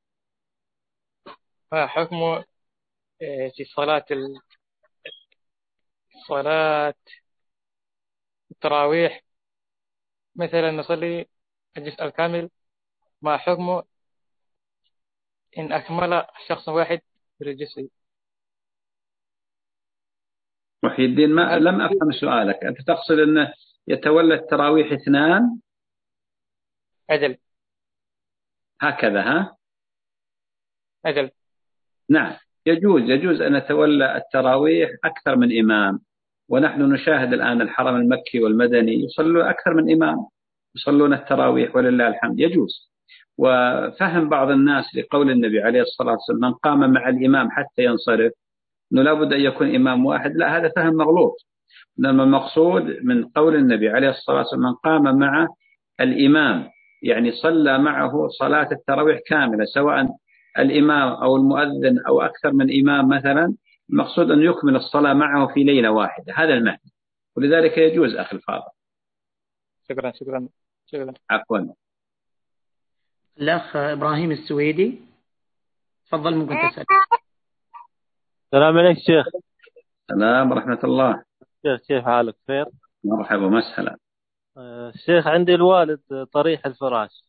ما 1.72 1.88
حكم 1.88 2.16
آه، 2.16 2.44
في 3.56 3.66
صلاة 3.66 4.06
ال... 4.12 4.40
صلاة 6.28 6.96
التراويح 8.52 9.28
مثلا 10.40 10.72
نصلي 10.72 11.26
الجزء 11.78 12.03
الكامل 12.03 12.49
ما 13.22 13.38
حكم 13.38 13.82
إن 15.57 15.72
أكمل 15.74 16.26
شخص 16.48 16.70
واحد 16.70 17.02
في 17.38 17.44
الجزء. 17.49 17.90
محي 20.84 21.06
الدين 21.06 21.30
ما 21.30 21.60
لم 21.60 21.82
أفهم 21.82 22.11
سؤالك. 22.11 22.64
أنت 22.64 22.82
تقصد 22.82 23.20
أنه 23.20 23.53
يتولى 23.88 24.34
التراويح 24.34 24.91
اثنان؟ 24.91 25.60
أجل. 27.10 27.38
هكذا 28.82 29.22
ها؟ 29.22 29.57
أجل. 31.06 31.32
نعم. 32.10 32.38
يجوز 32.66 33.02
يجوز 33.02 33.41
أن 33.41 33.56
يتولى 33.56 34.18
التراويح 34.18 34.90
أكثر 35.03 35.36
من 35.36 35.60
إمام. 35.60 35.99
ونحن 36.49 36.81
نشاهد 36.81 37.34
الآن 37.34 37.61
الحرم 37.61 37.95
المكي 37.95 38.39
والمدني 38.39 39.03
يصلون 39.03 39.41
أكثر 39.41 39.73
من 39.73 39.91
إمام 39.93 40.17
يصلون 40.76 41.13
التراويح 41.13 41.76
ولله 41.76 42.07
الحمد 42.07 42.39
يجوز. 42.39 42.89
وفهم 43.38 44.30
بعض 44.30 44.49
الناس 44.49 44.85
لقول 44.95 45.31
النبي 45.31 45.61
عليه 45.61 45.81
الصلاة 45.81 46.11
والسلام 46.11 46.39
من 46.39 46.53
قام 46.53 46.91
مع 46.91 47.09
الإمام 47.09 47.51
حتى 47.51 47.84
ينصرف 47.84 48.31
أنه 48.93 49.01
لابد 49.01 49.34
أن 49.34 49.41
يكون 49.41 49.76
إمام 49.76 50.05
واحد. 50.05 50.35
لا 50.35 50.57
هذا 50.57 50.71
فهم 50.76 50.93
مغلوط. 50.93 51.35
إنما 51.99 52.23
المقصود 52.23 52.84
من 53.03 53.26
قول 53.26 53.55
النبي 53.55 53.89
عليه 53.89 54.09
الصلاة 54.09 54.38
والسلام 54.38 54.61
من 54.61 54.73
قام 54.73 55.19
مع 55.19 55.47
الإمام. 56.01 56.67
يعني 57.03 57.31
صلى 57.31 57.80
معه 57.80 58.27
صلاة 58.27 58.69
التراويح 58.71 59.19
كاملة 59.27 59.65
سواء 59.65 60.07
الإمام 60.59 61.09
أو 61.09 61.35
المؤذن 61.35 61.99
أو 62.07 62.21
أكثر 62.21 62.53
من 62.53 62.80
إمام 62.81 63.07
مثلا 63.07 63.53
المقصود 63.90 64.32
أن 64.32 64.41
يكمل 64.41 64.76
الصلاة 64.76 65.14
معه 65.14 65.53
في 65.53 65.64
ليلة 65.64 65.91
واحدة 65.91 66.34
هذا 66.34 66.53
المعنى 66.53 66.91
ولذلك 67.36 67.78
يجوز 67.78 68.16
أخي 68.16 68.36
الفاضل. 68.36 68.72
شكرا 69.90 70.11
شكرا 70.11 70.49
شكرا. 70.86 71.14
عفوا. 71.30 71.60
الأخ 73.38 73.76
إبراهيم 73.76 74.32
السويدي 74.32 75.02
تفضل 76.07 76.36
ممكن 76.36 76.56
تسأل. 76.72 76.86
السلام 78.45 78.78
عليك 78.78 78.98
شيخ. 78.98 79.26
السلام 80.10 80.52
ورحمة 80.52 80.80
الله. 80.84 81.24
شيخ 81.66 81.82
كيف 81.88 82.06
حالك؟ 82.06 82.36
خير؟ 82.48 82.66
مرحبا 83.03 83.45
ومسهلا. 83.45 83.98
آه، 84.57 84.91
شيخ 85.06 85.28
عندي 85.28 85.56
الوالد 85.56 86.28
طريح 86.34 86.66
الفراش. 86.66 87.24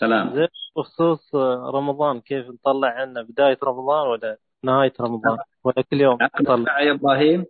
سلام. 0.00 0.34
زين 0.34 0.48
بخصوص 0.76 1.34
رمضان 1.74 2.20
كيف 2.20 2.46
نطلع 2.46 2.88
عنا؟ 2.88 3.22
بداية 3.22 3.58
رمضان 3.64 4.08
ولا 4.08 4.38
نهاية 4.64 4.92
رمضان. 5.00 5.38
ولا 5.64 5.82
كل 5.90 6.00
يوم. 6.00 6.18
نطلع 6.40 6.80
يا 6.80 6.92
إبراهيم. 6.92 7.44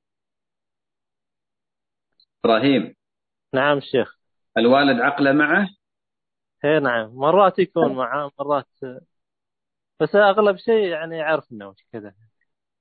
إبراهيم. 2.44 2.94
نعم 3.54 3.80
شيخ. 3.80 4.16
الوالد 4.58 5.00
عقله 5.00 5.32
معه؟ 5.32 5.68
اي 6.64 6.80
نعم. 6.80 7.14
مرات 7.14 7.58
يكون 7.58 7.94
معاه 7.94 8.30
مرات. 8.38 8.66
بس 10.00 10.14
أغلب 10.14 10.56
شيء 10.56 10.86
يعني 10.86 11.16
يعرفنا 11.16 11.66
وش 11.66 11.86
كذا. 11.92 12.14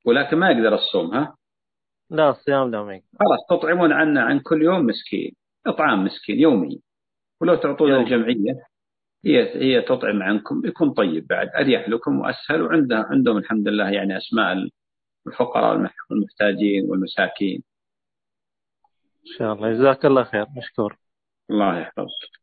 ولكن 0.05 0.37
ما 0.37 0.51
يقدر 0.51 0.75
الصوم 0.75 1.13
ها؟ 1.13 1.37
لا 2.09 2.29
الصيام 2.29 2.71
لا 2.71 2.83
ما 2.83 2.95
يقدر. 2.95 3.07
خلاص 3.19 3.59
تطعمون 3.59 3.91
عنا 3.91 4.23
عن 4.23 4.39
كل 4.39 4.61
يوم 4.61 4.85
مسكين. 4.85 5.35
إطعام 5.67 6.03
مسكين 6.03 6.39
يومي. 6.39 6.81
ولو 7.41 7.55
تعطون 7.55 7.95
الجمعية. 7.95 8.70
هي 9.25 9.55
هي 9.55 9.81
تطعم 9.81 10.23
عنكم 10.23 10.61
يكون 10.65 10.93
طيب 10.93 11.27
بعد 11.27 11.49
أريح 11.55 11.89
لكم 11.89 12.19
وأسهل 12.19 12.61
وعندها 12.61 13.05
عندهم 13.09 13.37
الحمد 13.37 13.67
لله 13.67 13.89
يعني 13.89 14.17
أسماء 14.17 14.69
الفقراء 15.27 15.89
والمحتاجين 16.09 16.89
والمساكين. 16.89 17.63
إن 19.27 19.37
شاء 19.37 19.53
الله 19.53 19.73
جزاك 19.73 20.05
الله 20.05 20.23
خير 20.23 20.45
مشكور. 20.57 20.97
الله 21.49 21.79
يحفظك. 21.79 22.41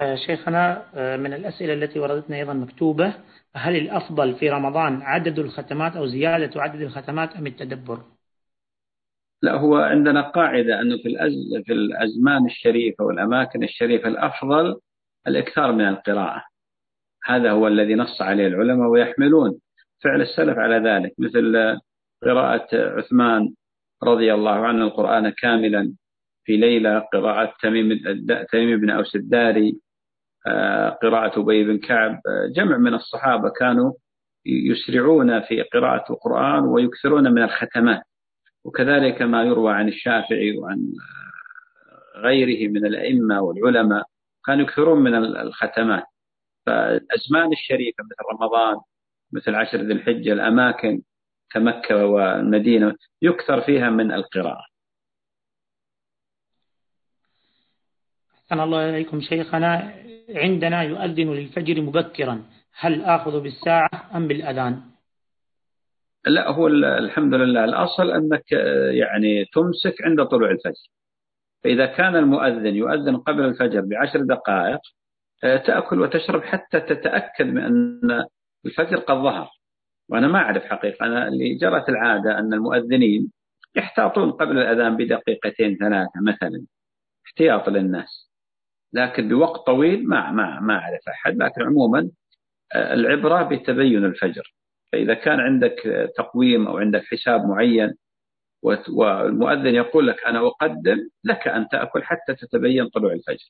آه، 0.00 0.14
شيخنا 0.14 0.84
آه، 0.94 1.16
من 1.16 1.32
الأسئلة 1.32 1.72
التي 1.72 1.98
وردتنا 1.98 2.36
أيضا 2.36 2.52
مكتوبة 2.52 3.14
هل 3.54 3.76
الأفضل 3.76 4.34
في 4.34 4.50
رمضان 4.50 5.02
عدد 5.02 5.38
الختمات 5.38 5.96
أو 5.96 6.06
زيادة 6.06 6.62
عدد 6.62 6.80
الختمات 6.80 7.36
أم 7.36 7.46
التدبر 7.46 8.02
لا 9.42 9.54
هو 9.54 9.76
عندنا 9.76 10.30
قاعدة 10.30 10.80
أنه 10.80 10.96
في, 10.96 11.08
الأز... 11.08 11.62
في 11.66 11.72
الأزمان 11.72 12.46
الشريفة 12.46 13.04
والأماكن 13.04 13.64
الشريفة 13.64 14.08
الأفضل 14.08 14.80
الإكثار 15.26 15.72
من 15.72 15.88
القراءة. 15.88 16.42
هذا 17.24 17.50
هو 17.50 17.68
الذي 17.68 17.94
نص 17.94 18.22
عليه 18.22 18.46
العلماء 18.46 18.88
ويحملون 18.88 19.60
فعل 20.04 20.22
السلف 20.22 20.58
على 20.58 20.90
ذلك 20.90 21.12
مثل 21.18 21.78
قراءة 22.22 22.68
عثمان 22.72 23.54
رضي 24.02 24.34
الله 24.34 24.66
عنه 24.66 24.84
القرآن 24.84 25.28
كاملا 25.30 25.92
في 26.44 26.56
ليلة 26.56 26.98
قراءة 26.98 27.54
تميم 27.62 27.88
تميم 28.52 28.80
بن 28.80 28.90
أوس 28.90 29.16
الداري 29.16 29.80
آه، 30.46 30.88
قراءة 30.88 31.40
أبي 31.40 31.64
بن 31.64 31.78
كعب 31.78 32.12
آه، 32.12 32.52
جمع 32.56 32.76
من 32.76 32.94
الصحابة 32.94 33.48
كانوا 33.48 33.92
يسرعون 34.46 35.40
في 35.40 35.62
قراءة 35.62 36.12
القرآن 36.12 36.64
ويكثرون 36.64 37.32
من 37.32 37.42
الختمات. 37.42 38.02
وكذلك 38.64 39.22
ما 39.22 39.42
يروى 39.44 39.72
عن 39.72 39.88
الشافعي 39.88 40.58
وعن 40.58 40.78
آه، 42.16 42.20
غيره 42.20 42.70
من 42.70 42.86
الأئمة 42.86 43.40
والعلماء. 43.40 44.04
كانوا 44.48 44.64
يكثرون 44.64 44.98
من 44.98 45.14
الختمات. 45.14 46.04
فالأزمان 46.66 47.52
الشريفة 47.52 48.04
مثل 48.04 48.28
رمضان 48.32 48.76
مثل 49.32 49.54
عشر 49.54 49.78
ذي 49.78 49.92
الحجة 49.92 50.32
الأماكن 50.32 51.02
كمكة 51.50 52.06
والمدينة 52.06 52.96
يكثر 53.22 53.60
فيها 53.60 53.90
من 53.90 54.12
القراءة. 54.12 54.64
أحسن 58.34 58.60
الله 58.60 58.90
إليكم 58.90 59.20
شيخنا. 59.20 59.94
عندنا 60.28 60.82
يؤذن 60.82 61.32
للفجر 61.32 61.80
مبكرا. 61.80 62.44
هل 62.78 63.02
آخذ 63.04 63.40
بالساعة 63.40 64.10
أم 64.14 64.28
بالأذان؟ 64.28 64.80
لا 66.26 66.50
هو 66.50 66.66
الحمد 66.66 67.34
لله. 67.34 67.64
الأصل 67.64 68.10
أنك 68.10 68.52
يعني 68.90 69.44
تمسك 69.44 70.02
عند 70.02 70.24
طلوع 70.24 70.50
الفجر. 70.50 70.97
فإذا 71.64 71.86
كان 71.86 72.16
المؤذن 72.16 72.76
يؤذن 72.76 73.16
قبل 73.16 73.44
الفجر 73.44 73.80
بعشر 73.80 74.22
دقائق 74.22 74.80
تأكل 75.42 76.00
وتشرب 76.00 76.42
حتى 76.42 76.80
تتأكد 76.80 77.46
من 77.46 77.58
أن 77.62 78.24
الفجر 78.66 78.96
قد 78.96 79.14
ظهر. 79.14 79.50
وأنا 80.08 80.28
ما 80.28 80.38
أعرف 80.38 80.64
حقيقة. 80.64 81.06
أنا 81.06 81.28
اللي 81.28 81.54
جرت 81.54 81.88
العادة 81.88 82.38
أن 82.38 82.54
المؤذنين 82.54 83.32
يحتاطون 83.76 84.30
قبل 84.32 84.58
الأذان 84.58 84.96
بدقيقتين 84.96 85.76
ثلاثة 85.76 86.20
مثلا 86.22 86.64
احتياط 87.26 87.68
للناس. 87.68 88.30
لكن 88.92 89.28
بوقت 89.28 89.66
طويل 89.66 90.08
ما 90.08 90.30
ما 90.30 90.60
ما 90.60 90.74
أعرف 90.74 91.08
أحد. 91.08 91.36
لكن 91.36 91.62
عموما 91.62 92.10
آه، 92.74 92.94
العبرة 92.94 93.42
بتبين 93.42 94.04
الفجر. 94.04 94.54
فإذا 94.92 95.14
كان 95.14 95.40
عندك 95.40 96.08
تقويم 96.16 96.66
أو 96.68 96.78
عندك 96.78 97.04
حساب 97.04 97.44
معين 97.48 97.94
والمؤذن 98.62 99.74
يقول 99.74 100.06
لك 100.06 100.24
أنا 100.26 100.46
أقدم 100.46 101.08
لك 101.24 101.48
أن 101.48 101.68
تأكل 101.68 102.04
حتى 102.04 102.34
تتبين 102.34 102.88
طلوع 102.88 103.12
الفجر. 103.12 103.48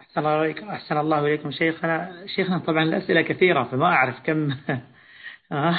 أحسن 0.00 0.20
الله 0.20 0.44
إليكم 0.44 0.68
أحسن 0.68 0.98
الله 0.98 1.26
إليكم 1.26 1.50
شيخنا. 1.50 2.26
شيخنا 2.36 2.58
طبعا 2.58 2.82
الأسئلة 2.82 3.22
كثيرة 3.22 3.64
فما 3.64 3.86
أعرف 3.86 4.20
كم 4.24 4.50
آه. 5.52 5.78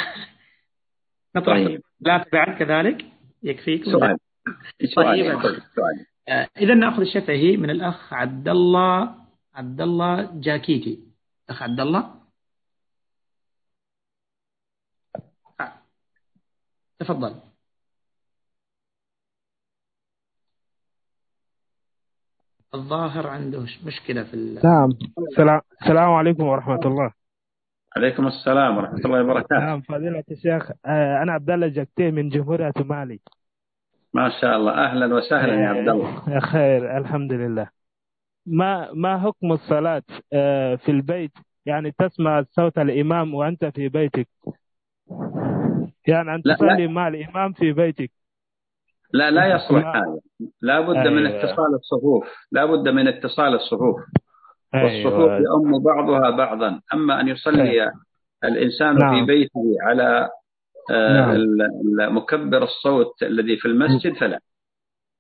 نطرح 1.36 1.68
طيب. 1.68 1.82
لا 2.00 2.26
بعد 2.34 2.58
كذلك؟ 2.60 3.06
يكفيكم 3.44 3.92
سؤال. 3.92 4.18
طيب. 5.78 6.06
آه، 6.30 6.48
إذا 6.58 6.74
نأخذ 6.74 7.02
الشفهي 7.02 7.58
من 7.58 7.70
الأخ 7.70 8.14
عبد 8.14 8.50
الله 8.50 9.16
عبد 9.56 9.82
الله 9.82 10.32
جاكيكي 10.34 11.00
أخ 11.50 11.64
عبد 11.64 11.80
الله؟ 11.80 12.21
تفضل. 17.02 17.36
الظاهر 22.74 23.28
عنده 23.28 23.60
مشكلة 23.86 24.24
في 24.24 24.60
نعم. 24.64 24.90
السلام 25.82 26.10
عليكم 26.10 26.44
ورحمة 26.44 26.80
الله. 26.86 27.12
عليكم 27.98 28.28
السلام 28.28 28.78
ورحمة 28.78 29.00
الله 29.06 29.24
وبركاته. 29.24 29.60
نعم 29.60 29.82
فضيلة 29.82 30.24
الشيخ 30.32 30.72
آه، 30.86 31.22
أنا 31.24 31.32
عبد 31.32 31.50
الله 31.50 31.68
جكتي 31.68 32.12
من 32.12 32.30
جمهورية 32.30 32.74
مالي. 32.86 33.20
ما 34.14 34.30
شاء 34.42 34.58
الله. 34.58 34.72
أهلا 34.72 35.16
وسهلا 35.16 35.54
يا 35.54 35.68
عبد 35.68 35.90
الله. 35.90 36.40
خير 36.40 36.98
الحمد 36.98 37.34
لله. 37.34 37.70
ما 38.46 38.92
ما 38.94 39.20
حكم 39.20 39.52
الصلاة 39.52 40.04
آه، 40.34 40.76
في 40.76 40.92
البيت؟ 40.92 41.32
يعني 41.66 41.92
تسمع 41.92 42.44
صوت 42.52 42.78
الإمام 42.78 43.34
وأنت 43.34 43.66
في 43.66 43.90
بيتك. 43.90 44.28
يعني 46.08 46.36
أن 46.36 46.42
تصلي 46.42 46.88
مع 46.88 47.08
الإمام 47.08 47.54
في 47.54 47.72
بيتك. 47.72 48.12
لا 49.14 49.32
لا 49.32 49.46
يصلح 49.46 49.88
هذا. 49.88 50.20
لا 50.62 50.82
بد 50.82 50.96
أيوة. 50.96 51.14
من 51.14 51.26
اتصال 51.26 51.76
الصفوف. 51.76 52.28
لا 52.52 52.66
بد 52.66 52.90
من 52.90 53.08
اتصال 53.08 53.56
الصفوف. 53.56 54.00
أيوة. 54.76 54.86
والصفوف 54.86 55.32
يؤم 55.32 55.84
بعضها 55.84 56.30
بعضا. 56.30 56.82
أما 56.94 57.22
أن 57.22 57.28
يصلي 57.28 57.72
أيوة. 57.72 57.92
الإنسان 58.44 58.98
نعم. 58.98 59.20
في 59.20 59.26
بيته 59.26 59.76
على 59.82 60.30
آه، 60.92 61.38
نعم. 61.98 62.18
مكبر 62.18 62.64
الصوت 62.64 63.24
الذي 63.24 63.58
في 63.58 63.68
المسجد 63.68 64.14
فلا. 64.14 64.40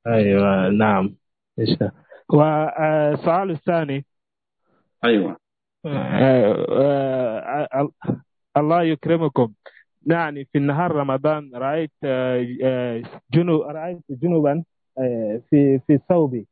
أيوة 0.07 0.69
نعم. 0.69 1.15
والسؤال 2.29 3.49
آه، 3.49 3.53
الثاني. 3.53 4.05
أيوة. 5.03 5.37
آه، 5.85 7.89
الله 8.57 8.83
يكرمكم. 8.83 9.53
يعني 10.05 10.45
في 10.45 10.57
النهار 10.57 10.91
رمضان 10.91 11.55
رأيت 11.55 11.91
جنوب 13.33 13.61
رأيت 13.61 13.99
جنوبا 14.09 14.63
في 15.49 15.79
في 15.87 15.99
ثوبي. 16.09 16.47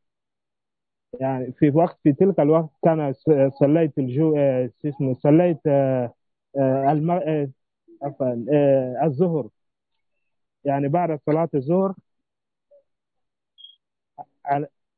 يعني 1.19 1.51
في 1.51 1.69
وقت 1.69 1.99
في 2.03 2.13
تلك 2.13 2.39
الوقت 2.39 2.69
كان 2.83 3.13
صليت 3.49 3.97
الجو 3.97 4.37
اسمه 4.85 5.13
صليت 5.13 5.67
عفوا 8.01 8.33
الظهر. 9.03 9.47
يعني 10.65 10.87
بعد 10.87 11.19
صلاة 11.25 11.49
الظهر 11.55 11.93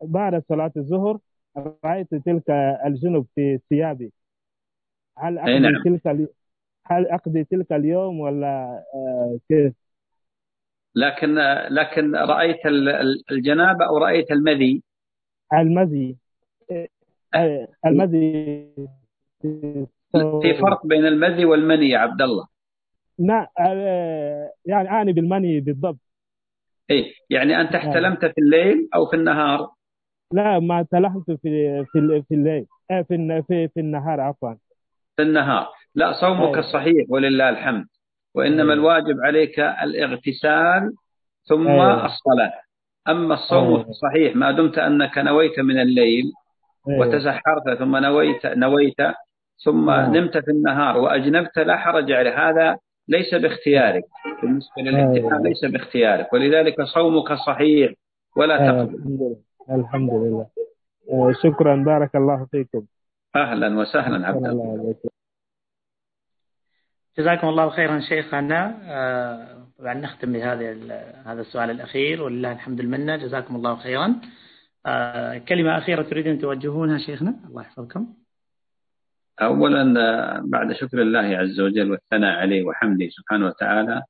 بعد 0.01 0.43
صلاة 0.49 0.71
الظهر 0.77 1.19
رأيت 1.85 2.15
تلك 2.15 2.49
الجنوب 2.85 3.27
في 3.35 3.59
ثيابي. 3.69 4.13
هل 5.17 5.37
أقضي 5.37 5.59
نعم. 5.59 5.83
تلك 5.83 6.29
هل 6.85 7.07
أقضي 7.07 7.43
تلك 7.43 7.71
اليوم 7.71 8.19
ولا 8.19 8.83
كيف؟ 9.47 9.73
لكن 10.95 11.35
لكن 11.69 12.15
رأيت 12.15 12.65
الجنابة 13.31 13.85
أو 13.85 13.97
رأيت 13.97 14.31
المذي؟ 14.31 14.83
المذي. 15.53 16.17
المذي. 17.85 18.67
في 20.41 20.53
فرق 20.61 20.85
بين 20.85 21.05
المذي 21.05 21.45
والمني 21.45 21.89
يا 21.89 21.97
عبد 21.97 22.21
الله. 22.21 22.47
لا 23.19 23.51
يعني 24.65 24.89
أعني 24.89 25.13
بالمني 25.13 25.59
بالضبط. 25.59 25.99
إيه 26.89 27.13
يعني 27.29 27.61
أنت 27.61 27.75
احتلمت 27.75 28.25
في 28.25 28.37
الليل 28.37 28.89
أو 28.95 29.05
في 29.05 29.15
النهار؟ 29.15 29.69
لا 30.33 30.59
ما 30.59 30.83
تلحت 30.91 31.31
في 31.31 31.37
في 31.91 32.23
في 32.27 32.33
الليل. 32.35 32.65
في 32.87 33.43
في 33.47 33.67
في 33.67 33.79
النهار 33.79 34.21
عفوا. 34.21 34.53
في 35.15 35.23
النهار. 35.23 35.67
لا 35.95 36.11
صومك 36.11 36.55
أيه. 36.55 36.61
صحيح 36.61 37.05
ولله 37.09 37.49
الحمد. 37.49 37.85
وإنما 38.35 38.73
أيه. 38.73 38.79
الواجب 38.79 39.19
عليك 39.21 39.59
الاغتسال 39.59 40.91
ثم 41.49 41.67
أيه. 41.67 42.05
الصلاة. 42.05 42.53
أما 43.09 43.33
الصوم. 43.33 43.85
صحيح 43.93 44.35
ما 44.35 44.51
دمت 44.51 44.77
أنك 44.77 45.17
نويت 45.17 45.59
من 45.59 45.81
الليل. 45.81 46.31
وتسحرت 46.85 47.79
ثم 47.79 47.97
نويت 47.97 48.45
نويت 48.45 49.01
ثم. 49.65 49.91
نمت 49.91 50.37
في 50.37 50.51
النهار 50.51 50.97
وأجنبت 50.97 51.59
لا 51.59 51.77
حرج 51.77 52.11
عليه 52.11 52.49
هذا 52.49 52.77
ليس 53.07 53.35
باختيارك. 53.35 54.03
بالنسبة 54.41 54.81
للاحتمال 54.81 55.43
ليس 55.43 55.65
باختيارك. 55.65 56.33
ولذلك 56.33 56.81
صومك 56.81 57.33
صحيح 57.33 57.93
ولا 58.37 58.57
تقبل 58.57 59.35
الحمد 59.69 60.09
لله. 60.13 60.47
شكرا. 61.43 61.75
بارك 61.75 62.15
الله 62.15 62.47
فيكم. 62.51 62.85
أهلا 63.35 63.79
وسهلا 63.79 64.27
عبد 64.27 64.45
الله. 64.45 64.95
جزاكم 67.17 67.47
الله 67.47 67.69
خيرا 67.69 67.99
شيخنا. 67.99 68.77
آه، 68.83 69.67
طبعا 69.79 69.93
نختم 69.93 70.33
بهذا 70.33 70.71
هذا 71.25 71.41
السؤال 71.41 71.69
الأخير 71.71 72.23
ولله 72.23 72.51
الحمد 72.51 72.79
المنة. 72.79 73.15
جزاكم 73.15 73.55
الله 73.55 73.75
خيرا. 73.75 74.15
آه، 74.85 75.37
كلمة 75.37 75.77
أخيرة 75.77 76.01
تريدون 76.01 76.39
توجهونها 76.39 76.97
شيخنا؟ 76.97 77.35
الله 77.47 77.61
يحفظكم. 77.61 78.07
أولا 79.41 79.93
آه، 79.99 80.41
بعد 80.45 80.73
شكر 80.73 81.01
الله 81.01 81.37
عز 81.37 81.59
وجل 81.59 81.91
والثناء 81.91 82.39
عليه 82.39 82.63
وحمده 82.63 83.09
سبحانه 83.09 83.45
وتعالى 83.45 84.03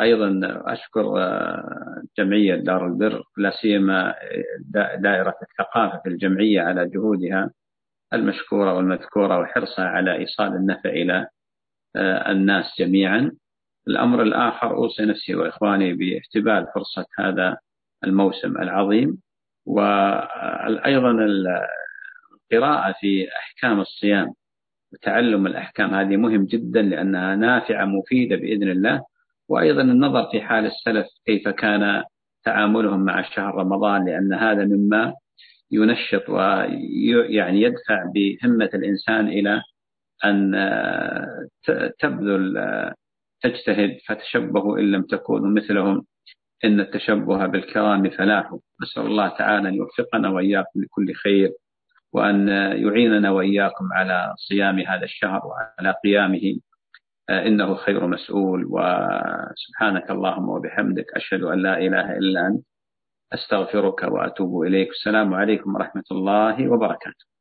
أيضا 0.00 0.40
أشكر 0.66 1.14
جمعية 2.18 2.54
دار 2.54 2.86
البر 2.86 3.22
لا 3.36 3.50
سيما 3.50 4.14
دائرة 4.98 5.34
الثقافة 5.42 6.00
في 6.02 6.08
الجمعية 6.08 6.60
على 6.60 6.88
جهودها 6.88 7.50
المشكورة 8.12 8.74
والمذكورة 8.74 9.38
وحرصها 9.38 9.84
على 9.84 10.16
إيصال 10.16 10.54
النفع 10.54 10.90
إلى 10.90 11.26
الناس 11.96 12.64
جميعا. 12.78 13.32
الأمر 13.88 14.22
الآخر 14.22 14.70
أوصي 14.76 15.04
نفسي 15.04 15.34
وإخواني 15.34 15.94
باحتبال 15.94 16.66
فرصة 16.74 17.06
هذا 17.18 17.56
الموسم 18.04 18.56
العظيم. 18.56 19.18
وأيضا 19.66 21.10
القراءة 22.52 22.94
في 23.00 23.28
أحكام 23.36 23.80
الصيام 23.80 24.34
وتعلم 24.92 25.46
الأحكام 25.46 25.94
هذه 25.94 26.16
مهم 26.16 26.44
جدا 26.44 26.82
لأنها 26.82 27.36
نافعة 27.36 27.84
مفيدة 27.84 28.36
بإذن 28.36 28.70
الله. 28.70 29.04
وأيضا 29.48 29.82
النظر 29.82 30.30
في 30.30 30.40
حال 30.40 30.66
السلف 30.66 31.06
كيف 31.26 31.48
كان 31.48 32.04
تعاملهم 32.44 33.04
مع 33.04 33.22
شهر 33.22 33.54
رمضان 33.54 34.04
لأن 34.04 34.34
هذا 34.34 34.64
مما 34.64 35.14
ينشط 35.70 36.28
ويعني 36.28 37.62
يدفع 37.62 38.04
بهمة 38.14 38.70
الإنسان 38.74 39.28
إلى 39.28 39.62
أن 40.24 40.52
تبذل 41.98 42.54
تجتهد 43.42 43.98
فتشبهوا 44.06 44.78
إن 44.78 44.90
لم 44.90 45.02
تكونوا 45.02 45.50
مثلهم. 45.50 46.06
إن 46.64 46.80
التشبه 46.80 47.46
بالكرام 47.46 48.10
فلاح. 48.10 48.56
نسأل 48.82 49.06
الله 49.06 49.28
تعالى 49.28 49.68
أن 49.68 49.74
يوفقنا 49.74 50.30
وإياكم 50.30 50.82
لكل 50.82 51.14
خير 51.14 51.52
وأن 52.12 52.48
يعيننا 52.48 53.30
وإياكم 53.30 53.92
على 53.92 54.34
صيام 54.36 54.78
هذا 54.78 55.04
الشهر 55.04 55.40
وعلى 55.46 55.94
قيامه. 56.04 56.58
إنه 57.30 57.74
خير 57.74 58.06
مسؤول. 58.06 58.64
وسبحانك 58.64 60.10
اللهم 60.10 60.48
وبحمدك 60.48 61.06
أشهد 61.16 61.42
أن 61.42 61.62
لا 61.62 61.78
إله 61.78 62.16
إلا 62.18 62.46
أنت. 62.46 62.64
أستغفرك 63.32 64.02
وأتوب 64.02 64.62
إليك. 64.62 64.88
السلام 64.88 65.34
عليكم 65.34 65.74
ورحمة 65.74 66.04
الله 66.10 66.68
وبركاته. 66.68 67.37